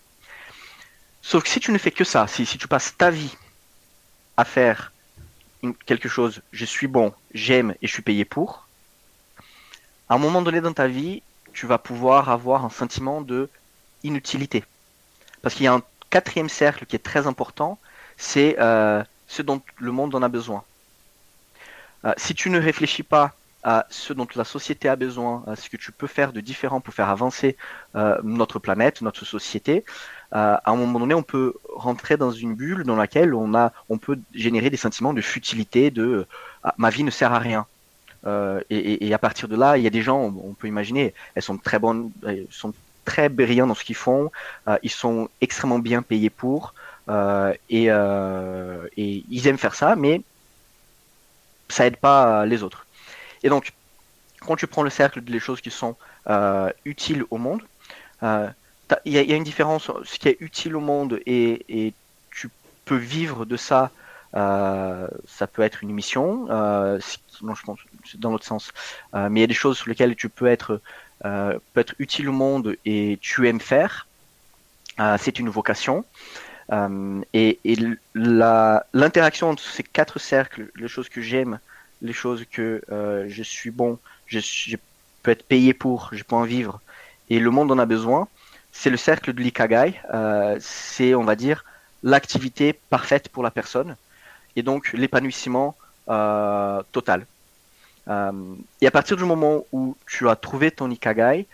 [1.23, 3.35] Sauf que si tu ne fais que ça, si, si tu passes ta vie
[4.37, 4.93] à faire
[5.75, 8.67] quelque chose, je suis bon, j'aime et je suis payé pour,
[10.09, 13.49] à un moment donné dans ta vie, tu vas pouvoir avoir un sentiment de
[14.05, 14.65] inutilité.
[15.43, 17.79] Parce qu'il y a un quatrième cercle qui est très important,
[18.17, 20.65] c'est euh, ce dont le monde en a besoin.
[22.05, 25.69] Euh, si tu ne réfléchis pas à ce dont la société a besoin, à ce
[25.69, 27.57] que tu peux faire de différent pour faire avancer
[27.97, 29.85] euh, notre planète, notre société,
[30.33, 33.99] à un moment donné, on peut rentrer dans une bulle dans laquelle on, a, on
[33.99, 36.27] peut générer des sentiments de futilité, de
[36.65, 37.67] ah, ma vie ne sert à rien.
[38.27, 41.43] Euh, et, à partir de là, il y a des gens, on, peut imaginer, elles
[41.43, 42.11] sont très bonnes,
[42.51, 42.75] sont
[43.05, 44.33] très brillants dans ce qu'ils font,
[44.67, 46.75] euh, ils sont extrêmement bien payés pour,
[47.09, 50.23] euh, et, et, ils aiment faire ça, mais
[51.69, 52.87] ça aide pas les autres.
[53.45, 53.73] Et donc,
[54.41, 55.97] quand tu prends le cercle des choses qui sont
[56.85, 57.63] utiles au monde,
[59.05, 61.95] il y, a une différence, ce qui est utile au monde et, et
[62.31, 62.51] tu
[62.85, 63.91] peux vivre de ça
[64.37, 66.99] euh, ça peut être une mission, euh,
[67.43, 67.79] non, je pense
[68.19, 68.73] dans l'autre sens.
[69.15, 70.81] Euh, mais il y a des choses sur lesquelles tu peux être,
[71.23, 74.07] peut être utile au monde et tu aimes faire.
[75.19, 76.05] c'est une vocation.
[77.33, 77.77] et, et
[78.15, 81.59] l'interaction entre ces quatre cercles, les choses que j'aime,
[82.03, 82.83] les choses que
[83.29, 84.77] je suis bon, je, je,
[85.23, 86.81] peux être payé pour, je peux en vivre,
[87.31, 88.29] et le monde en a besoin,
[88.79, 90.01] c'est le cercle de l'ikagai.
[90.61, 91.65] c'est, on va dire,
[92.03, 93.97] l'activité parfaite pour la personne
[94.55, 95.77] et donc l'épanouissement
[96.09, 97.27] euh, total.
[98.09, 101.47] Euh, et à partir du moment où tu as trouvé ton Ikagai,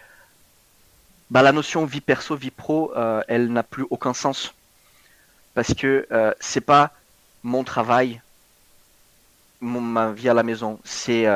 [1.31, 4.55] bah, la notion vie perso, vie pro, euh, elle n'a plus aucun sens.
[5.55, 6.07] Parce que
[6.41, 6.93] c'est pas
[7.43, 8.23] mon travail,
[9.61, 10.81] ma vie à la maison.
[10.83, 11.27] C'est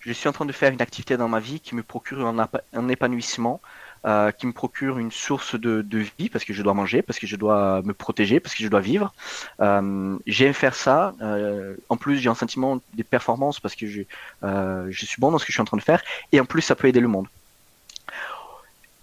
[0.00, 2.88] je suis en train de faire une activité dans ma vie qui me procure un
[2.88, 3.60] épanouissement,
[4.04, 7.18] euh, qui me procure une source de, de, vie parce que je dois manger, parce
[7.18, 9.12] que je dois me protéger, parce que je dois vivre.
[9.60, 11.14] Euh, J'aime faire ça.
[11.20, 14.02] Euh, en plus, j'ai un sentiment de performance parce que je,
[14.42, 16.02] je suis bon dans ce que je suis en train de faire.
[16.30, 17.26] Et en plus, ça peut aider le monde.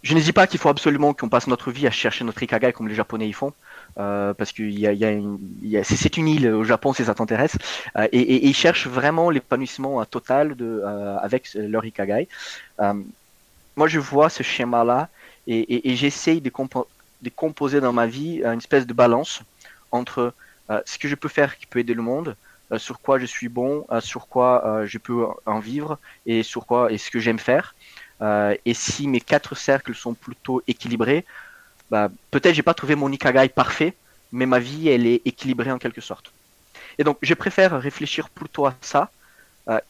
[0.02, 2.72] Je ne dis pas qu'il faut absolument qu'on passe notre vie à chercher notre ikagai
[2.72, 3.54] comme les Japonais y font.
[3.96, 7.58] Parce que y a, y a c'est une île au Japon si ça t'intéresse,
[7.98, 10.84] euh, et, ils cherchent vraiment l'épanouissement total de,
[11.22, 12.28] avec leur ikagai
[13.76, 15.10] moi, je vois ce schéma-là
[15.48, 16.50] et, j'essaye de,
[17.30, 19.42] composer dans ma vie une espèce de balance
[19.92, 20.34] entre
[20.70, 22.36] euh, ce que je peux faire qui peut aider le monde,
[22.72, 26.66] euh, sur quoi je suis bon, euh, sur quoi je peux en vivre et sur
[26.66, 27.76] quoi et ce que j'aime faire.
[28.66, 31.26] et si mes quatre cercles sont plutôt équilibrés,
[31.92, 33.94] bah, peut-être j'ai pas trouvé mon ikagai parfait,
[34.32, 36.32] mais ma vie elle est équilibrée en quelque sorte.
[36.98, 39.12] Et donc je préfère réfléchir plutôt à ça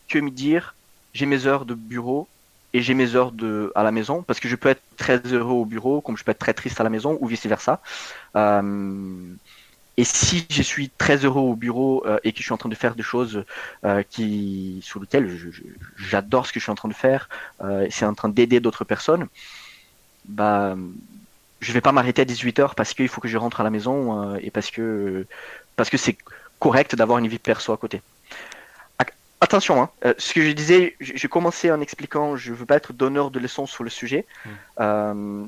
[0.09, 0.75] que me dire
[1.13, 2.27] j'ai mes heures de bureau,
[2.75, 5.53] et j'ai mes heures de, à la maison parce que je peux être très heureux
[5.53, 7.81] au bureau comme je peux être très triste à la maison ou vice versa.
[8.35, 9.33] Euh,
[9.95, 12.67] et si je suis très heureux au bureau euh, et que je suis en train
[12.67, 13.45] de faire des choses
[13.85, 15.31] euh, qui sur lesquelles
[15.95, 17.29] j'adore ce que je suis en train de faire,
[17.89, 19.27] c'est en train d'aider d'autres personnes,
[20.25, 20.75] bah
[21.61, 23.69] je vais pas m'arrêter à 18 heures parce qu'il faut que je rentre à la
[23.69, 25.25] maison et parce que
[25.77, 26.17] parce que c'est
[26.59, 28.01] correct d'avoir une vie perso à côté.
[29.41, 29.89] Attention, hein.
[30.05, 33.31] Euh, ce que je disais, j'ai commencé en expliquant, je ne veux pas être donneur
[33.31, 34.25] de leçons sur le sujet.
[34.45, 34.49] Hmm.
[34.79, 35.45] Euh,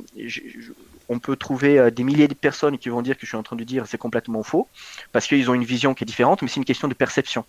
[1.10, 3.44] on peut trouver euh, des milliers de personnes qui vont dire que je suis en
[3.44, 4.68] train de dire c'est complètement faux,
[5.14, 7.46] parce qu'ils ont une vision qui est différente, mais c'est une question de perception.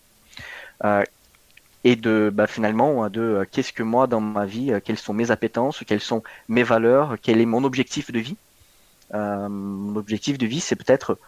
[1.85, 5.83] et de bah, finalement de qu'est-ce que moi dans ma vie, quelles sont mes appétences,
[5.87, 8.37] quelles sont mes valeurs, quel est mon objectif de vie?
[9.13, 11.19] mon objectif de vie, c'est peut-être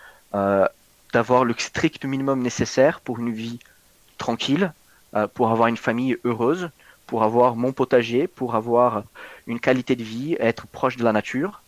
[1.12, 3.58] d'avoir le strict minimum nécessaire pour une vie
[4.18, 4.72] tranquille,
[5.16, 6.70] euh, pour avoir une famille heureuse,
[7.06, 9.02] pour avoir mon potager, pour avoir
[9.48, 11.62] une qualité de vie, être proche de la nature.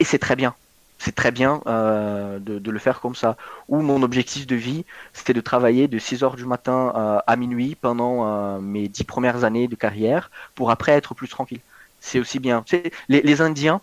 [0.00, 0.54] Et c'est très bien.
[0.98, 3.36] C'est très bien euh, de, le faire comme ça.
[3.68, 7.36] Ou mon objectif de vie, c'était de travailler de 6 heures du matin euh, à
[7.36, 11.60] minuit pendant mes 10 premières années de carrière pour après être plus tranquille.
[12.00, 12.64] C'est aussi bien.
[13.08, 13.82] Les, les, Indiens,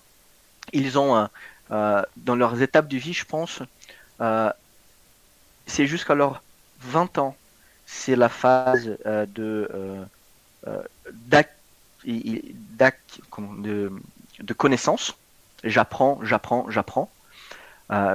[0.74, 1.28] ils ont,
[1.70, 3.62] dans leurs étapes de vie, je pense,
[5.68, 6.42] c'est jusqu'à leurs
[6.82, 7.36] 20 ans
[7.92, 10.04] c'est la phase euh, de euh,
[10.68, 10.82] euh,
[12.06, 13.92] de,
[14.40, 15.18] de connaissances.
[15.64, 17.12] J'apprends, j'apprends, j'apprends.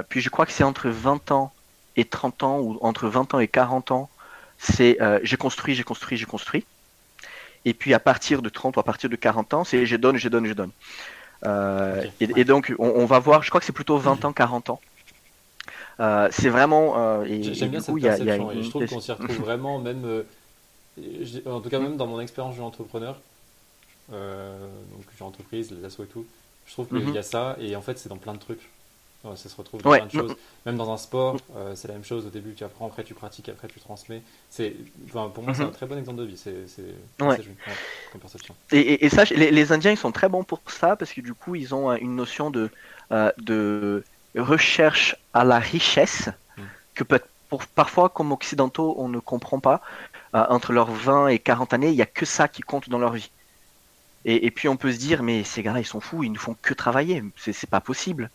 [0.09, 1.53] Puis je crois que c'est entre 20 ans
[1.95, 4.09] et 30 ans, ou entre 20 ans et 40 ans,
[4.57, 6.65] c'est j'ai construit, j'ai construit, j'ai construit.
[7.63, 10.17] Et puis à partir de 30 ou à partir de 40 ans, c'est je donne,
[10.17, 10.71] je donne, je donne.
[11.45, 14.81] Euh, et, donc on, va voir, je crois que c'est plutôt 20 ans, 40 ans.
[15.97, 17.23] C'est vraiment.
[17.25, 20.23] J'aime bien cette perception et je trouve qu'on s'y retrouve vraiment, même.
[21.45, 23.19] en tout cas, même dans mon expérience d'entrepreneur,
[24.09, 26.25] donc j'ai entreprise, les assos et tout,
[26.65, 28.69] je trouve qu'il y a ça et en fait c'est dans plein de trucs
[29.35, 30.35] ça se retrouve dans plein de choses.
[30.65, 32.25] Même dans un sport, euh, c'est la même chose.
[32.25, 34.21] Au début, tu apprends, après tu pratiques, après tu transmets.
[34.49, 34.75] C'est,
[35.05, 35.69] enfin, pour moi, c'est mhm.
[35.69, 36.37] un très bon exemple de vie.
[36.37, 36.53] C'est,
[37.23, 37.37] ouais.
[38.71, 41.55] Et, et, ça, les, Indiens, ils sont très bons pour ça parce que du coup,
[41.55, 42.69] ils ont une notion de,
[43.11, 44.03] euh, de
[44.37, 46.61] recherche à la richesse mm.
[46.95, 47.19] que peut
[47.49, 49.81] pour, parfois, comme occidentaux, on ne comprend pas.
[50.35, 52.99] Euh, entre leurs 20 et 40 années, il n'y a que ça qui compte dans
[52.99, 53.31] leur vie.
[54.25, 56.37] Et, et, puis on peut se dire, mais ces gars-là, ils sont fous, ils ne
[56.37, 57.23] font que travailler.
[57.37, 58.29] C'est pas possible.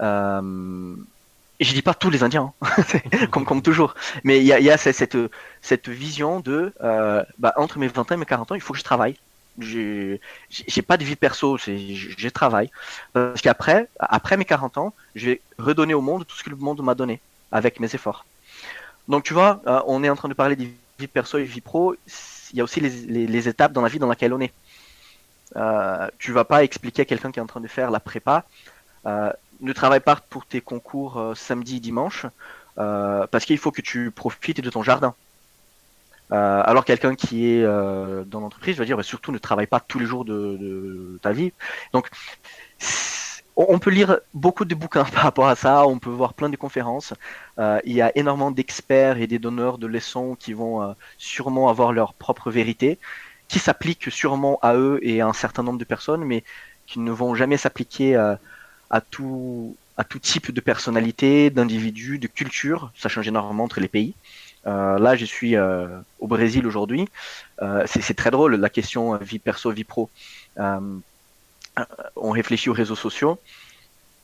[0.00, 0.94] Euh,
[1.58, 2.68] et je dis pas tous les Indiens, hein.
[3.30, 3.94] comme, comme toujours,
[4.24, 5.16] mais il y a, y a, cette,
[5.62, 8.72] cette vision de euh, bah, entre mes 20 ans et mes 40 ans, il faut
[8.72, 9.16] que je travaille.
[9.58, 10.20] J'ai
[10.86, 12.70] pas de vie perso, je travaille.
[13.12, 16.56] Parce qu'après, après mes 40 ans, je vais redonner au monde tout ce que le
[16.56, 17.20] monde m'a donné
[17.50, 18.24] avec mes efforts.
[19.08, 20.66] Donc tu vois, euh, on est en train de parler de
[20.98, 21.94] vie perso et vie pro.
[22.52, 24.52] Il y a aussi les, les, étapes dans la vie dans laquelle on est.
[25.56, 28.44] Euh, tu vas pas expliquer à quelqu'un qui est en train de faire la prépa.
[29.06, 32.26] Euh, ne travaille pas pour tes concours euh, samedi, dimanche,
[32.78, 35.14] euh, parce qu'il faut que tu profites de ton jardin.
[36.32, 39.98] Euh, alors quelqu'un qui est dans l'entreprise va dire bah, surtout ne travaille pas tous
[39.98, 41.52] les jours de, ta vie.
[41.92, 42.08] Donc
[43.54, 46.56] on peut lire beaucoup de bouquins par rapport à ça, on peut voir plein de
[46.56, 47.14] conférences.
[47.58, 52.14] il y a énormément d'experts et des donneurs de leçons qui vont sûrement avoir leur
[52.14, 52.98] propre vérité,
[53.48, 56.44] qui s'appliquent sûrement à eux et à un certain nombre de personnes, mais
[56.86, 58.38] qui ne vont jamais s'appliquer à
[58.92, 62.92] à tout, à tout type de personnalité, d'individus, de culture.
[62.94, 64.14] Ça change énormément entre les pays.
[64.66, 65.88] Euh, là, je suis euh,
[66.20, 67.08] au Brésil aujourd'hui.
[67.60, 70.10] Euh, c'est très drôle la question vie perso, vie pro.
[70.56, 73.38] on réfléchit aux réseaux sociaux.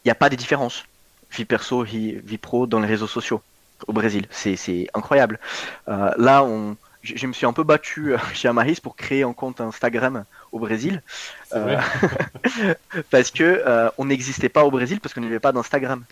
[0.04, 0.84] Il n'y a pas de différence.
[1.32, 3.42] Vie perso, vie, vie, pro dans les réseaux sociaux
[3.86, 4.26] au Brésil.
[4.30, 5.38] C'est incroyable.
[5.86, 10.24] là, on, je, me suis un peu battu chez Amaris pour créer un compte Instagram
[10.52, 11.02] au Brésil.
[13.10, 16.04] Parce que on n'existait pas au Brésil parce qu'on n'avait pas d'Instagram.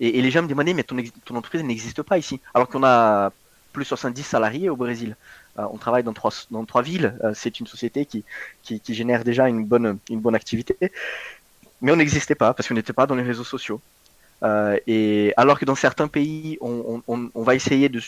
[0.00, 2.40] Et, les gens me demandaient, mais ton, ton entreprise n'existe pas ici.
[2.54, 3.32] Alors qu'on a
[3.72, 5.16] plus de 70 salariés au Brésil.
[5.56, 7.14] on travaille dans trois, dans trois villes.
[7.34, 8.24] c'est une société qui,
[8.62, 10.76] qui, génère déjà une bonne, une bonne activité.
[11.80, 13.80] Mais on n'existait pas parce qu'on n'était pas dans les réseaux sociaux.
[14.86, 18.00] et alors que dans certains pays, on, on, on va essayer de,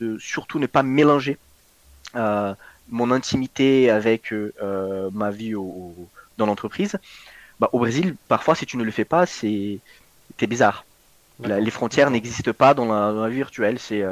[0.00, 1.38] de, surtout ne pas mélanger
[2.16, 2.54] euh,
[2.90, 6.98] mon intimité avec euh, euh, ma vie dans l'entreprise,
[7.60, 9.78] bah, au Brésil, parfois, si tu ne le fais pas, c'est
[10.40, 10.86] bizarre.
[11.44, 13.78] les frontières n'existent pas dans la, vie virtuelle.
[13.78, 14.02] C'est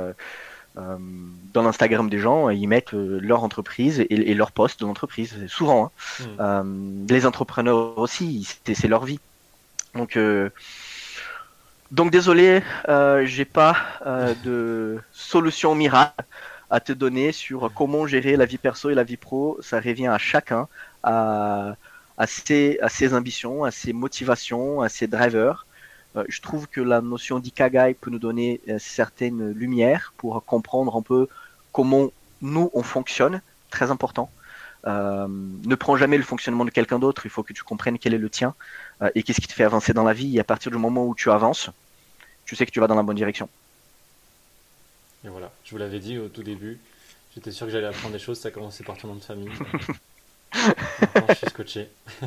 [0.77, 5.35] dans l'Instagram des gens, ils mettent leur entreprise et, leur poste de l'entreprise.
[5.49, 5.91] Souvent,
[6.41, 6.63] hein.
[6.63, 7.07] hmm.
[7.09, 9.21] les entrepreneurs aussi, c'est leur vie.
[9.95, 10.19] Donc,
[11.91, 12.63] donc désolé,
[13.25, 13.77] j'ai pas
[14.45, 16.25] de solution miracle
[16.71, 19.59] à te donner sur comment gérer la vie perso et la vie pro.
[19.61, 20.69] Ça revient à chacun,
[21.03, 21.77] à,
[22.19, 25.66] à, ses, à ses ambitions, à ses motivations, à ses drivers.
[26.17, 30.97] Euh, je trouve que la notion d'Ikagai peut nous donner euh, certaines lumières pour comprendre
[30.97, 31.29] un peu
[31.73, 32.11] comment
[32.43, 33.41] nous on fonctionne.
[33.71, 34.31] Très important.
[34.87, 37.27] Euh, ne prends jamais le fonctionnement de quelqu'un d'autre.
[37.27, 38.55] Il faut que tu comprennes quel est le tien
[39.03, 40.37] euh, et qu'est-ce qui te fait avancer dans la vie.
[40.37, 41.71] Et à partir du moment où tu avances,
[42.45, 43.49] tu sais que tu vas dans la bonne direction.
[45.25, 46.79] Et voilà, je vous l'avais dit au tout début,
[47.35, 49.49] j'étais sûr que j'allais apprendre des choses, ça a commencé par ton nom de famille.
[50.55, 51.89] Maintenant, je suis scotché.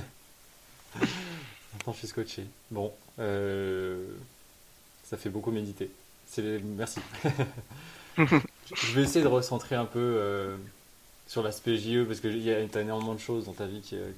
[0.96, 2.46] Maintenant, je suis scotché.
[2.72, 2.92] Bon,
[5.04, 5.90] ça fait beaucoup méditer.
[6.38, 7.00] Merci.
[8.18, 10.56] je vais essayer de recentrer un peu euh,
[11.28, 14.12] sur l'aspect JE parce que y a énormément de choses dans ta vie qui, euh,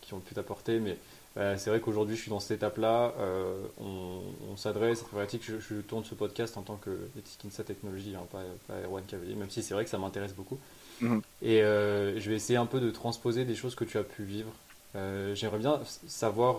[0.00, 0.96] qui ont pu t'apporter, mais
[1.34, 3.14] c'est vrai qu'aujourd'hui, je suis dans cette étape-là.
[3.18, 5.42] Euh, on, s'adresse, c'est problématique.
[5.44, 6.90] Je, je, tourne ce podcast en tant que
[7.24, 10.58] Skinsa Technology, hein, pas, pas Erwan Cavalier, même si c'est vrai que ça m'intéresse beaucoup.
[11.00, 11.22] Mhm.
[11.40, 14.24] Et euh, je vais essayer un peu de transposer des choses que tu as pu
[14.24, 14.50] vivre.
[14.94, 16.58] Euh, j'aimerais bien savoir,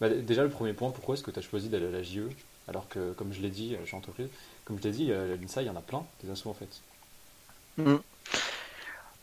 [0.00, 2.28] bah, déjà le premier point, pourquoi est-ce que tu as choisi d'aller à la JE
[2.68, 4.28] Alors que, comme je l'ai dit, j'ai entreprise,
[4.64, 6.80] comme je t'ai dit, à l'INSA, il y en a plein, des assos en fait.
[7.78, 8.00] Mhm.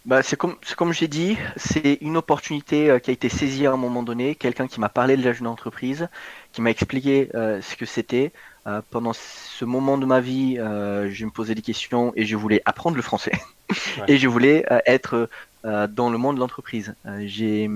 [0.07, 3.73] Bah, c'est comme, comme j'ai dit, c'est une opportunité euh, qui a été saisie à
[3.73, 4.35] un moment donné.
[4.35, 6.07] Quelqu'un qui m'a parlé de la jeune entreprise,
[6.53, 8.31] qui m'a expliqué euh, ce que c'était.
[8.67, 12.61] Euh, pendant ce moment de ma vie, je me posais des questions et je voulais
[12.63, 13.33] apprendre le français.
[14.07, 15.29] Et je voulais être
[15.63, 16.95] dans le monde de l'entreprise.
[17.25, 17.69] j'ai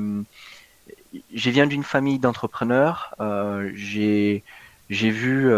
[1.34, 3.16] je viens d'une famille d'entrepreneurs.
[3.74, 4.44] j'ai
[4.90, 5.50] j'ai vu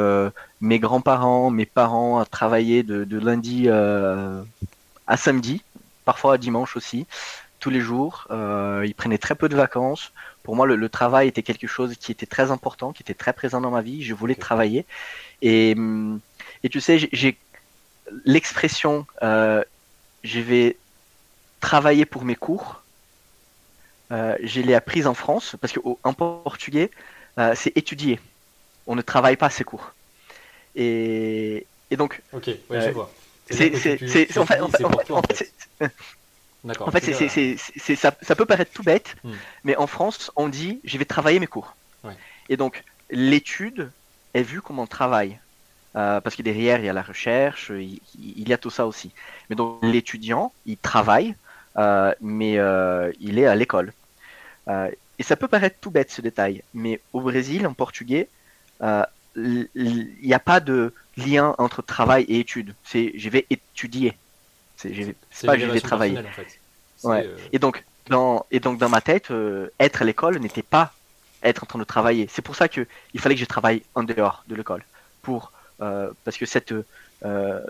[0.62, 5.64] mes grands-parents, mes parents travailler de, de lundi à samedi,
[6.06, 7.08] parfois à dimanche aussi
[7.64, 8.28] tous les jours.
[8.30, 10.12] Euh, il prenait très peu de vacances.
[10.44, 13.62] Pour moi, le, travail était quelque chose qui était très important, qui était très présent
[13.62, 14.04] dans ma vie.
[14.04, 14.86] Je voulais travailler.
[15.42, 15.74] Et,
[16.64, 17.38] et tu sais, j'ai
[18.26, 19.64] l'expression euh,
[20.26, 20.76] je vais
[21.62, 22.82] travailler pour mes cours.
[24.14, 26.91] Euh, je l'ai apprise en France parce qu'en portugais,
[27.40, 28.19] euh, c'est étudier.
[28.88, 29.94] On ne travaille pas ses cours.
[30.76, 32.22] Et, et donc.
[32.31, 33.11] Ok, ouais, je vois.
[33.49, 34.84] C'est en fait, en fait
[36.80, 39.34] en fait, c'est, ça, peut paraître tout bête, hmm.
[39.65, 41.76] mais en France, on dit je vais travailler mes cours.
[42.49, 43.90] Et donc, l'étude
[44.34, 45.40] est vue comme un travail.
[45.95, 49.11] Euh, parce que derrière, il y a la recherche, il, y a tout ça aussi.
[49.49, 51.35] Mais donc, l'étudiant, il travaille,
[51.77, 53.94] euh, mais euh, il est à l'école.
[54.68, 58.27] Et ça peut paraître tout bête ce détail, mais au Brésil, en portugais,
[59.35, 62.73] il n'y a pas de lien entre travail et étude.
[62.84, 64.18] C'est je vais étudier.
[64.77, 65.15] C'est
[65.45, 66.19] pas je vais travailler.
[67.03, 67.26] ouais.
[67.26, 70.94] Euh, et donc dans et donc dans ma tête, euh, être à l'école n'était pas
[71.44, 72.27] être en train de travailler.
[72.31, 74.84] C'est pour ça que il fallait que je travaille en dehors de l'école
[75.22, 76.73] pour euh, parce que cette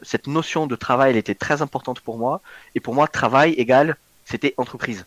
[0.02, 2.42] cette notion de travail elle était très importante pour moi
[2.74, 5.06] et pour moi travail égal c'était entreprise.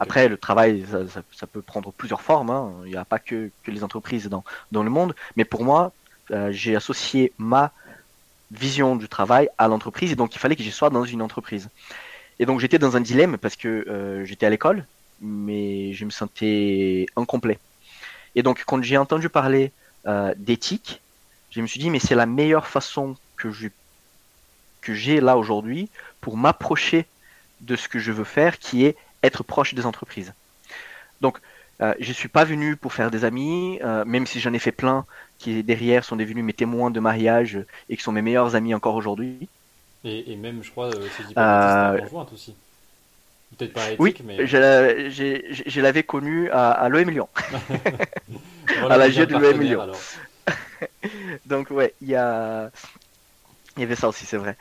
[0.00, 0.84] Après, le travail,
[1.32, 2.50] ça, peut prendre plusieurs formes.
[2.50, 2.72] Hein.
[2.84, 5.14] Il n'y a pas que, que les entreprises dans, dans le monde.
[5.36, 5.92] Mais pour moi,
[6.50, 7.72] j'ai associé ma
[8.50, 11.68] vision du travail à l'entreprise et donc il fallait que je sois dans une entreprise.
[12.38, 14.86] Et donc j'étais dans un dilemme parce que euh, j'étais à l'école,
[15.20, 17.58] mais je me sentais incomplet.
[18.34, 19.72] Et donc quand j'ai entendu parler
[20.06, 21.00] euh, d'éthique,
[21.50, 23.50] je me suis dit mais c'est la meilleure façon que
[24.94, 27.06] j'ai là aujourd'hui pour m'approcher
[27.60, 30.32] de ce que je veux faire, qui est être proche des entreprises.
[31.20, 31.40] Donc
[31.80, 34.72] euh, je suis pas venu pour faire des amis, euh, même si j'en ai fait
[34.72, 35.06] plein
[35.38, 38.96] qui derrière sont devenus mes témoins de mariage et qui sont mes meilleurs amis encore
[38.96, 39.48] aujourd'hui.
[40.04, 42.00] Et, même, je crois, euh, c'est euh...
[42.32, 42.54] aussi.
[43.56, 44.46] Peut-être pas éthique, oui, mais.
[44.46, 47.28] Je, je, l'avais connu à, à l'OM Lyon.
[48.88, 49.92] à la de l'OM Lyon.
[51.46, 52.70] Donc, ouais, il y a.
[53.78, 54.56] Il y avait ça aussi, c'est vrai.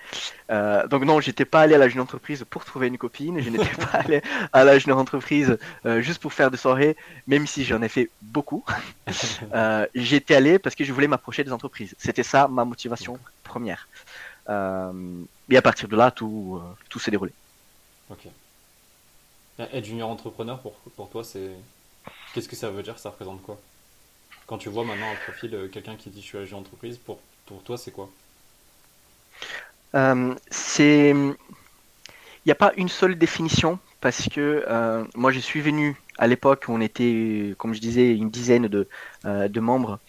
[0.52, 3.40] Euh, donc non, j'étais pas allé à la jeune entreprise pour trouver une copine.
[3.42, 4.22] Je n'étais pas allé
[4.54, 5.58] à la jeune entreprise
[5.88, 6.96] euh, juste pour faire des soirées,
[7.26, 8.64] même si j'en ai fait beaucoup.
[9.56, 11.96] euh, j'étais allé parce que je voulais m'approcher des entreprises.
[11.98, 13.88] C'était ça ma motivation première.
[15.50, 17.34] Et à partir de là, tout, tout s'est déroulé.
[18.12, 18.28] Ok.
[19.58, 21.50] Être junior entrepreneur pour, pour toi, c'est
[22.34, 23.00] qu'est-ce que ça veut dire?
[23.00, 23.60] Ça représente quoi?
[24.46, 27.64] Quand tu vois maintenant un profil, quelqu'un qui dit je suis agent entreprise, pour, pour
[27.64, 28.10] toi, c'est quoi?
[30.50, 35.96] C'est, il n'y a pas une seule définition parce que euh, moi je suis venu
[36.20, 38.88] à l'époque où on était, comme je disais, une dizaine de,
[39.26, 40.00] euh, de membres.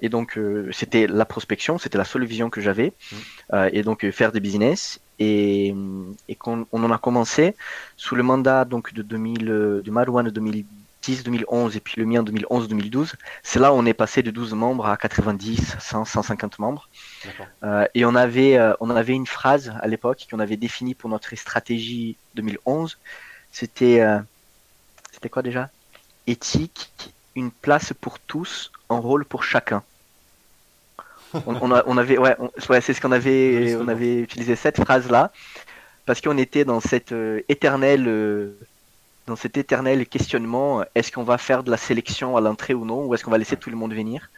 [0.00, 0.38] Et donc
[0.72, 2.94] c'était la prospection, c'était la seule vision que j'avais.
[3.12, 3.56] Mmh.
[3.72, 4.98] et donc faire des business.
[5.20, 5.72] Et,
[6.28, 7.54] et qu'on on en a commencé
[7.96, 9.44] sous le mandat donc de 2000
[9.84, 10.40] de Marouane de
[11.04, 14.54] 2010 2011 et puis le mien 2011-2012, c'est là où on est passé de 12
[14.54, 16.88] membres à 90, 100, 150 membres.
[17.62, 21.10] Euh, et on avait, euh, on avait une phrase à l'époque qu'on avait définie pour
[21.10, 22.98] notre stratégie 2011.
[23.52, 24.18] C'était, euh,
[25.12, 25.70] c'était quoi déjà?
[26.26, 26.90] Éthique,
[27.34, 29.82] une place pour tous, un rôle pour chacun.
[31.46, 32.36] On, on, avait, ouais,
[32.80, 35.32] c'est ce qu'on avait, on avait utilisé cette phrase là
[36.06, 37.12] parce qu'on était dans cette
[37.48, 38.54] éternelle
[39.26, 43.06] dans cet éternel questionnement, est-ce qu'on va faire de la sélection à l'entrée ou non,
[43.06, 44.30] ou est-ce qu'on va laisser tout le monde venir?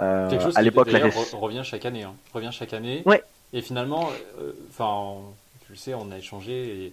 [0.00, 0.88] Euh, Quelque chose à l'époque,
[1.34, 2.02] on revient chaque année.
[2.02, 2.14] Hein.
[2.32, 3.02] revient chaque année.
[3.04, 3.22] Ouais.
[3.52, 4.10] Et finalement,
[4.40, 5.20] euh, enfin,
[5.66, 6.52] tu le sais, on a échangé
[6.84, 6.92] et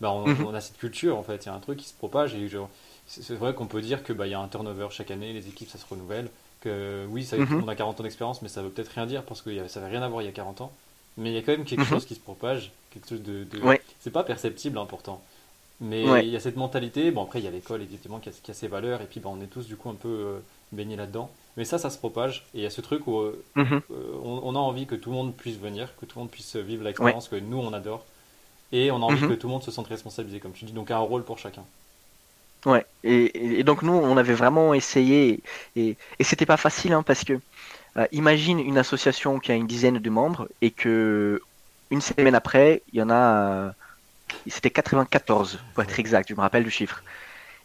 [0.00, 0.46] bah, mhm.
[0.46, 1.44] on, a cette culture en fait.
[1.44, 2.50] Il y a un truc qui se propage et
[3.06, 5.46] c'est vrai qu'on peut dire que bah, il y a un turnover chaque année, les
[5.48, 6.28] équipes ça se renouvelle.
[6.60, 7.62] Que oui, ça, mhm.
[7.64, 9.92] on a 40 ans d'expérience, mais ça veut peut-être rien dire parce que ça n'avait
[9.92, 10.72] rien à voir il y a 40 ans.
[11.16, 11.86] Mais il y a quand même quelque mhm.
[11.86, 13.44] chose qui se propage, quelque chose de.
[13.44, 13.60] de...
[14.00, 15.22] C'est pas perceptible, important.
[15.80, 17.10] Mais il y a cette mentalité.
[17.10, 19.00] Bon, après, il y a l'école, évidemment, qui a, qui a, ses valeurs.
[19.00, 20.38] Et puis, bah, on est tous, du coup, un peu euh,
[20.72, 21.30] baignés là-dedans.
[21.56, 22.44] Mais ça, ça se propage.
[22.54, 23.80] Et il y a ce truc où euh, mhm.
[23.90, 26.56] euh, on, a envie que tout le monde puisse venir, que tout le monde puisse
[26.56, 28.04] vivre l'expérience que nous, on adore.
[28.72, 29.30] Et on a envie mhm.
[29.30, 30.72] que tout le monde se sente responsabilisé, comme tu dis.
[30.72, 31.64] Donc, un rôle pour chacun.
[32.66, 32.84] Ouais.
[33.02, 35.40] Et, donc, nous, on avait vraiment essayé.
[35.76, 37.40] Et, et c'était pas facile, hein, parce que
[38.12, 41.40] imagine une association qui a une dizaine de membres et que
[41.90, 43.74] une semaine après, il y en a
[44.48, 47.02] c'était 94, pour être exact, je me rappelle du chiffre.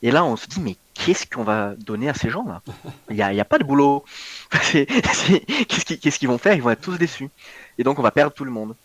[0.02, 2.62] Et là, on se dit, mais qu'est-ce qu'on va donner à ces gens-là?
[3.10, 4.04] Il n'y a, a, pas de boulot.
[4.72, 6.54] qu'est-ce qu'ils vont faire?
[6.54, 7.30] Ils vont être tous déçus.
[7.78, 8.76] Et donc, on va perdre tout le monde.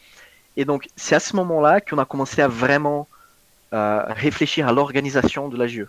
[0.56, 3.08] Et donc, c'est à ce moment-là qu'on a commencé à vraiment
[3.72, 5.86] euh, réfléchir à l'organisation de l'AGE.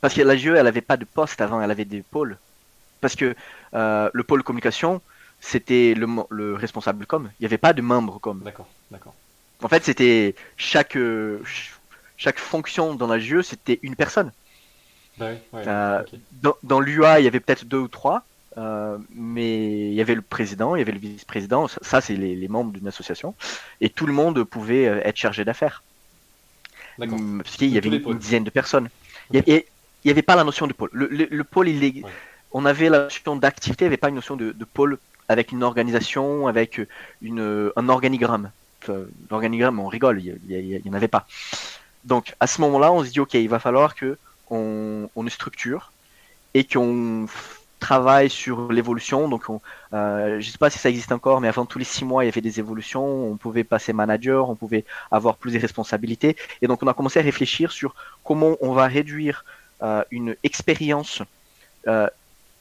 [0.00, 2.36] Parce que l'AGE, elle n'avait pas de poste avant, elle avait des pôles.
[3.00, 3.34] Parce que
[3.74, 5.00] euh, le pôle communication,
[5.40, 7.30] c'était le, le, responsable com.
[7.38, 8.40] Il n'y avait pas de membre com.
[8.44, 9.14] D'accord, d'accord.
[9.64, 10.98] En fait, c'était chaque,
[12.18, 14.30] chaque fonction dans l'AGE, c'était une personne.
[15.16, 16.02] Bah euh,
[16.42, 18.24] dans, dans l'UA, il y avait peut-être deux ou trois.
[18.58, 22.46] Euh, mais il y avait le président, il y avait le vice-président, ça, c'est les,
[22.46, 23.34] membres d'une association,
[23.80, 25.82] et tout le monde pouvait euh, être chargé d'affaires.
[27.00, 28.90] Hum, parce qu'il y avait une, dizaine de personnes.
[29.32, 29.42] Il
[30.04, 30.90] n'y avait, pas la notion de pôle.
[30.92, 32.04] Le, pôle, il
[32.52, 35.64] on avait la notion d'activité, il n'y avait pas une notion de, pôle avec une
[35.64, 36.80] organisation, avec
[37.22, 38.52] une, un organigramme.
[39.30, 41.26] L'organigramme, on rigole, il n'y en avait pas.
[42.04, 44.18] Donc à ce moment-là, on se dit, ok, il va falloir que
[44.50, 45.92] on, on structure
[46.54, 47.26] et qu'on
[47.80, 49.28] travaille sur l'évolution.
[49.28, 52.04] Donc, euh, je ne sais pas si ça existe encore, mais avant tous les six
[52.04, 53.04] mois, il y avait des évolutions.
[53.30, 56.36] On pouvait passer manager, on pouvait avoir plus de responsabilités.
[56.62, 57.94] Et donc, on a commencé à réfléchir sur
[58.24, 59.44] comment on va réduire
[59.82, 61.22] euh, une expérience
[61.86, 62.08] euh,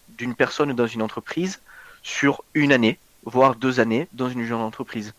[0.09, 1.61] d'une personne dans une entreprise
[2.01, 5.13] sur une année, voire deux années dans une jeune entreprise.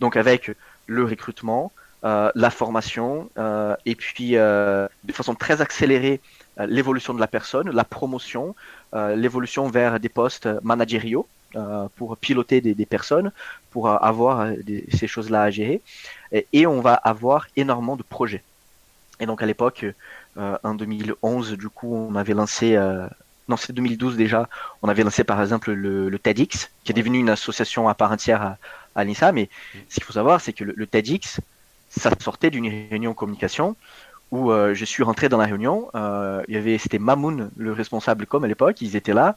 [0.00, 0.52] Donc, avec
[0.86, 1.72] le recrutement,
[2.02, 3.30] la formation,
[3.86, 6.20] et puis de façon très accélérée,
[6.66, 8.54] l'évolution de la personne, la promotion,
[8.94, 13.32] euh, l'évolution vers des postes managériaux euh, pour piloter des, personnes,
[13.70, 14.54] pour avoir euh,
[14.92, 15.80] ces choses-là à gérer.
[16.32, 18.42] Et, on va avoir énormément de projets.
[19.18, 19.84] Et donc à l'époque,
[20.36, 22.78] en 2011, du coup, on avait lancé
[23.50, 24.48] non, c'est 2012 déjà.
[24.82, 28.42] On avait lancé par exemple le, TEDx, qui est devenu une association à part entière
[28.42, 28.58] à,
[28.94, 29.32] à l'INSA.
[29.32, 29.50] Mais
[29.88, 31.40] ce qu'il faut savoir, c'est que le, le, TEDx,
[31.90, 33.76] ça sortait d'une réunion communication
[34.30, 35.90] où euh, je suis rentré dans la réunion.
[35.94, 38.80] Euh, il y avait, c'était Mamoun, le responsable com à l'époque.
[38.80, 39.36] Ils étaient là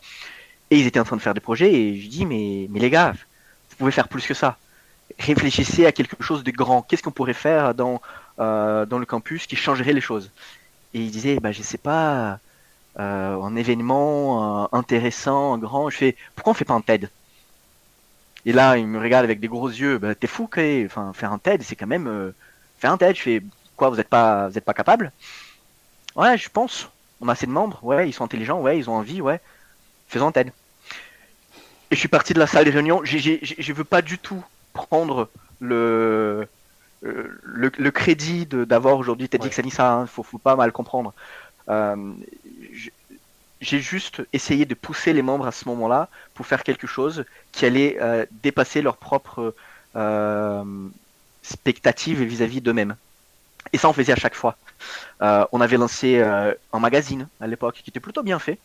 [0.70, 1.74] et ils étaient en train de faire des projets.
[1.74, 3.14] Et je dis, mais, mais les gars,
[3.72, 4.58] vous pouvez faire plus que ça.
[5.20, 6.84] Réfléchissez à quelque chose de grand.
[6.84, 8.02] Qu'est-ce qu'on pourrait faire dans,
[8.40, 10.32] euh, dans le campus qui changerait les choses?
[10.94, 12.40] Et ils disaient, bah, je sais pas,
[12.98, 15.90] un événement intéressant, grand.
[15.90, 17.10] Je fais, pourquoi on fait pas un TED?
[18.46, 19.98] Et là, ils me regardent avec des gros yeux.
[19.98, 20.50] Bah, t'es fou.
[20.86, 22.34] Enfin, faire un TED, c'est quand même
[22.78, 23.16] faire un TED.
[23.16, 23.44] Je fais,
[23.76, 25.12] Quoi, vous n'êtes pas, vous êtes pas capable?
[26.16, 26.90] Ouais, je pense.
[27.22, 27.84] On a assez de membres.
[27.84, 28.62] Ouais, ils sont intelligents.
[28.62, 29.22] Ouais, ils ont envie.
[29.22, 29.40] Ouais.
[30.08, 30.52] Faisons TED.
[31.92, 33.02] Et je suis parti de la salle de réunion.
[33.04, 34.44] Je veux pas du tout
[34.74, 35.30] prendre
[35.60, 36.48] le,
[37.04, 39.60] euh, le, crédit d'avoir aujourd'hui TEDx ouais.
[39.62, 39.84] Anissa.
[39.84, 40.08] Il hein.
[40.08, 41.14] faut, pas mal comprendre.
[41.70, 42.14] Euh,
[43.62, 47.66] j'ai juste essayé de pousser les membres à ce moment-là pour faire quelque chose qui
[47.66, 49.56] allait euh, dépasser leurs propres
[51.44, 52.96] expectatives vis-à-vis d'eux-mêmes.
[53.72, 54.58] Et ça, on faisait à chaque fois.
[55.22, 58.60] Euh, on avait lancé euh, un magazine à l'époque qui était plutôt bien fait.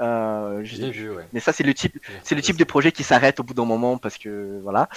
[0.00, 1.26] Euh, vu, ouais.
[1.32, 3.66] Mais ça, c'est le type, c'est le type de projet qui s'arrête au bout d'un
[3.66, 4.88] moment parce que voilà.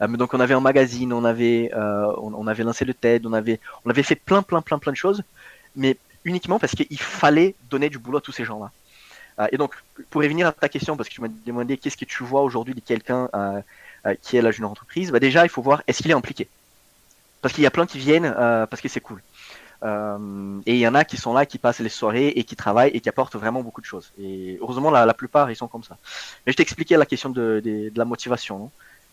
[0.00, 3.32] Euh, donc on avait un magazine, on avait, euh, on, avait lancé le TED, on
[3.32, 5.24] avait, on avait fait plein, plein, plein, plein de choses,
[5.74, 8.70] mais uniquement parce qu'il fallait donner du boulot à tous ces gens-là.
[9.50, 9.74] et donc,
[10.10, 12.74] pour revenir à ta question, parce que tu m'as demandé qu'est-ce que tu vois aujourd'hui
[12.74, 13.28] de quelqu'un
[14.22, 16.48] qui est la jeune entreprise, bah déjà, il faut voir est-ce qu'il est impliqué?
[17.42, 19.20] Parce qu'il y a plein qui viennent euh, parce que c'est cool.
[19.82, 22.54] Euh, et il y en a qui sont là, qui passent les soirées et qui
[22.54, 24.12] travaillent et qui apportent vraiment beaucoup de choses.
[24.18, 25.98] Et heureusement, la, plupart, ils sont comme ça.
[26.46, 28.70] Mais je t'expliquais la question de la motivation.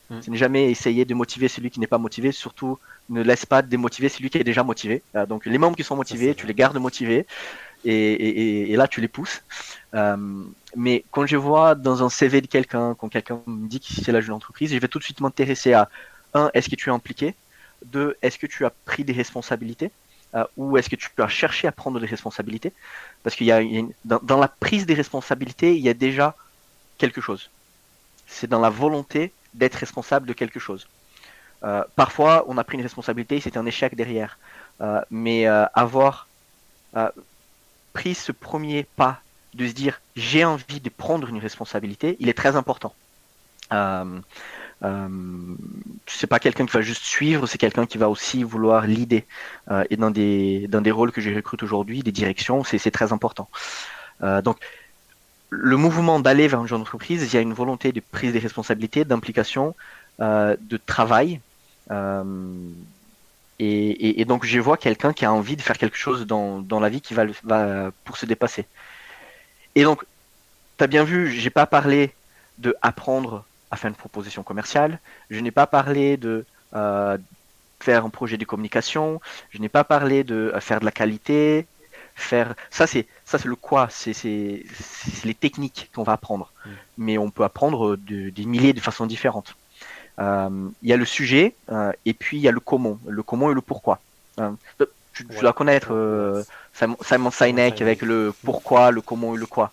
[0.10, 0.22] Mmh.
[0.22, 2.80] Ce n'est jamais essayer de motiver celui qui n'est pas motivé, surtout
[3.10, 5.03] ne laisse pas démotiver celui qui est déjà motivé.
[5.15, 7.26] Euh, donc les membres qui sont motivés, tu les gardes motivés
[7.86, 9.44] et, et, et, là tu les pousses.
[9.94, 10.44] Euh,
[10.76, 14.11] mais quand je vois dans un CV de quelqu'un, quand quelqu'un me dit que c'est
[14.11, 15.90] la jeune entreprise, je vais tout de suite m'intéresser à
[16.34, 17.36] un, est-ce que tu es impliqué?
[17.86, 19.91] De est-ce que tu as pris des responsabilités?
[20.36, 22.72] Euh, ou est-ce que tu as cherché à prendre des responsabilités?
[23.23, 23.61] Parce qu'il y a,
[24.06, 26.36] dans, la prise des responsabilités, il y a déjà
[26.98, 27.49] quelque chose.
[28.27, 30.88] C'est dans la volonté d'être responsable de quelque chose.
[31.63, 34.38] Euh, parfois, on a pris une responsabilité, c'est un échec derrière.
[34.81, 36.27] Euh, mais avoir
[37.93, 39.21] pris ce premier pas
[39.53, 42.93] de se dire j'ai envie de prendre une responsabilité, il est très important.
[44.84, 45.55] Euh,
[46.07, 49.26] c'est pas quelqu'un qui va juste suivre, c'est quelqu'un qui va aussi vouloir l'idée.
[49.71, 53.11] Euh, et dans des, dans des rôles que je recrute aujourd'hui, des directions, c'est très
[53.11, 53.49] important.
[54.23, 54.57] Euh, donc,
[55.49, 58.39] le mouvement d'aller vers une jeune entreprise, il y a une volonté de prise des
[58.39, 59.76] responsabilités, d'implication,
[60.21, 61.41] euh, de travail.
[61.91, 62.23] Euh,
[63.61, 66.88] et, donc, je vois quelqu'un qui a envie de faire quelque chose dans, dans la
[66.88, 68.65] vie qui va, va pour se dépasser.
[69.76, 70.05] Et donc,
[70.77, 72.13] tu as bien vu, j'ai pas parlé
[72.57, 74.99] de apprendre à faire une proposition commerciale.
[75.30, 77.17] Je n'ai pas parlé de euh,
[77.81, 79.19] faire un projet de communication.
[79.49, 81.67] Je n'ai pas parlé de faire de la qualité.
[82.20, 83.88] Faire ça c'est ça c'est le quoi.
[83.90, 84.64] C'est c'est
[85.24, 86.52] les techniques qu'on va apprendre.
[86.66, 86.70] Mm.
[86.98, 89.56] Mais on peut apprendre de, des milliers de façons différentes.
[90.20, 91.56] il y a le sujet
[92.06, 94.00] et puis il y a le comment, le comment et le pourquoi.
[95.14, 95.90] tu, dois connaître
[96.74, 99.72] Simon Sinek avec le pourquoi, le comment et le quoi.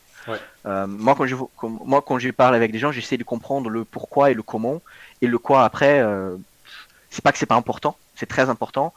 [0.65, 4.31] moi, quand je, moi, quand je parle avec des gens, j'essaie de comprendre le pourquoi
[4.31, 4.81] et le comment.
[5.21, 6.01] Et le quoi après,
[7.11, 8.95] c'est pas que c'est pas important, c'est très important.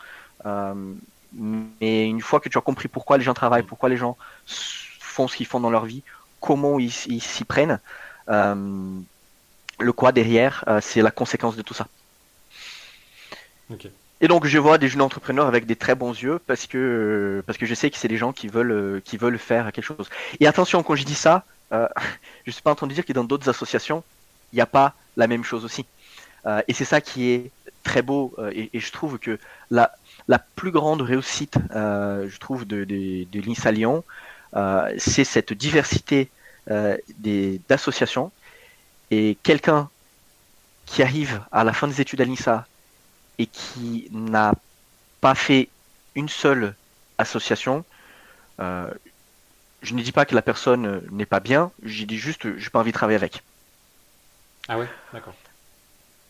[1.34, 5.28] Mais une fois que tu as compris pourquoi les gens travaillent, pourquoi les gens font
[5.28, 6.04] ce qu'ils font dans leur vie,
[6.40, 7.80] comment ils s'y prennent,
[9.80, 11.88] le quoi derrière, euh, c'est la conséquence de tout ça.
[14.22, 17.58] Et donc je vois des jeunes entrepreneurs avec des très bons yeux parce que parce
[17.58, 20.10] que je sais que c'est des gens qui veulent euh, qui veulent faire quelque chose.
[20.40, 21.88] Et attention quand je dis ça, euh,
[22.46, 24.04] je suis pas en train de dire que dans d'autres associations
[24.52, 25.86] il n'y a pas la même chose aussi.
[26.50, 27.52] Euh, et c'est ça qui est
[27.84, 29.40] très beau et, je trouve que
[29.72, 29.92] la
[30.28, 34.04] la plus grande réussite, je trouve, de, de, l'INSA Lyon,
[34.98, 36.30] c'est cette diversité
[36.68, 38.32] d'associations
[39.10, 39.90] et quelqu'un
[40.86, 42.68] qui arrive à la fin des études à l'INSA
[43.38, 44.54] et qui n'a
[45.22, 45.70] pas fait
[46.16, 46.76] une seule
[47.18, 47.86] association,
[48.60, 48.90] euh,
[49.82, 52.70] je ne dis pas que la personne n'est pas bien, je dis juste que j'ai
[52.70, 53.44] pas envie de travailler avec.
[54.68, 55.34] Ah ouais, d'accord.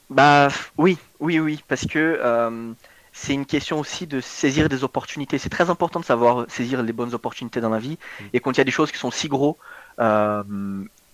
[0.10, 2.72] Bah oui, oui, oui, parce que euh,
[3.14, 5.38] c'est une question aussi de saisir des opportunités.
[5.38, 7.98] C'est très important de savoir saisir les bonnes opportunités dans la vie.
[8.20, 8.24] Mm.
[8.34, 9.58] Et quand il y a des choses qui sont si gros,
[10.00, 10.44] euh,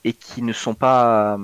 [0.03, 1.37] et qui ne sont pas,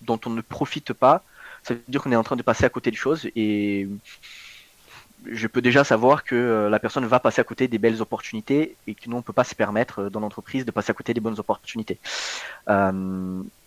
[0.00, 1.22] dont on ne profite pas,
[1.62, 3.88] ça veut dire qu'on est en train de passer à côté des choses et
[5.30, 8.76] je peux déjà savoir que euh, la personne va passer à côté des belles opportunités
[8.86, 11.14] et que nous on peut pas se permettre euh, dans l'entreprise de passer à côté
[11.14, 11.98] des bonnes opportunités.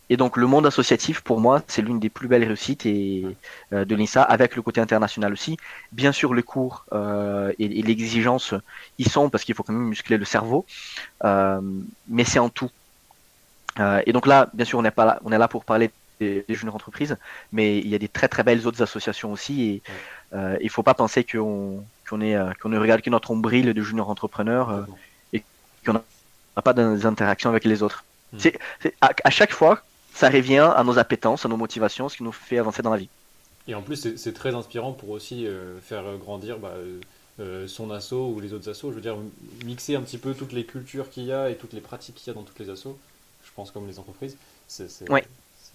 [0.09, 3.25] Euh, et donc le monde associatif pour moi c'est l'une des plus belles réussites et,
[3.71, 5.57] de l'INSA avec le côté international aussi.
[5.91, 8.53] Bien sûr les cours et, et l'exigence
[8.99, 10.65] y sont parce qu'il faut quand même muscler le cerveau,
[11.23, 12.71] mais c'est en tout.
[13.79, 15.91] Euh, et donc là, bien sûr, on est pas là, on est là pour parler
[16.19, 17.17] des, jeunes entreprises,
[17.51, 19.63] mais il y a des très très belles autres associations aussi.
[19.63, 19.81] Et
[20.34, 23.73] euh, il faut pas penser qu'on qu'on est euh, qu'on ne regarde que notre ombrille
[23.73, 24.84] de junior entrepreneurs euh,
[25.34, 25.43] et
[25.85, 28.03] qu'on n'a pas d'interactions avec les autres.
[28.34, 28.39] Hmm.
[28.39, 28.59] C'est
[29.01, 29.84] à, chaque fois,
[30.18, 32.98] ça revient à nos appétences, à nos motivations, ce qui nous fait avancer dans la
[32.98, 33.10] vie.
[33.68, 35.45] Et en plus, c'est très inspirant pour aussi
[35.84, 36.73] faire grandir bah,
[37.68, 38.91] son asso ou les autres assos.
[38.91, 39.18] Je veux dire,
[39.65, 42.27] mixer un petit peu toutes les cultures qu'il y a et toutes les pratiques qu'il
[42.27, 42.98] y a dans toutes les assos
[43.57, 44.38] pense, comme les entreprises,
[44.68, 44.88] c'est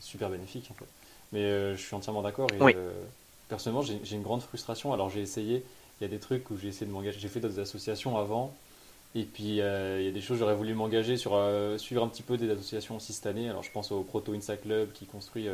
[0.01, 0.69] super bénéfique.
[0.71, 0.87] En fait.
[1.33, 2.49] Mais euh, je suis entièrement d'accord.
[2.53, 2.93] Et euh,
[3.49, 4.95] personnellement, j'ai une grande frustration.
[4.95, 5.63] Alors, j'ai essayé,
[6.01, 7.19] il y a des trucs où j'ai essayé de m'engager.
[7.21, 8.55] J'ai fait d'autres associations avant.
[9.15, 11.39] Et puis, euh, il y a des choses, j'aurais voulu m'engager sur
[11.77, 13.49] suivre un petit peu des associations aussi cette année.
[13.49, 15.49] Alors, je pense au Proto Insa Club qui construit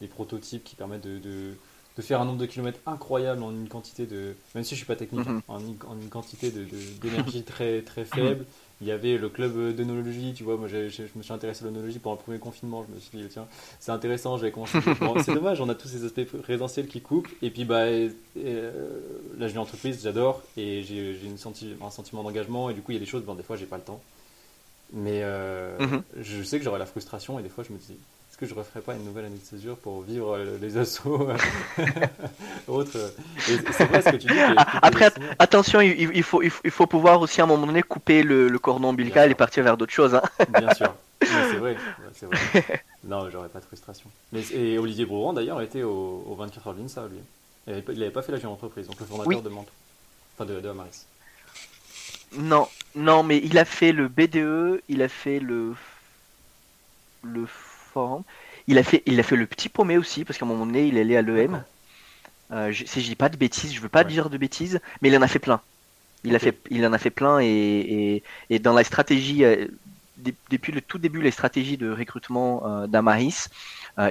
[0.00, 4.06] des prototypes qui permettent de, de, faire un nombre de kilomètres incroyable en une quantité
[4.06, 4.34] de.
[4.54, 5.42] Même si je suis pas technique, mm-hmm.
[5.48, 8.46] hein, en, une, quantité d'énergie très, très faible
[8.82, 12.00] il y avait le club d'œnologie, tu vois, moi je me suis intéressé à l'œnologie
[12.00, 13.46] pendant le premier confinement, je me suis dit, tiens,
[13.78, 14.78] c'est intéressant, j'avais commencé.
[15.24, 18.10] c'est dommage, on a tous ces aspects résidentiels qui coupent, et puis bah, euh,
[19.38, 22.98] là je entreprise, j'adore, et j'ai senti, un sentiment d'engagement, et du coup il y
[22.98, 24.02] a des choses, bon, des fois j'ai pas le temps,
[24.92, 26.02] mais euh, mm-hmm.
[26.20, 27.96] je sais que j'aurai la frustration, et des fois je me dis,
[28.42, 31.36] que je referais pas une nouvelle année de césure pour vivre euh, les assauts euh,
[32.66, 32.98] autres
[33.38, 34.38] C'est vrai ce que tu dis.
[34.56, 38.58] Ah, après, attention, il, faut, il, faut, pouvoir aussi à un moment donné couper le,
[38.58, 40.16] cordon ombilical et partir vers d'autres choses.
[40.16, 40.22] Hein.
[40.58, 40.92] Bien sûr.
[41.22, 41.76] c'est vrai,
[42.14, 42.82] c'est vrai.
[43.04, 44.10] Non, j'aurais pas de frustration.
[44.32, 47.20] Mais, et Olivier Brouran, d'ailleurs, était au, 24 heures d'INSA, lui.
[47.68, 49.70] Il n'avait pas fait la jeune entreprise, donc le fondateur de Mantoue.
[50.34, 51.06] Enfin, de, de Amaris.
[52.38, 52.66] Non,
[52.96, 55.74] non, mais il a fait le BDE, il a fait le
[57.22, 57.46] le
[58.66, 60.86] il a fait, il a fait le petit paumé aussi, parce qu'à un moment donné,
[60.86, 61.64] il est allé à l'EM.
[62.52, 65.16] Euh, si je dis pas de bêtises, je veux pas dire de bêtises, mais il
[65.16, 65.60] en a fait plein.
[66.24, 69.66] Il, a fait, il en a fait plein et, et, dans la stratégie, euh,
[70.50, 73.48] depuis le tout début, les stratégies de recrutement euh, d'Amaris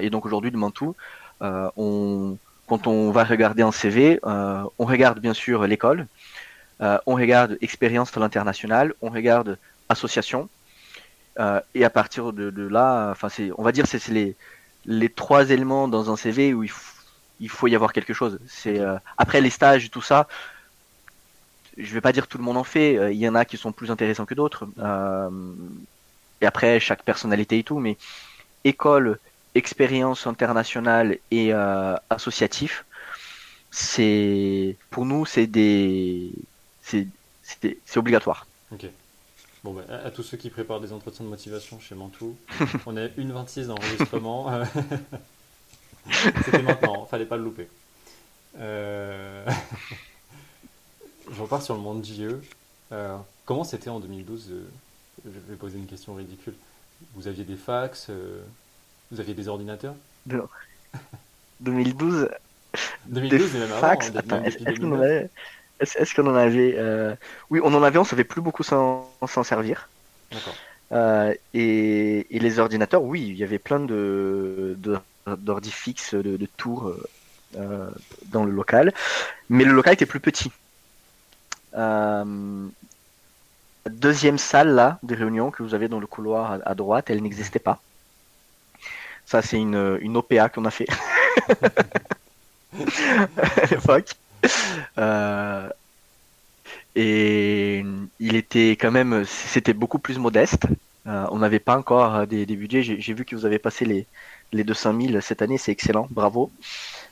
[0.00, 0.94] et donc aujourd'hui de Mantou,
[1.40, 2.36] on,
[2.68, 6.06] quand on va regarder un CV, on regarde bien sûr l'école,
[6.78, 10.48] on regarde expérience à l'international, on regarde association,
[11.38, 14.36] euh, et à partir de, là, enfin, c'est, on va dire, c'est, les,
[14.84, 16.70] les trois éléments dans un CV où il,
[17.40, 18.38] il faut y avoir quelque chose.
[18.46, 20.28] C'est euh, après les stages, tout ça.
[21.78, 22.98] Je vais pas dire tout le monde en fait.
[22.98, 24.66] Euh, il y en a qui sont plus intéressants que d'autres.
[26.40, 27.78] et après, chaque personnalité et tout.
[27.78, 27.96] Mais
[28.64, 29.18] école,
[29.54, 31.52] expérience internationale et
[32.10, 32.84] associatif,
[33.70, 36.30] c'est pour nous, c'est des,
[36.82, 37.06] c'est,
[37.42, 38.46] c'est obligatoire.
[38.70, 38.86] Ok.
[39.64, 42.36] Bon, bah, à, tous ceux qui préparent des entretiens de motivation chez Mantou,
[42.86, 44.64] on est 1,26 d'enregistrement.
[46.44, 47.68] C'était maintenant, fallait pas le louper.
[48.58, 49.46] Euh...
[51.30, 52.40] Je repars sur le monde JE.
[52.90, 53.16] Euh,
[53.46, 54.64] comment c'était en 2012 euh,
[55.24, 56.54] Je vais poser une question ridicule.
[57.14, 58.10] Vous aviez des fax
[59.10, 59.94] Vous aviez des ordinateurs?
[60.26, 60.48] Non.
[61.60, 62.28] 2012.
[63.06, 64.10] 2012 et même fax.
[64.14, 65.28] Attends, est-ce qu'on
[66.18, 67.14] en avait, euh,
[67.50, 69.08] Oui, on en avait, on savait plus beaucoup s'en
[69.44, 69.88] servir.
[70.92, 74.76] Euh, et, les ordinateurs, oui, il y avait plein de
[75.38, 76.92] d'ordi fixes, de, de tours
[77.56, 77.90] euh,
[78.26, 78.92] dans le local,
[79.48, 80.50] mais le local était plus petit.
[83.88, 87.60] deuxième salle là de réunion que vous avez dans le couloir à, droite, elle n'existait
[87.60, 87.80] pas.
[89.26, 90.88] Ça, c'est une, une OPA qu'on a fait
[92.72, 94.16] à l'époque.
[94.98, 95.70] Euh,
[96.94, 97.82] et
[98.20, 100.64] il était quand même, c'était beaucoup plus modeste.
[101.06, 102.82] Euh, on n'avait pas encore des, budgets.
[102.82, 104.06] J'ai vu que vous avez passé les,
[104.52, 106.50] les 200 000 cette année, c'est excellent, bravo.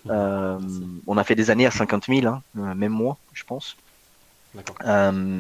[0.09, 0.59] Euh,
[1.07, 3.77] on a fait des années à 50 000, hein, même moi, je pense.
[4.55, 4.77] D'accord.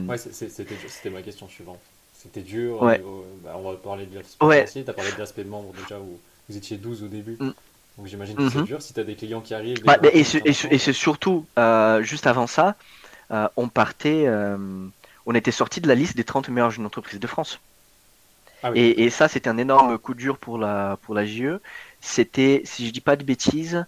[0.08, 1.80] Ouais, c'était ma question suivante.
[2.14, 2.80] C'était dur.
[3.44, 4.64] Bah, on va parler de l'aspect ouais.
[4.64, 6.18] Tu as parlé de l'aspect membre déjà où
[6.48, 7.36] vous étiez 12 au début.
[7.38, 7.52] Mm.
[8.00, 8.64] Donc j'imagine que c'est mhm.
[8.64, 9.84] dur si tu as des clients qui arrivent.
[9.84, 12.76] Bah, et, c'est surtout, euh, juste avant ça,
[13.30, 14.56] euh, on partait, euh,
[15.26, 17.60] on était sorti de la liste des 30 meilleures jeunes entreprises de France.
[18.62, 21.60] Ah et, ça, c'était un énorme coup dur pour la, pour la JE.
[22.00, 23.84] C'était, si je dis pas de bêtises,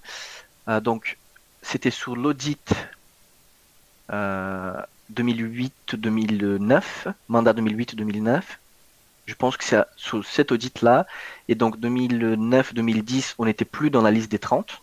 [0.82, 1.16] donc
[1.62, 2.74] c'était sur l'audit
[4.10, 6.82] 2008-2009,
[7.28, 8.42] mandat 2008-2009.
[9.26, 11.06] Je pense que c'est sur cet audit-là.
[11.48, 14.82] Et donc 2009-2010, on n'était plus dans la liste des 30.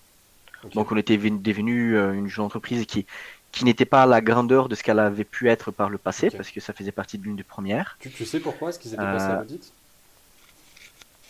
[0.73, 3.05] Donc on était devenu euh, une jeune entreprise qui,
[3.51, 6.29] qui n'était pas à la grandeur de ce qu'elle avait pu être par le passé,
[6.29, 7.97] parce que ça faisait partie de l'une des premières.
[7.99, 9.73] Tu, sais pourquoi est-ce qu'ils étaient passés à euh, l'audit?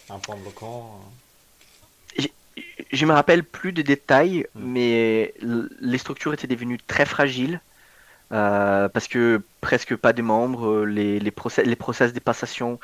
[0.09, 0.99] Un point bloquant
[2.17, 2.25] euh
[2.91, 4.61] je, me rappelle plus de détails, hmm.
[4.63, 7.61] mais les structures étaient devenues très fragiles.
[8.29, 12.79] parce que presque pas de membres, les, les, process, les process des passations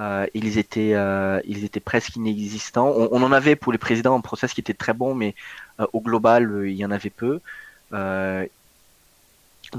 [0.00, 2.88] euh, ils, étaient, euh, ils étaient presque inexistants.
[2.88, 5.34] On, en avait pour les présidents un process qui était très bon, mais
[5.78, 7.40] euh, au global, il y en avait peu.
[7.92, 8.48] D'un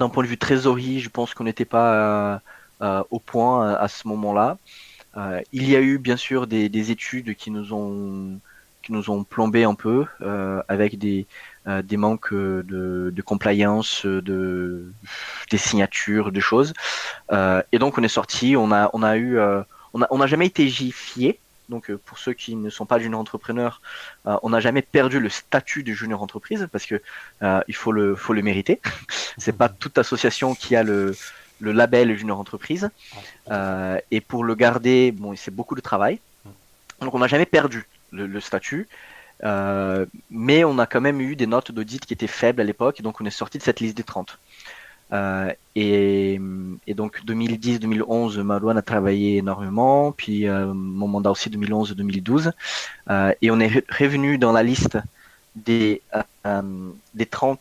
[0.09, 2.41] point de vue trésorerie, je pense qu'on n'était pas
[2.81, 4.57] au point à ce moment-là.
[5.51, 8.39] il y a eu bien sûr des, études qui nous ont
[8.83, 10.05] qui nous ont plombé un peu
[10.67, 11.25] avec des
[11.65, 14.85] des manques de, de compliance, de
[15.49, 16.73] des signatures, de choses.
[17.31, 19.39] et donc on est sorti, on a on a eu
[19.93, 21.39] on n'a jamais été gifié.
[21.71, 23.81] Donc euh, pour ceux qui ne sont pas junior entrepreneurs,
[24.27, 27.01] euh, on n'a jamais perdu le statut de junior entreprise parce que
[27.41, 28.79] euh, il faut le faut le mériter.
[29.37, 31.15] c'est pas toute association qui a le
[31.61, 32.89] le label junior entreprise.
[34.11, 36.19] et pour le garder, bon, c'est beaucoup de travail.
[37.01, 38.87] Donc on n'a jamais perdu le, statut.
[39.43, 43.21] mais on a quand même eu des notes d'audit qui étaient faibles à l'époque, donc
[43.21, 44.39] on est sorti de cette liste des 30.
[45.13, 46.39] Euh, et,
[46.93, 52.51] donc 2010-2011, Marouane a travaillé énormément, puis euh, mon mandat aussi 2011-2012,
[53.09, 54.97] euh, et on est revenu dans la liste
[55.55, 56.01] des,
[57.13, 57.59] des 30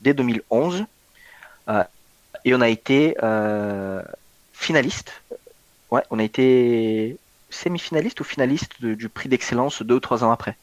[0.00, 0.84] dès 2011,
[2.44, 3.16] et on a été
[4.52, 5.12] finaliste.
[5.90, 7.16] Ouais, on a été
[7.50, 10.56] semi-finaliste ou finaliste du prix d'excellence deux ou trois ans après.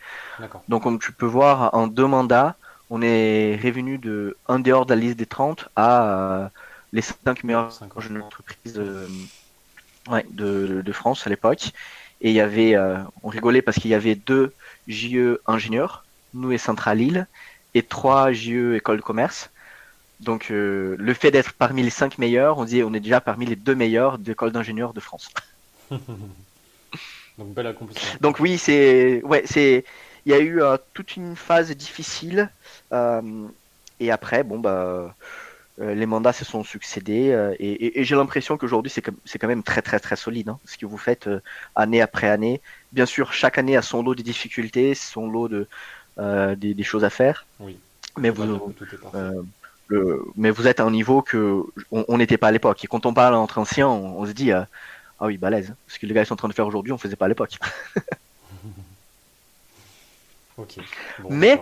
[0.68, 2.56] Donc comme tu peux voir, en deux mandats,
[2.90, 6.48] on est revenu de un dehors de la liste des 30 à euh,
[6.91, 9.07] les 5 meilleures jeunes entreprises euh,
[10.32, 11.72] de, France à l'époque.
[12.22, 14.53] Et il y avait, euh, on rigolait parce qu'il y avait deux
[14.88, 16.03] JE ingénieurs,
[16.34, 17.28] nous et Central Lille,
[17.76, 19.52] et trois JE école de commerce.
[20.20, 23.56] Donc le fait d'être parmi les 5 meilleurs, on dit on est déjà parmi les
[23.56, 25.30] deux meilleurs d'école d'ingénieurs de France.
[25.91, 28.20] Donc bel accomplissement.
[28.20, 29.86] Donc oui, c'est ouais, c'est
[30.30, 30.61] il y a eu
[30.93, 32.51] toute une phase difficile
[32.93, 33.47] euh,
[33.99, 35.15] et après, bon, bah,
[35.81, 39.81] euh, les mandats se sont succédés euh, et, j'ai l'impression qu'aujourd'hui c'est quand même très
[39.81, 41.27] très très solide hein, ce que vous faites
[41.76, 42.61] année après année.
[42.91, 45.68] Bien sûr, chaque année a son lot de difficultés, son lot de
[46.56, 47.47] des, choses à faire.
[47.60, 47.80] Oui.
[48.19, 48.61] Mais vous,
[49.88, 52.84] le, mais vous êtes à un niveau que on n'était pas à l'époque.
[52.84, 54.68] Et quand on parle entre anciens, on, se dit ah
[55.22, 55.73] oui balèze.
[55.88, 57.57] Ce que les gars sont en train de faire aujourd'hui, on faisait pas à l'époque.
[61.30, 61.60] mais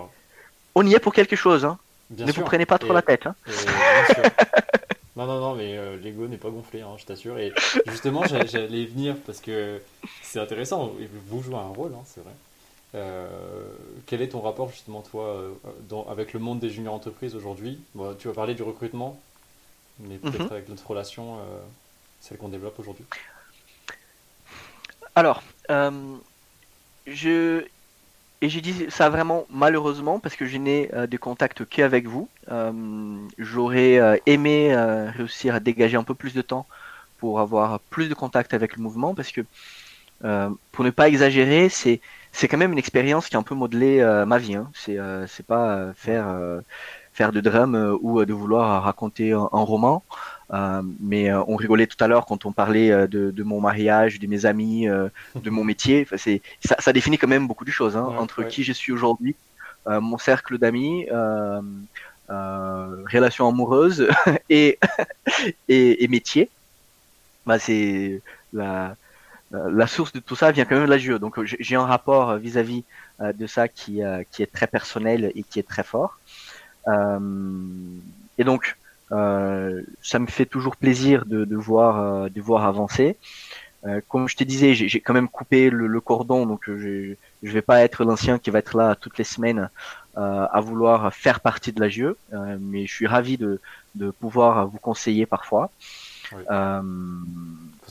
[0.76, 1.66] on y est pour quelque chose.
[1.66, 1.78] Hein.
[2.16, 3.26] ne vous prenez pas trop la tête.
[3.26, 3.36] Hein.
[5.16, 7.40] non, non, non, mais euh, l'ego n'est pas gonflé, hein, je t'assure.
[7.40, 7.52] Et
[7.88, 9.82] justement, j'allais venir parce que
[10.22, 10.94] c'est intéressant.
[11.28, 12.34] Vous jouez un rôle, hein, c'est vrai.
[12.96, 13.28] Euh,
[14.06, 17.80] quel est ton rapport justement toi euh, avec le monde des juniors entreprises aujourd'hui?
[18.20, 19.20] Tu vas parler du recrutement,
[20.00, 20.52] mais peut-être mhm.
[20.52, 21.38] avec notre relation,
[22.22, 23.06] celle qu'on développe aujourd'hui.
[25.16, 25.42] Alors,
[27.08, 27.66] je,
[28.42, 32.30] et j'ai dit ça vraiment malheureusement parce que je n'ai euh, des contacts qu'avec vous.
[32.52, 32.72] Euh,
[33.38, 34.76] j'aurais euh, aimé
[35.16, 36.68] réussir à dégager un peu plus de temps
[37.18, 39.42] pour avoir plus de contacts avec le mouvement parce que
[40.72, 42.02] pour ne pas exagérer, c'est
[42.32, 44.56] c'est quand même une expérience qui a un peu modelé ma vie.
[44.56, 44.70] Hein.
[44.74, 44.98] C'est
[45.28, 46.26] c'est pas faire
[47.14, 50.04] faire de drame ou de vouloir raconter un, roman.
[50.52, 54.46] Mais on rigolait tout à l'heure quand on parlait de, de, mon mariage, de mes
[54.46, 54.88] amis,
[55.36, 56.04] de mon métier.
[56.04, 58.92] Enfin, c'est ça, ça, définit quand même beaucoup de choses hein, entre qui je suis
[58.92, 59.36] aujourd'hui,
[59.86, 61.08] mon cercle d'amis,
[62.30, 64.10] euh, relation amoureuse
[64.50, 64.78] et,
[65.70, 66.50] et, métier,
[67.46, 68.22] bah c'est
[68.52, 68.96] la,
[69.52, 71.20] la source de tout ça vient quand même de la jeu.
[71.20, 72.84] Donc j'ai un rapport vis-à-vis
[73.22, 76.20] euh, de ça qui, euh, qui est très personnel et qui est très fort.
[76.88, 78.78] et donc
[79.10, 83.18] ça me fait toujours plaisir de, de voir de voir avancer.
[84.10, 87.62] comme je te disais, j'ai quand même coupé le, le cordon, donc je je vais
[87.62, 89.70] pas être l'ancien qui va être là toutes les semaines
[90.18, 93.60] euh, à vouloir faire partie de la euh, mais je suis ravi de,
[93.94, 95.70] de pouvoir vous conseiller parfois.
[96.50, 96.82] Euh,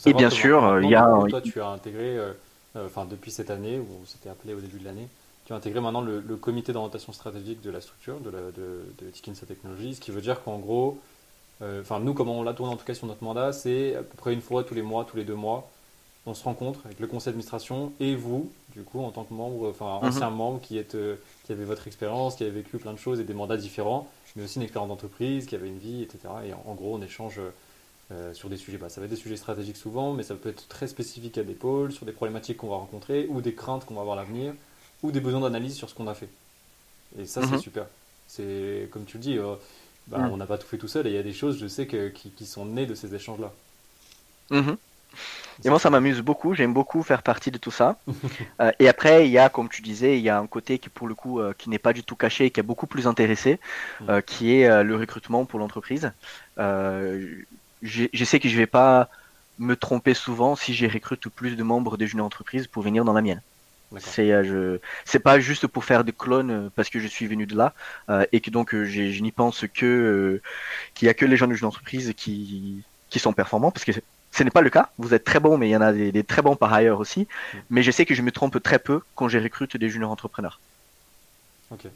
[0.06, 1.06] et bien sûr, il y a.
[1.28, 2.18] Toi, tu as intégré,
[2.74, 5.08] enfin depuis cette année, c'était appelé au début de l'année,
[5.46, 9.46] tu as intégré maintenant le, comité d'orientation stratégique de la structure de, la, de, de
[9.46, 11.00] Technologies, ce qui veut dire qu'en gros,
[11.62, 14.16] enfin nous, comment on l'a tourné en tout cas sur notre mandat, c'est à peu
[14.16, 15.70] près une fois tous les mois, tous les deux mois,
[16.26, 19.68] on se rencontre avec le conseil d'administration et vous, du coup, en tant que membre,
[19.70, 20.08] enfin mhm.
[20.08, 23.20] ancien membre qui, est, euh, qui avait votre expérience, qui avait vécu plein de choses
[23.20, 26.18] et des mandats différents, mais aussi une expérience d'entreprise, qui avait une vie, etc.
[26.46, 27.40] Et en, gros, on échange
[28.10, 28.76] euh, sur des sujets.
[28.76, 31.44] Bah, ça va être des sujets stratégiques souvent, mais ça peut être très spécifique à
[31.44, 34.22] des pôles, sur des problématiques qu'on va rencontrer, ou des craintes qu'on va avoir à
[34.22, 34.52] l'avenir,
[35.02, 36.28] ou des besoins d'analyse sur ce qu'on a fait.
[37.18, 37.60] Et ça, c'est mhm.
[37.60, 37.86] super.
[38.28, 39.54] C'est comme tu le dis, euh,
[40.08, 40.32] bah, mhm.
[40.32, 41.86] on n'a pas tout fait tout seul, et il y a des choses, je sais,
[41.86, 43.52] que, qui, qui, sont nées de ces échanges-là.
[45.64, 46.54] Et moi, ça m'amuse beaucoup.
[46.54, 47.98] J'aime beaucoup faire partie de tout ça.
[48.60, 50.88] Euh, et après, il y a, comme tu disais, il y a un côté qui,
[50.88, 53.58] pour le coup, euh, qui n'est pas du tout caché, qui est beaucoup plus intéressé,
[54.00, 54.04] mm.
[54.08, 56.10] euh, qui est le recrutement pour l'entreprise.
[56.56, 59.10] je sais que je vais pas
[59.58, 63.12] me tromper souvent si j'ai recrute plus de membres de jeunes entreprises pour venir dans
[63.12, 63.42] la mienne.
[63.98, 67.56] C'est je c'est pas juste pour faire des clones parce que je suis venu de
[67.56, 67.72] là
[68.32, 70.40] et que donc je n'y pense que
[70.94, 73.92] qu'il y a que les gens de jeunes entreprises qui qui sont performants parce que
[74.36, 74.90] ce n'est pas le cas.
[74.98, 77.20] Vous êtes très bon, mais il y en a des, très bons par ailleurs aussi.
[77.20, 77.58] Mm.
[77.70, 80.60] Mais je sais que je me trompe très peu quand j'ai recrute des juniors entrepreneurs.
[81.70, 81.86] Ok,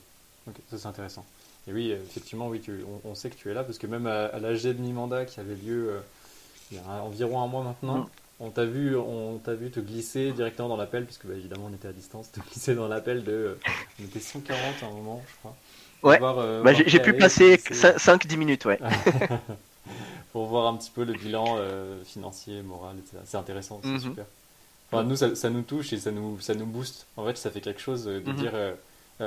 [0.70, 1.24] ça c'est intéressant.
[1.68, 2.62] Et oui, effectivement, oui,
[3.04, 5.54] on, sait que tu es là parce que même à, l'AG de mi-mandat qui avait
[5.54, 6.00] lieu euh,
[6.72, 8.08] il y a environ un mois maintenant, mm.
[8.40, 11.74] On t'a vu, on t'a vu te glisser directement dans l'appel, puisque bah, évidemment on
[11.74, 13.60] était à distance, te glisser dans l'appel de, euh,
[14.00, 15.56] on était 140 à un moment, je crois.
[16.02, 16.18] Ouais.
[16.22, 18.78] Euh, bah, j'ai pu passer 5-10 minutes, ouais.
[20.32, 23.18] pour voir un petit peu le bilan euh, financier, moral, etc.
[23.24, 24.00] C'est intéressant, c'est mhm.
[24.00, 24.24] super.
[24.92, 27.06] Enfin, nous, ça, ça, nous touche et ça nous, ça nous booste.
[27.16, 28.36] En fait, ça fait quelque chose de mhm.
[28.36, 28.74] dire, euh,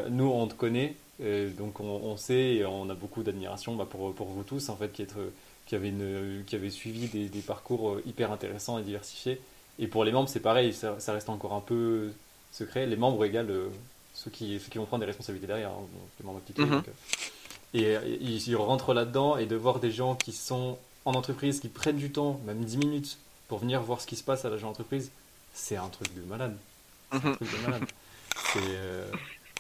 [0.10, 4.14] nous, on te connaît, donc on, on, sait et on a beaucoup d'admiration bah, pour,
[4.14, 5.18] pour vous tous, en fait, qui, être,
[5.66, 9.40] qui, avez, une, qui avez suivi des, des, parcours hyper intéressants et diversifiés.
[9.80, 12.12] Et pour les membres, c'est pareil, ça, ça, reste encore un peu
[12.52, 12.86] secret.
[12.86, 13.52] Les membres égale
[14.14, 15.86] ceux, qui, ceux qui vont prendre des responsabilités derrière, hein,
[16.20, 16.66] les membres appliqués.
[16.66, 16.84] Mhm.
[17.74, 21.98] et ils rentrent là-dedans et de voir des gens qui sont en entreprise qui prennent
[21.98, 23.18] du temps, même 10 minutes,
[23.48, 25.12] pour venir voir ce qui se passe à l'agent entreprise,
[25.54, 26.56] c'est un truc de malade.
[27.12, 27.36] C'est un mhm.
[27.36, 27.84] truc de malade.
[28.56, 29.06] Euh,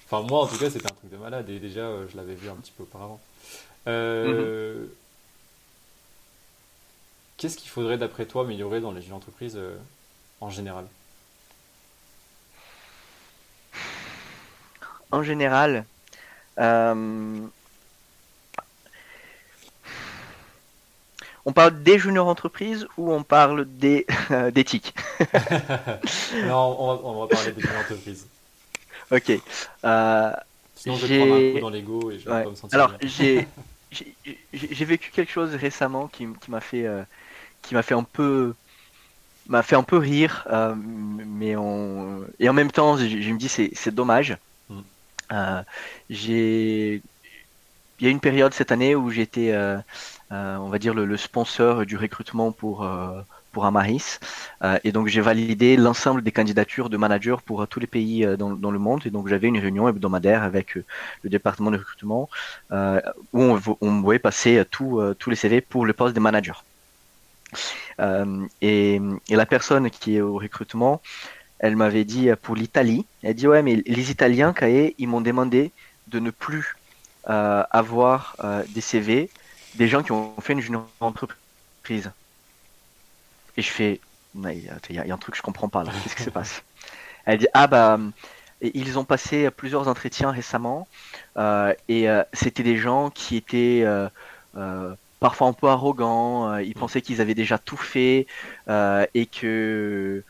[0.06, 1.50] enfin, moi, en tout cas, c'était un truc de malade.
[1.50, 3.20] Et déjà, euh, je l'avais vu un petit peu auparavant.
[3.88, 4.90] Euh, mhm.
[7.38, 9.60] Qu'est-ce qu'il faudrait, d'après toi, améliorer dans les entreprises
[10.40, 10.86] en général?
[15.12, 15.86] En général,
[21.46, 24.06] On parle des juniors entreprises ou on parle des
[24.54, 24.94] d'éthique
[26.46, 28.28] Non, on va, parler des juniors entreprises.
[29.12, 29.32] Ok.
[29.84, 30.32] Euh,
[30.76, 32.94] Sinon, je vais prendre un coup dans l'ego et je vais pas me sentir Alors,
[33.02, 33.48] j'ai
[34.54, 37.04] j'ai vécu quelque chose récemment qui, qui m'a fait euh,
[37.64, 38.54] qui m'a fait un peu
[39.48, 42.22] m'a fait un peu rire, euh, mais on...
[42.40, 44.38] et en même temps, je, me dis c'est dommage.
[44.70, 44.82] Mm.
[46.10, 47.02] j'ai
[48.00, 49.54] il y a une période cette année où j'étais
[50.34, 53.22] euh, on va dire, le, sponsor du recrutement pour, euh,
[53.52, 54.20] pour Amaris.
[54.64, 58.72] Euh, et donc j'ai validé l'ensemble des candidatures de managers pour tous les pays dans,
[58.72, 59.04] le monde.
[59.06, 62.30] Et donc j'avais une réunion hebdomadaire avec le département de recrutement
[62.72, 66.64] où on, on pouvait passer tous les CV pour le poste de manager.
[68.62, 71.02] Et, la personne qui est au recrutement,
[71.60, 75.72] elle m'avait dit pour l'Italie, elle dit ouais mais les Italiens, ils m'ont demandé
[76.08, 76.76] de ne plus
[77.26, 78.36] avoir
[78.70, 79.30] des CV
[79.76, 82.12] des gens qui ont fait une entreprise.
[83.58, 84.00] Et je fais,
[84.36, 85.92] il y, a un truc que je comprends pas là.
[86.04, 86.64] Qu'est-ce qui se passe?
[87.26, 87.98] Elle dit ah bah
[88.74, 90.88] ils ont passé plusieurs entretiens récemment
[91.38, 94.96] euh, et euh, c'était des gens qui étaient euh,
[95.28, 96.58] parfois un peu arrogants.
[96.60, 98.28] ils pensaient qu'ils avaient déjà tout fait
[98.68, 100.24] et que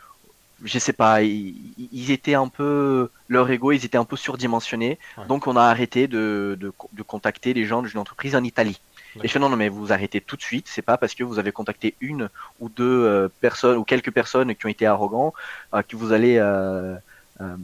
[0.64, 4.98] je sais pas, ils, étaient un peu, leur ego, ils étaient un peu surdimensionnés.
[5.28, 8.80] Donc on a arrêté de, de, de contacter les gens d'une entreprise en Italie.
[9.22, 10.68] Et je fais non, non, mais vous arrêtez tout de suite.
[10.68, 12.30] C'est pas parce que vous avez contacté une
[12.60, 15.34] ou deux euh, personnes ou quelques personnes qui ont été arrogants
[15.74, 16.96] euh, que vous allez euh,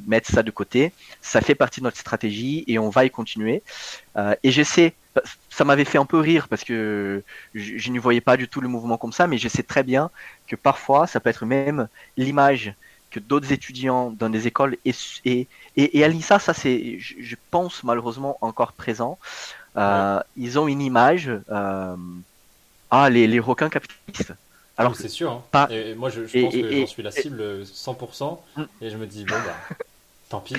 [0.07, 0.91] mettre ça de côté.
[1.21, 3.63] Ça fait partie de notre stratégie et on va y continuer.
[4.43, 4.93] et j'essaie,
[5.49, 7.23] ça m'avait fait un peu rire parce que
[7.53, 9.83] je, je ne voyais pas du tout le mouvement comme ça, mais je sais très
[9.83, 10.09] bien
[10.47, 11.87] que parfois ça peut être même
[12.17, 12.73] l'image
[13.09, 14.93] que d'autres étudiants dans des écoles et,
[15.25, 19.17] et, et, à l'INSA, ça c'est, je, pense malheureusement encore présent.
[19.77, 21.95] Euh, ils ont une image, euh,
[22.91, 24.33] ah les, les requins capitalistes.
[24.79, 25.31] Alors c'est sûr.
[25.31, 25.43] Hein.
[25.51, 25.67] Pas...
[25.69, 28.63] Et moi je, je pense que j'en suis la cible 100% mm.
[28.81, 29.75] et je me dis bon bah
[30.29, 30.55] tant pis.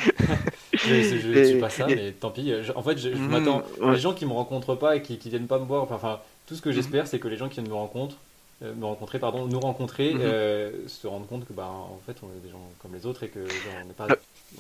[0.73, 2.53] je ne suis pas ça, mais tant pis.
[2.75, 3.63] en fait, je, mm, m'attends.
[3.83, 6.55] Les gens qui me rencontrent pas et qui, qui viennent pas me voir, enfin, tout
[6.55, 6.73] ce que mm.
[6.73, 8.17] j'espère, c'est que les gens qui viennent me rencontrent
[8.63, 12.27] euh, me rencontrer, pardon, nous rencontrer, euh, se rendre compte que bah, en fait on
[12.27, 14.07] est des gens comme les autres et que on n'est pas,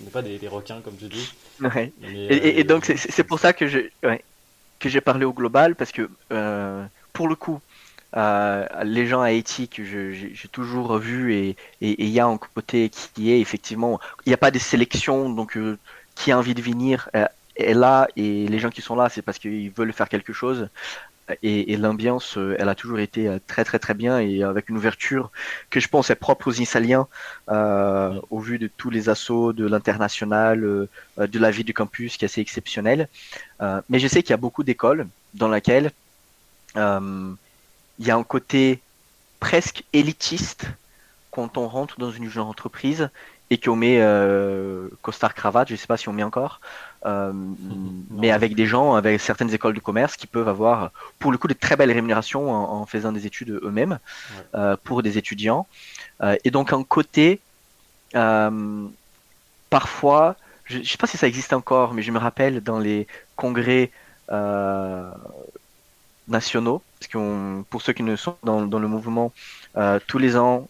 [0.00, 1.30] on pas des, requins comme tu dis.
[2.02, 3.92] et, donc c'est pour ça que j'ai
[4.78, 6.82] que parlé au global parce que euh,
[7.12, 7.60] pour le coup
[8.14, 13.30] les gens à Haïti que j'ai toujours vu et il y a un côté qui
[13.32, 15.58] est effectivement il n'y a pas de sélection donc
[16.16, 17.08] qui a envie de venir
[17.56, 20.68] est là et les gens qui sont là c'est parce qu'ils veulent faire quelque chose
[21.42, 24.76] et, l'ambiance, euh, elle a toujours été euh, très très très bien et avec une
[24.76, 25.30] ouverture
[25.70, 27.06] que je pense est propre aux Insaliens
[27.50, 32.24] euh, au vu de tous les assauts de l'international, de la vie du campus qui
[32.24, 33.08] est assez exceptionnelle.
[33.88, 35.92] mais je sais qu'il y a beaucoup d'écoles dans lesquelles
[38.00, 38.80] il y a un côté
[39.38, 40.66] presque élitiste
[41.30, 43.10] quand on rentre dans une jeune entreprise
[43.50, 46.60] et qu'on met euh, costard cravate, je ne sais pas si on met encore,
[47.04, 47.32] euh,
[48.10, 51.48] mais avec des gens, avec certaines écoles de commerce qui peuvent avoir, pour le coup,
[51.48, 53.98] de très belles rémunérations en, faisant des études eux-mêmes
[54.54, 55.66] euh, pour des étudiants.
[56.22, 57.40] Euh, et donc un côté,
[58.12, 63.08] parfois, je ne sais pas si ça existe encore, mais je me rappelle dans les
[63.34, 63.90] congrès
[66.30, 69.32] nationaux, parce qu'on, pour ceux qui ne sont dans, dans le mouvement,
[70.06, 70.66] tous les ans,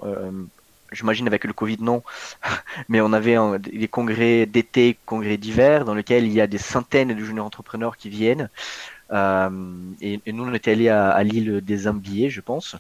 [0.93, 2.03] j'imagine avec le Covid non,
[2.89, 7.15] mais on avait des congrès d'été, congrès d'hiver, dans lesquels il y a des centaines
[7.15, 8.49] de jeunes entrepreneurs qui viennent.
[9.13, 9.51] Euh,
[10.01, 12.77] et, nous, on était allés à, l'île des Ambiers, je pense.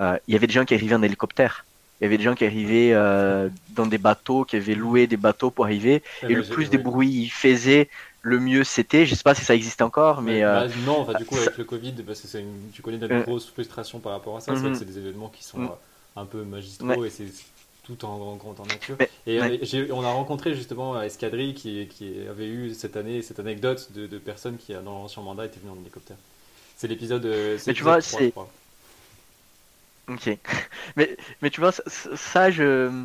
[0.00, 1.64] Euh, il y avait des gens qui arrivaient en hélicoptère.
[2.00, 5.16] Il y avait des gens qui arrivaient euh, dans des bateaux, qui avaient loué des
[5.16, 6.02] bateaux pour arriver.
[6.28, 7.88] Et, le plus de bruit ils faisaient,
[8.22, 9.04] le mieux c'était.
[9.06, 10.42] Je sais pas si ça existe encore, mais.
[10.42, 13.98] Bah, non, du coup, avec le Covid, parce que une, tu connais de grosse frustration
[13.98, 14.52] par rapport à ça.
[14.52, 14.74] Que mm-hmm.
[14.74, 15.58] c'est des événements qui sont.
[15.58, 15.70] Mm.
[16.16, 17.26] un peu magistraux et c'est
[17.84, 18.96] tout en grande nature.
[19.26, 23.90] et euh, on a rencontré justement Escadrille qui, qui, avait eu cette année cette anecdote
[23.92, 26.16] de, de personnes qui, dans l'ancien mandat, étaient venues en hélicoptère.
[26.76, 27.24] C'est l'épisode.
[27.26, 28.32] Euh, mais tu vois, c'est.
[30.08, 30.36] Ok.
[30.96, 33.04] Mais, mais tu vois, ça, je,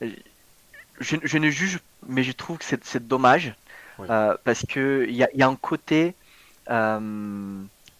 [0.00, 3.54] je, je, ne juge, mais je trouve que c'est dommage.
[4.00, 6.14] Euh, parce qu'il y a, y a un côté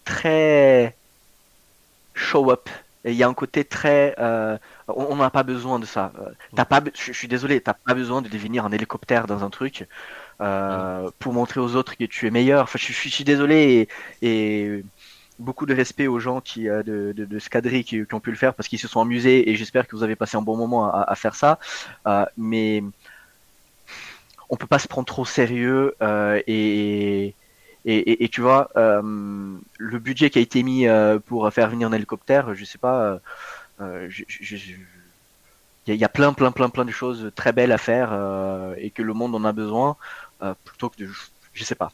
[0.05, 0.95] très
[2.13, 2.69] show-up
[3.05, 4.15] il y a un côté très.
[4.19, 4.57] Euh,
[4.87, 6.11] on n'a pas besoin de ça.
[6.19, 9.49] Euh, t'as pas, je, suis désolé, t'as pas besoin de devenir un hélicoptère dans un
[9.49, 9.87] truc
[10.41, 12.63] euh, pour montrer aux autres que tu es meilleur.
[12.63, 13.87] Enfin, je, suis désolé
[14.21, 14.83] et,
[15.39, 18.67] beaucoup de respect aux gens qui de, de, de qui, ont pu le faire parce
[18.67, 21.15] qu'ils se sont amusés et j'espère que vous avez passé un bon moment à, à
[21.15, 21.59] faire ça.
[22.37, 22.83] mais
[24.49, 25.95] on peut pas se prendre trop sérieux
[26.47, 27.33] et
[27.85, 29.01] et, et, tu vois, euh,
[29.77, 33.19] le budget qui a été mis euh, pour faire venir un hélicoptère, je sais pas,
[33.79, 34.09] euh,
[35.87, 38.11] il y, a plein, plein, plein, plein de choses très belles à faire
[38.77, 39.95] et que le monde en a besoin
[40.65, 41.09] plutôt que de,
[41.53, 41.91] je sais pas.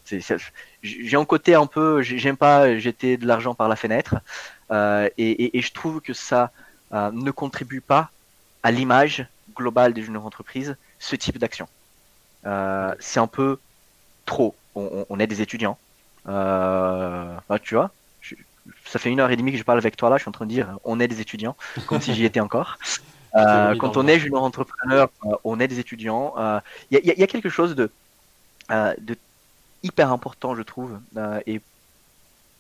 [0.82, 4.16] J'ai un côté un peu, j'aime pas jeter de l'argent par la fenêtre
[4.72, 6.52] et, et, je trouve que ça
[6.92, 8.10] ne contribue pas
[8.64, 11.70] à l'image globale des juniors entreprises, ce type d'action.
[13.00, 13.58] C'est un peu
[14.26, 15.78] trop on, est des étudiants.
[16.28, 17.92] Euh, bah, tu vois,
[18.86, 20.34] ça fait une heure et demie que je parle avec toi là, je suis en
[20.34, 21.56] train de dire on est des étudiants,
[21.88, 22.78] comme si j'y étais encore.
[23.38, 26.36] Euh, quand on est junior entrepreneur, euh, on est des étudiants.
[26.90, 27.92] Il y, a quelque chose de,
[28.70, 29.18] de
[29.84, 30.98] hyper important, je trouve,
[31.46, 31.60] et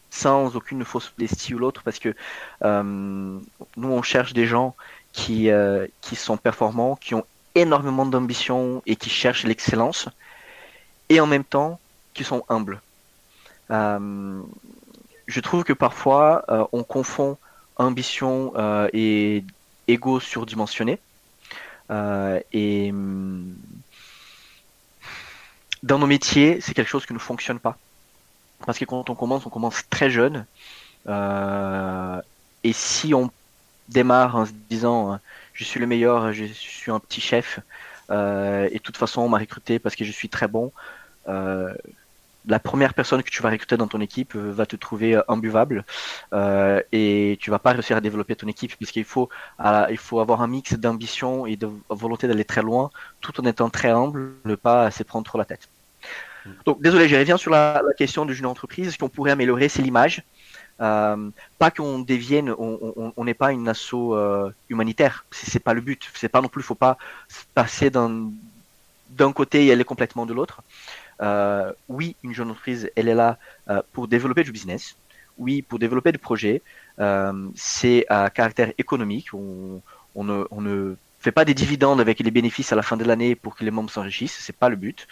[0.09, 2.13] sans aucune fausse modestie ou l'autre, parce que
[2.61, 3.41] nous,
[3.77, 4.75] on cherche des gens
[5.13, 5.49] qui,
[6.01, 7.25] qui sont performants, qui ont
[7.55, 10.07] énormément d'ambition et qui cherchent l'excellence,
[11.09, 11.79] et en même temps
[12.13, 12.81] qui sont humbles.
[13.71, 14.41] Euh,
[15.27, 17.37] je trouve que parfois euh, on confond
[17.77, 19.43] ambition euh, et
[19.87, 20.99] ego surdimensionné.
[21.89, 23.55] et mm,
[25.83, 27.77] dans nos métiers, c'est quelque chose qui ne fonctionne pas.
[28.65, 30.45] Parce que quand on commence, on commence très jeune.
[31.07, 33.29] et si on
[33.89, 35.19] démarre en se disant
[35.55, 37.59] je suis le meilleur, je suis un petit chef,
[38.09, 40.71] et de toute façon on m'a recruté parce que je suis très bon,
[42.47, 45.21] la première personne que tu vas recruter dans ton équipe euh, va te trouver euh,
[45.27, 45.83] imbuvable
[46.33, 49.29] euh, et tu vas pas réussir à développer ton équipe puisqu'il faut
[49.89, 52.91] il faut avoir un mix d'ambition et de volonté d'aller très loin
[53.21, 55.67] tout en étant très humble, ne pas se prendre trop la tête.
[56.45, 56.49] Mm.
[56.65, 58.91] Donc désolé, je reviens sur la, question de jeune entreprise.
[58.91, 60.23] Ce qu'on pourrait améliorer, c'est l'image.
[60.77, 64.15] Pas qu'on devienne, on n'est pas une asso
[64.69, 65.25] humanitaire.
[65.31, 66.09] C'est pas le but.
[66.13, 66.97] C'est pas non plus, faut pas
[67.53, 70.61] passer d'un côté et aller complètement de l'autre.
[71.21, 73.37] Euh, oui, une jeune entreprise, elle est là
[73.69, 74.95] euh, pour développer du business.
[75.37, 76.61] Oui, pour développer des projets.
[76.99, 79.33] Euh, c'est à caractère économique.
[79.33, 79.81] On,
[80.15, 80.95] on, ne, on ne
[81.25, 83.71] fait pas des dividendes avec les bénéfices à la fin de l'année pour que les
[83.71, 85.07] membres s'enrichissent, c'est pas le but.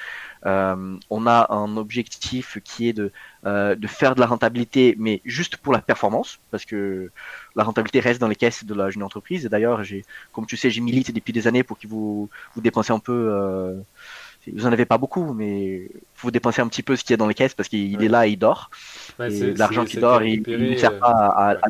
[0.45, 3.11] Euh, on a un objectif qui est de,
[3.47, 7.09] euh, de faire de la rentabilité, mais juste pour la performance, parce que
[7.55, 9.43] la rentabilité reste dans les caisses de la jeune entreprise.
[9.47, 12.61] Et d'ailleurs, j'ai, comme tu sais, j'ai milité depuis des années pour que vous vous
[12.61, 13.79] dépensez un peu euh,
[14.51, 17.17] vous en avez pas beaucoup, mais vous dépensez un petit peu ce qu'il y a
[17.17, 18.69] dans les caisses parce qu'il est là et il dort.
[19.17, 21.69] l'argent qui dort, il ne sert pas à, à,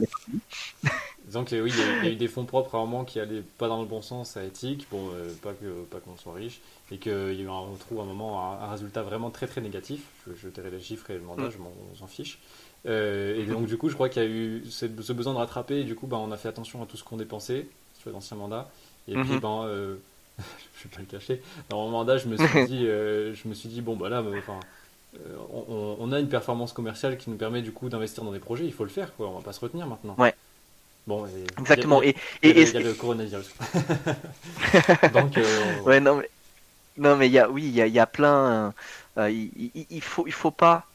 [1.33, 3.87] Donc oui, il y, a, eu des fonds propres à qui allaient pas dans le
[3.87, 6.61] bon sens à éthique, bon, euh, pas que pas qu'on soit riche,
[6.91, 10.01] et qu'on trouve un moment un, résultat vraiment très très négatif.
[10.27, 11.51] Je, je tairai les chiffres et le mandat, mm.
[11.51, 11.57] je
[12.01, 12.39] m'en fiche.
[12.85, 15.79] Euh, et donc du coup, je crois qu'il y a eu ce, besoin de rattraper,
[15.79, 17.67] et du coup, bah, on a fait attention à tout ce qu'on dépensait
[17.99, 18.69] sur l'ancien mandat.
[19.07, 19.39] Et puis, mm-hmm.
[19.39, 19.95] ben, euh,
[20.37, 21.41] je vais pas le cacher.
[21.69, 24.23] Dans mon mandat, je me suis dit, euh, je me suis dit bon, bah là,
[24.37, 24.59] enfin,
[25.15, 28.65] euh, on, a une performance commerciale qui nous permet du coup d'investir dans des projets.
[28.65, 29.29] Il faut le faire, quoi.
[29.29, 30.15] On va pas se retenir maintenant.
[30.17, 30.33] Ouais.
[31.05, 31.27] Bon,
[31.59, 32.01] exactement.
[32.01, 33.49] et il y, a le coronavirus.
[35.13, 36.29] Donc, euh, ouais, non, mais
[36.97, 38.73] non, mais il y a, oui, il y a, y a plein.
[39.17, 40.85] il, il, faut, il faut pas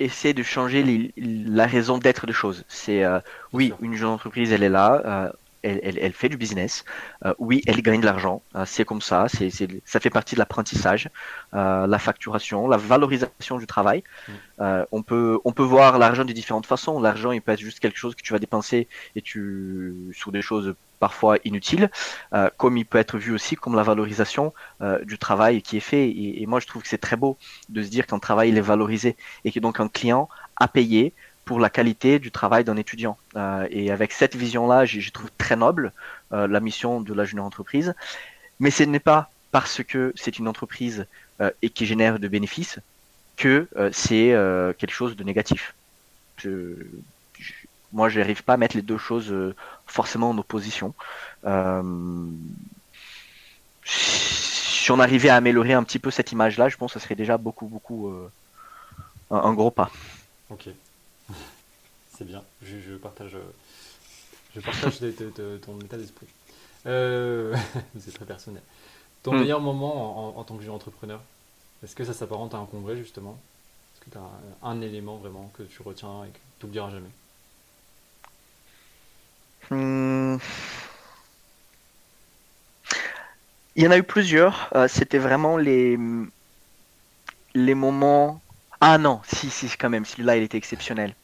[0.00, 2.64] essayer de changer la raison d'être des choses.
[2.68, 3.04] C'est
[3.52, 5.32] oui, une jeune entreprise, elle est là
[5.64, 6.84] elle, fait du business.
[7.24, 8.42] Euh, oui, elle gagne de l'argent.
[8.54, 9.26] Euh, c'est comme ça.
[9.28, 9.50] C'est,
[9.84, 11.08] ça fait partie de l'apprentissage,
[11.54, 14.02] euh, la facturation, la valorisation du travail.
[14.28, 14.32] Mm.
[14.92, 17.00] on peut, on peut voir l'argent de différentes façons.
[17.00, 20.42] L'argent, il peut être juste quelque chose que tu vas dépenser et tu sur des
[20.42, 21.90] choses parfois inutiles,
[22.56, 24.52] comme il peut être vu aussi comme la valorisation
[25.02, 26.08] du travail qui est fait.
[26.08, 27.36] Et, et, moi, je trouve que c'est très beau
[27.68, 31.12] de se dire qu'un travail il est valorisé et que donc un client a payé
[31.44, 33.16] pour la qualité du travail d'un étudiant.
[33.36, 35.92] Euh, et avec cette vision-là, je, trouve très noble
[36.32, 37.94] euh, la mission de la junior entreprise.
[38.60, 41.06] Mais ce n'est pas parce que c'est une entreprise
[41.40, 42.78] euh, et qui génère de bénéfices
[43.36, 44.28] que c'est
[44.78, 45.74] quelque chose de négatif.
[47.92, 49.34] Moi, je n'arrive pas à mettre les deux choses
[49.88, 50.94] forcément en opposition.
[53.84, 57.16] si on arrivait à améliorer un petit peu cette image-là, je pense que ce serait
[57.16, 58.14] déjà beaucoup, beaucoup
[59.32, 59.90] un, un gros pas.
[60.48, 60.68] Ok.
[62.16, 63.36] C'est bien, je, partage,
[64.54, 64.98] je partage
[65.62, 66.26] ton état d'esprit.
[66.86, 67.56] Euh,
[67.98, 68.62] c'est très personnel.
[69.22, 69.40] Ton hmm.
[69.40, 71.20] meilleur moment en, tant que jeune entrepreneur,
[71.82, 73.38] est-ce que ça s'apparente à un congrès justement?
[73.94, 77.10] Est-ce que tu as un, élément vraiment que tu retiens et que tu n'oublieras jamais?
[79.70, 80.38] Hmm.
[83.76, 84.70] Il y en a eu plusieurs.
[84.76, 85.98] Euh, c'était vraiment les,
[87.54, 88.40] les moments.
[88.80, 91.14] Ah non, si, si, quand même, celui-là, il était exceptionnel.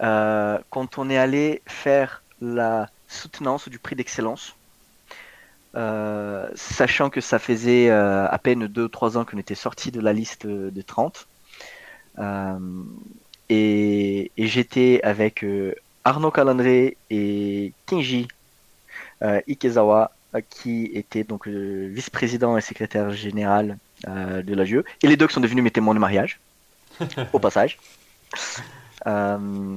[0.00, 4.54] Euh, quand on est allé faire la soutenance du prix d'excellence,
[5.74, 10.12] euh, sachant que ça faisait euh, à peine 2-3 ans qu'on était sorti de la
[10.12, 11.26] liste de 30.
[13.48, 15.44] et, j'étais avec
[16.04, 18.28] Arnaud Calandré et Kinji
[19.22, 20.12] Ikezawa,
[20.50, 24.82] qui était donc vice-président et secrétaire général de la GE.
[25.02, 26.40] Et les deux qui sont devenus mes témoins de mariage,
[27.32, 27.78] au passage.
[29.06, 29.76] Euh,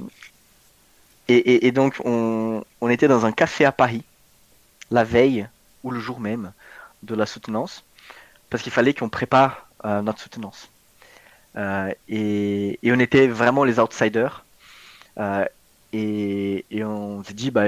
[1.27, 4.03] et, donc, on, était dans un café à Paris,
[4.91, 5.47] la veille
[5.83, 6.51] ou le jour même
[7.01, 7.83] de la soutenance,
[8.49, 10.69] parce qu'il fallait qu'on prépare euh, notre soutenance.
[11.57, 14.45] Euh, et, on était vraiment les outsiders.
[15.93, 17.65] et, on s'est dit, bah,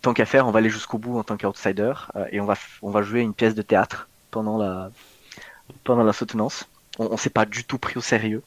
[0.00, 1.92] tant qu'à faire, on va aller jusqu'au bout en tant qu'outsider
[2.30, 6.66] et on va, jouer une pièce de théâtre pendant la soutenance.
[6.98, 8.42] On, ne s'est pas du tout pris au sérieux.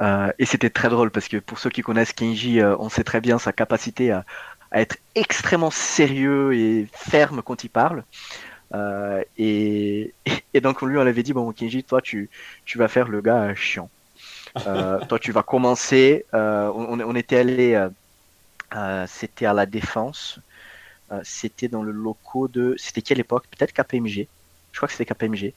[0.00, 3.04] Euh, et c'était très drôle parce que pour ceux qui connaissent Kenji, euh, on sait
[3.04, 4.24] très bien sa capacité à,
[4.72, 8.04] être extrêmement sérieux et ferme quand il parle.
[8.74, 10.12] Euh, et,
[10.54, 12.28] et, donc on lui on avait dit bon Kenji, toi tu,
[12.64, 13.88] tu vas faire le gars chiant.
[15.08, 16.26] toi tu vas commencer.
[16.32, 17.88] On, on, était allé,
[19.06, 20.40] c'était à la défense.
[21.22, 23.44] c'était dans le locaux de, c'était quelle époque?
[23.50, 24.28] Peut-être KPMG
[24.76, 25.54] je crois que c'était KPMG,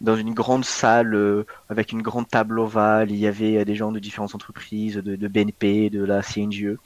[0.00, 3.10] dans une grande salle euh, avec une grande table ovale.
[3.10, 6.78] Il y avait euh, des gens de différentes entreprises, de, BNP, de la CNGE.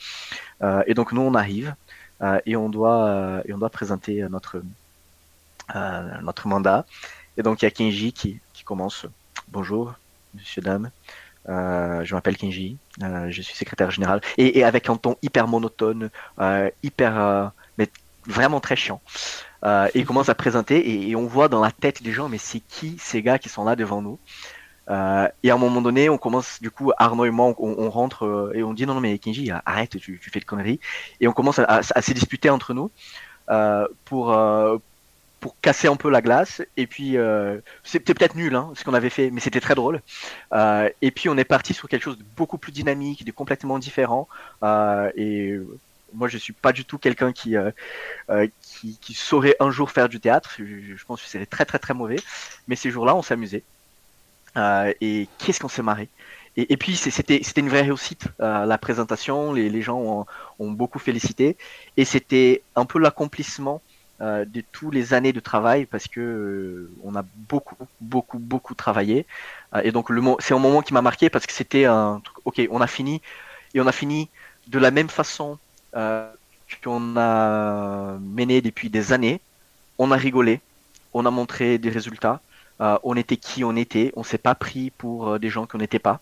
[0.63, 1.77] Euh, et donc nous, on arrive.
[2.45, 4.63] et on doit et on doit présenter notre
[6.23, 6.87] notre mandat.
[7.37, 9.07] Et donc il y a Kenji qui, qui commence.
[9.47, 9.95] Bonjour,
[10.35, 10.91] monsieur, dame.
[11.47, 16.11] je m'appelle Kenji, je suis secrétaire général, et, et, avec un ton hyper monotone,
[16.83, 17.89] hyper, mais
[18.27, 19.01] vraiment très chiant.
[19.65, 22.61] Et il commence à présenter, et, on voit dans la tête des gens, mais c'est
[22.61, 24.19] qui ces gars qui sont là devant nous?
[24.89, 28.25] Euh, et à un moment donné, on commence, du coup, Arnaud et moi, on, rentre
[28.25, 30.81] euh, et on dit non, non, mais Kenji, arrête, tu, fais de conneries.
[31.21, 32.91] Et on commence à, se disputer entre nous
[33.51, 34.79] euh, pour, euh,
[35.41, 36.63] pour casser un peu la glace.
[36.77, 40.01] Et puis, euh, c'était peut-être nul hein, ce qu'on avait fait, mais c'était très drôle.
[40.55, 44.29] et puis, on est parti sur quelque chose de beaucoup plus dynamique, de complètement différent.
[45.17, 45.59] et
[46.13, 47.57] moi, je suis pas du tout quelqu'un qui,
[48.63, 50.51] qui, qui, saurait un jour faire du théâtre.
[50.59, 52.17] Je, pense que c'est très, très, très mauvais.
[52.69, 53.65] Mais ces jours-là, on s'amusait.
[54.57, 56.09] Euh, et qu'est-ce qu'on s'est marré.
[56.57, 60.27] Et, puis c'était c'était une vraie réussite euh, la présentation, les, gens
[60.59, 61.59] ont, beaucoup félicité
[61.99, 63.83] et c'était un peu l'accomplissement
[64.23, 68.75] euh, de tous les années de travail parce que euh, on a beaucoup beaucoup beaucoup
[68.75, 69.27] travaillé
[69.75, 72.39] euh, et donc le c'est un moment qui m'a marqué parce que c'était un truc
[72.47, 73.21] ok on a fini
[73.75, 74.31] et on a fini
[74.69, 75.59] de la même façon
[76.83, 79.41] qu'on a mené depuis des années
[79.99, 80.61] on a rigolé
[81.15, 82.41] on a montré des résultats
[82.81, 85.79] euh, on était qui on était, on s'est pas pris pour euh, des gens qu'on
[85.79, 86.21] n'était pas.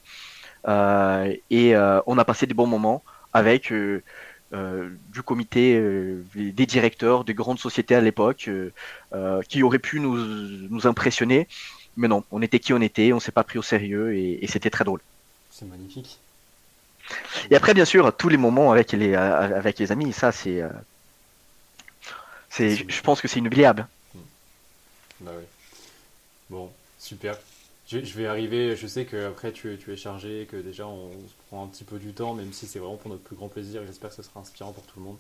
[0.69, 1.77] Euh, et
[2.07, 3.03] on a passé des bons moments
[3.33, 5.81] avec du comité
[6.35, 8.49] des directeurs de grandes sociétés à l'époque
[9.49, 11.49] qui auraient pu nous, impressionner.
[11.97, 14.71] Mais non, on était qui on était, on s'est pas pris au sérieux et, c'était
[14.71, 15.01] très drôle.
[15.51, 16.19] C'est magnifique.
[17.51, 20.63] Et après, bien sûr, tous les moments avec les, avec les amis, ça, c'est.
[22.49, 23.87] c'est je pense que c'est inoubliable.
[25.21, 25.45] Bah oui.
[26.51, 27.37] Bon, super.
[27.87, 31.65] Je, vais arriver, je sais qu'après tu, tu es chargé, que déjà on, se prend
[31.65, 34.11] un petit peu du temps, même si c'est vraiment pour notre plus grand plaisir, j'espère
[34.11, 35.19] que ce sera inspirant pour tout le monde.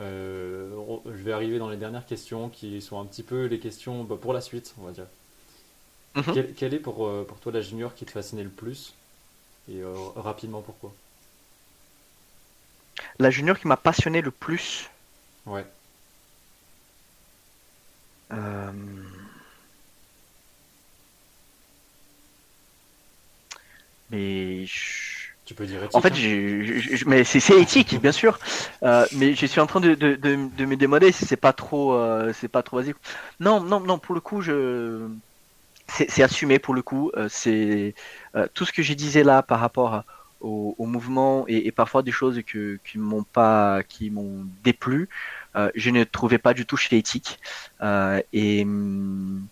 [0.00, 0.70] Euh,
[1.04, 4.16] je vais arriver dans les dernières questions qui sont un petit peu les questions bah,
[4.20, 5.06] pour la suite, on va dire.
[6.14, 6.54] Mhm.
[6.54, 8.94] quelle, est pour, euh, pour toi la junior qui te fascinait le plus?
[9.68, 10.92] Et euh, rapidement pourquoi?
[13.18, 14.90] La junior qui m'a passionné le plus
[15.46, 15.64] Ouais.
[18.32, 18.70] Euh...
[24.10, 24.64] mais
[25.44, 27.02] tu peux dire éthique, en fait, hein.
[27.06, 28.38] mais c'est éthique, bien sûr.
[28.82, 31.94] Euh, mais je suis en train de, de, de, me demander si c'est pas trop,
[31.94, 32.96] euh, c'est pas trop basique.
[33.40, 33.98] Non, non, non.
[33.98, 35.08] Pour le coup, je,
[35.88, 37.10] c'est assumé pour le coup.
[37.28, 37.94] C'est
[38.54, 40.04] tout ce que je disais là par rapport
[40.42, 45.08] au, mouvement et, parfois des choses qui m'ont pas, qui m'ont déplu.
[45.74, 47.38] je ne trouvais pas du tout chez éthique.
[48.32, 49.46] et hum,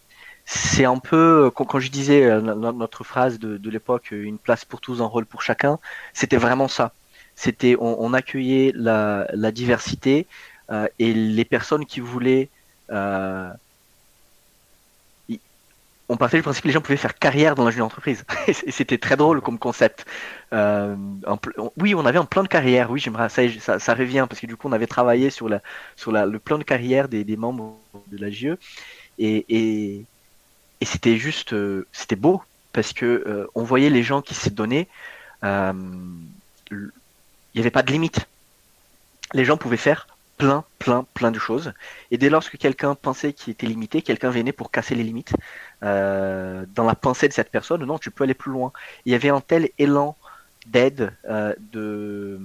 [0.53, 5.01] c'est un peu, quand, je disais euh, notre phrase de, l'époque, une place pour tous,
[5.01, 5.79] un rôle pour chacun,
[6.13, 6.93] c'était vraiment ça.
[7.37, 10.27] C'était, on, accueillait la, diversité
[10.73, 12.49] euh, et les personnes qui voulaient.
[12.91, 13.51] Euh,
[16.11, 18.25] on partait du principe que les gens pouvaient faire carrière dans la jeune entreprise.
[18.69, 20.05] c'était très drôle comme concept.
[20.53, 22.91] oui, on avait un plan de carrière.
[22.91, 26.65] Oui, j'aimerais ça, revient parce que du coup, on avait travaillé sur le plan de
[26.65, 27.79] carrière des, membres
[28.09, 28.57] de la GE
[29.19, 32.43] et c'était juste, euh, c'était beau
[32.73, 34.89] parce que euh, on voyait les gens qui s'est donné.
[35.45, 35.73] Euh,
[36.71, 36.91] il
[37.55, 38.27] n'y avait pas de limite.
[39.33, 40.07] Les gens pouvaient faire
[40.39, 41.73] plein, plein, plein de choses.
[42.11, 45.35] Et dès lors que quelqu'un pensait qu'il était limité, quelqu'un venait pour casser les limites.
[45.83, 48.73] Dans la pensée de cette personne, non, tu peux aller plus loin.
[49.07, 50.17] Il y avait un tel élan
[50.67, 51.13] d'aide,
[51.73, 52.39] de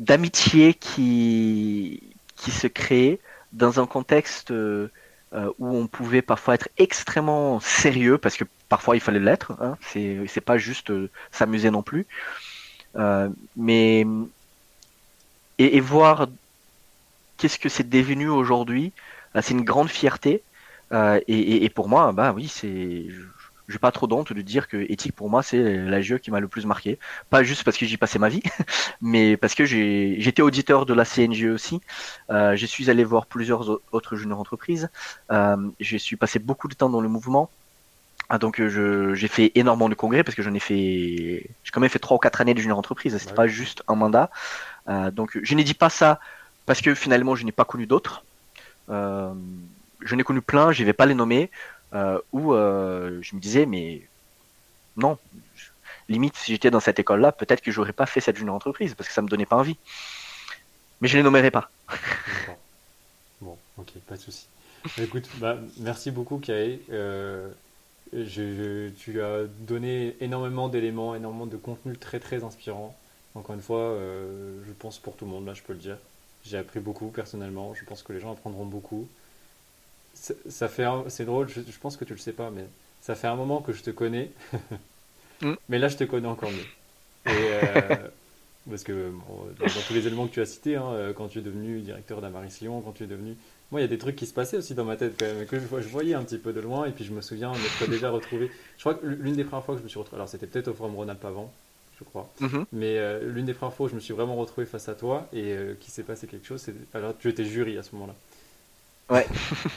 [0.00, 2.02] d'amitié qui
[2.36, 3.20] qui se créait
[3.52, 4.52] dans un contexte
[5.34, 9.78] euh, où on pouvait parfois être extrêmement sérieux, parce que parfois il fallait l'être, hein,
[9.80, 12.06] c'est pas juste euh, s'amuser non plus,
[12.96, 14.04] euh, mais
[15.56, 16.28] et, voir
[17.38, 18.92] qu'est-ce que c'est devenu aujourd'hui,
[19.40, 20.42] c'est une grande fierté,
[20.92, 23.06] et, et, pour moi, bah oui, c'est
[23.72, 26.40] j'ai pas trop d'honte de dire que éthique pour moi c'est la jeu qui m'a
[26.40, 26.98] le plus marqué.
[27.30, 28.42] Pas juste parce que j'y passais ma vie,
[29.00, 31.80] mais parce que j'étais auditeur de la CNG aussi.
[32.30, 34.90] Euh, je suis allé voir plusieurs autres juniors entreprises.
[35.30, 37.50] Euh, je suis passé beaucoup de temps dans le mouvement.
[38.28, 40.74] Ah, donc j'ai fait énormément de congrès parce que j'en ai fait,
[41.64, 43.16] j'ai quand même fait trois ou quatre années de junior entreprise.
[43.18, 44.30] C'était pas juste un mandat.
[44.88, 46.18] Euh, donc je n'ai dit pas ça
[46.66, 48.24] parce que finalement je n'ai pas connu d'autres.
[48.88, 49.34] Euh,
[50.00, 51.50] je n'ai connu plein, je vais pas les nommer
[51.94, 54.02] euh, où euh, je me disais, mais
[54.96, 55.18] non,
[56.08, 59.08] limite, si j'étais dans cette école-là, peut-être que j'aurais pas fait cette junior entreprise parce
[59.08, 59.78] que ça me donnait pas envie.
[61.00, 61.70] Mais je les nommerai pas.
[63.40, 64.46] bon, ok, pas de souci.
[64.98, 66.40] Écoute, bah, merci beaucoup,
[68.14, 72.96] je, tu as donné énormément d'éléments, énormément de contenu très très inspirant.
[73.34, 73.96] Encore une fois,
[74.66, 75.96] je pense pour tout le monde, là, je peux le dire.
[76.44, 77.74] J'ai appris beaucoup personnellement.
[77.74, 79.08] Je pense que les gens apprendront beaucoup.
[80.14, 81.48] Ça fait, c'est drôle.
[81.48, 82.64] Je, pense que tu le sais pas, mais
[83.00, 84.30] ça fait un moment que je te connais.
[85.40, 85.54] Mm.
[85.68, 87.32] Mais là, je te connais encore mieux.
[87.32, 87.50] Et,
[88.70, 89.10] parce que
[89.58, 92.58] dans, tous les éléments que tu as cités, hein, quand tu es devenu directeur d'Amaris
[92.60, 93.34] Lyon, quand tu es devenu
[93.72, 95.46] moi, il y a des trucs qui se passaient aussi dans ma tête quand même,
[95.46, 98.10] que je, voyais un petit peu de loin, et puis je me souviens m'être déjà
[98.10, 98.50] retrouvé.
[98.76, 100.68] Je crois que l'une des premières fois que je me suis retrouvé, alors c'était peut-être
[100.68, 101.50] au Forum Rhône-Alpes avant,
[102.02, 102.66] je crois, mhm.
[102.72, 105.28] mais euh, l'une des premières fois où je me suis vraiment retrouvé face à toi
[105.32, 106.74] et euh, qui s'est passé quelque chose, c'est.
[106.94, 108.14] Alors, tu étais jury à ce moment-là.
[109.10, 109.26] Ouais.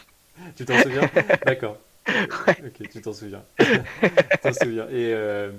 [0.55, 1.09] tu t'en souviens?
[1.45, 1.77] D'accord.
[2.07, 2.57] Ouais.
[2.65, 3.43] Ok, tu t'en souviens.
[3.59, 3.65] tu
[4.41, 4.87] t'en souviens.
[4.89, 5.13] Et.
[5.13, 5.51] Euh,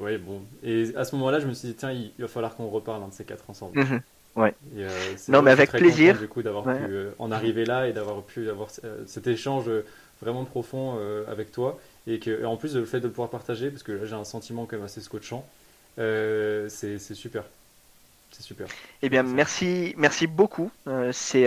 [0.00, 0.42] ouais, bon.
[0.62, 3.08] Et à ce moment-là, je me suis dit, tiens, il, va falloir qu'on reparle un
[3.08, 3.78] de ces quatre ensemble.
[3.78, 4.00] Mhm.
[4.36, 4.54] Ouais.
[4.76, 4.88] Euh,
[5.28, 6.18] non, mais avec plaisir.
[6.18, 9.70] du coup, d'avoir pu euh, en arriver là et d'avoir pu avoir euh, cet échange
[10.20, 10.98] vraiment profond
[11.28, 11.78] avec toi.
[12.06, 14.66] Et, que, en plus, le fait de pouvoir partager, parce que là, j'ai un sentiment
[14.66, 15.46] quand même assez scotchant,
[15.96, 17.44] c'est super.
[18.30, 18.66] C'est super.
[19.02, 20.70] Eh bien, merci, merci beaucoup.
[21.12, 21.46] c'est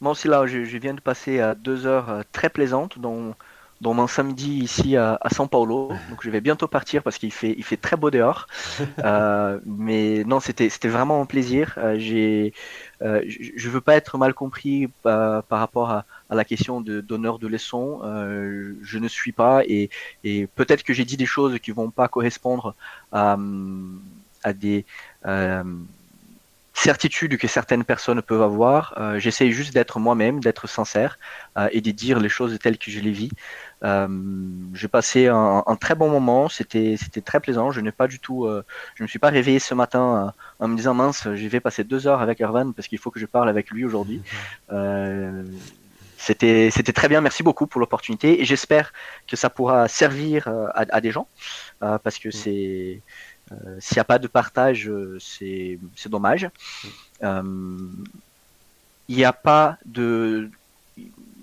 [0.00, 3.34] moi aussi là, je, je, viens de passer à deux heures très plaisantes, dont
[3.82, 5.88] dans mon samedi ici à, à São Paulo.
[6.08, 8.46] Donc je vais bientôt partir parce qu'il fait, il fait très beau dehors.
[9.04, 11.74] Euh, mais non, c'était, c'était vraiment un plaisir.
[11.78, 12.52] Euh, j'ai,
[13.02, 17.00] euh, je ne veux pas être mal compris par rapport à, à, la question de
[17.00, 18.00] donneur de leçons.
[18.02, 19.90] je ne suis pas et,
[20.22, 22.74] et peut-être que j'ai dit des choses qui vont pas correspondre
[23.10, 23.36] à,
[24.44, 24.84] à des
[26.74, 28.94] certitudes que certaines personnes peuvent avoir.
[28.98, 31.18] Euh, J'essaye juste d'être moi-même, d'être sincère
[31.58, 33.30] euh, et de dire les choses telles que je les vis.
[33.84, 34.08] Euh,
[34.74, 37.70] J'ai passé un, un, très bon moment, c'était c'était très plaisant.
[37.72, 38.64] Je n'ai pas du tout, euh,
[38.94, 41.82] je me suis pas réveillé ce matin euh, en me disant mince, je vais passer
[41.84, 44.22] deux heures avec Ervan parce qu'il faut que je parle avec lui aujourd'hui.
[46.18, 47.20] C'était c'était très bien.
[47.20, 48.92] Merci beaucoup pour l'opportunité et j'espère
[49.26, 51.26] que ça pourra servir à, à des gens
[51.80, 53.00] parce que c'est
[53.80, 54.88] s'il n'y a pas de partage,
[55.18, 56.48] c'est dommage.
[57.20, 60.48] Il n'y a pas de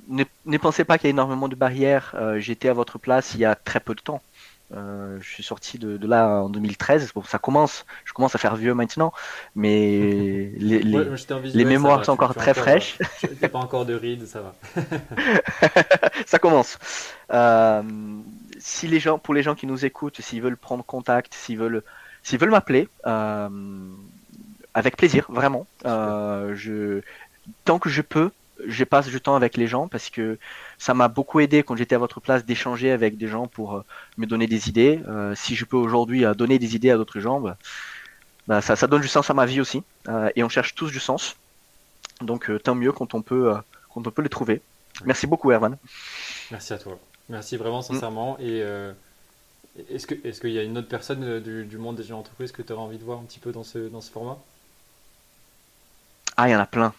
[0.10, 2.16] ne, pensez pas qu'il y a énormément de barrières.
[2.16, 4.22] Euh, j'étais à votre place il y a très peu de temps.
[4.76, 7.12] Euh, je suis sorti de, là en 2013.
[7.14, 9.14] Bon, ça commence, je commence à faire vieux maintenant,
[9.56, 13.00] mais les, les, mémoires sont encore très fraîches.
[13.24, 14.54] Il n'y a pas encore de rides, ça va.
[16.26, 16.78] ça commence.
[17.32, 17.82] Euh,
[18.60, 21.82] si les gens, pour les gens qui nous écoutent, s'ils veulent prendre contact, s'ils veulent,
[22.22, 22.88] s'ils veulent m'appeler,
[24.76, 25.66] avec plaisir, vraiment.
[25.84, 27.02] je,
[27.66, 28.30] tant que je peux,
[28.66, 30.38] je passe du temps avec les gens parce que
[30.78, 33.86] ça m'a beaucoup aidé quand j'étais à votre place d'échanger avec des gens pour euh,
[34.18, 35.02] me donner des idées.
[35.08, 37.58] Euh, si je peux aujourd'hui euh, donner des idées à d'autres gens, bah,
[38.48, 39.84] bah, ça, ça, donne du sens à ma vie aussi.
[40.36, 41.36] et on cherche tous du sens.
[42.22, 43.54] Donc tant mieux quand on peut,
[43.94, 44.62] quand on peut les trouver.
[45.06, 45.78] Merci beaucoup, Erwan.
[46.52, 47.00] Merci à toi.
[47.30, 48.38] Merci vraiment sincèrement.
[48.40, 48.64] Et
[49.90, 52.74] est-ce qu'il est y a une autre personne du, monde des gens entreprises que tu
[52.74, 54.38] aurais envie de voir un petit peu dans ce, dans ce format?
[56.36, 56.94] Ah, il y en a plein.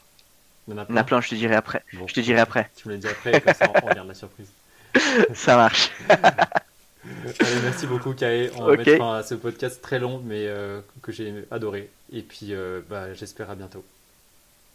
[0.70, 1.84] Il y en a plein, je te dirai après.
[1.92, 2.70] je te dirai après.
[2.76, 4.48] Tu me l'as dit après, comme ça on regarde la surprise.
[5.34, 5.90] ça marche.
[7.40, 8.50] Allez, merci beaucoup, Kae.
[8.56, 11.90] On va mettre fin à ce podcast très long, mais euh, que j'ai adoré.
[12.12, 13.84] Et puis, euh, bah, j'espère à bientôt.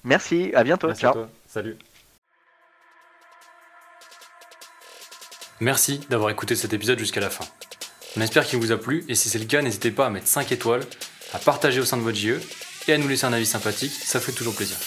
[0.03, 0.91] Merci, à bientôt.
[0.93, 1.13] Ciao.
[1.13, 1.29] toi.
[1.47, 1.77] Salut.
[5.61, 7.45] Merci d'avoir écouté cet épisode jusqu'à la fin.
[8.17, 10.27] On espère qu'il vous a plu, et si c'est le cas, n'hésitez pas à mettre
[10.27, 10.83] 5 étoiles,
[11.33, 12.39] à partager au sein de votre JE,
[12.87, 14.77] et à nous laisser un avis sympathique, ça fait toujours plaisir.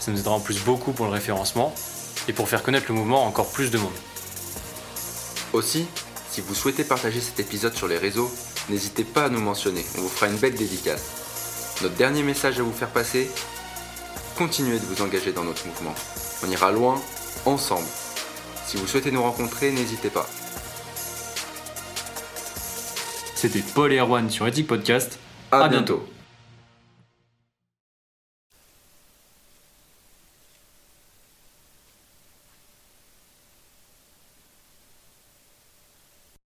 [0.00, 1.74] Ça nous aidera en plus beaucoup pour le référencement
[2.26, 3.92] et pour faire connaître le mouvement à encore plus de monde.
[5.52, 5.86] Aussi,
[6.30, 8.30] si vous souhaitez partager cet épisode sur les réseaux,
[8.68, 11.76] n'hésitez pas à nous mentionner, on vous fera une belle dédicace.
[11.82, 13.30] Notre dernier message à vous faire passer,
[14.36, 15.94] continuez de vous engager dans notre mouvement.
[16.44, 17.00] On ira loin,
[17.46, 17.86] ensemble.
[18.66, 20.28] Si vous souhaitez nous rencontrer, n'hésitez pas.
[23.34, 25.18] C'était Paul et Erwan sur Ethic Podcast.
[25.50, 26.06] À, bientôt.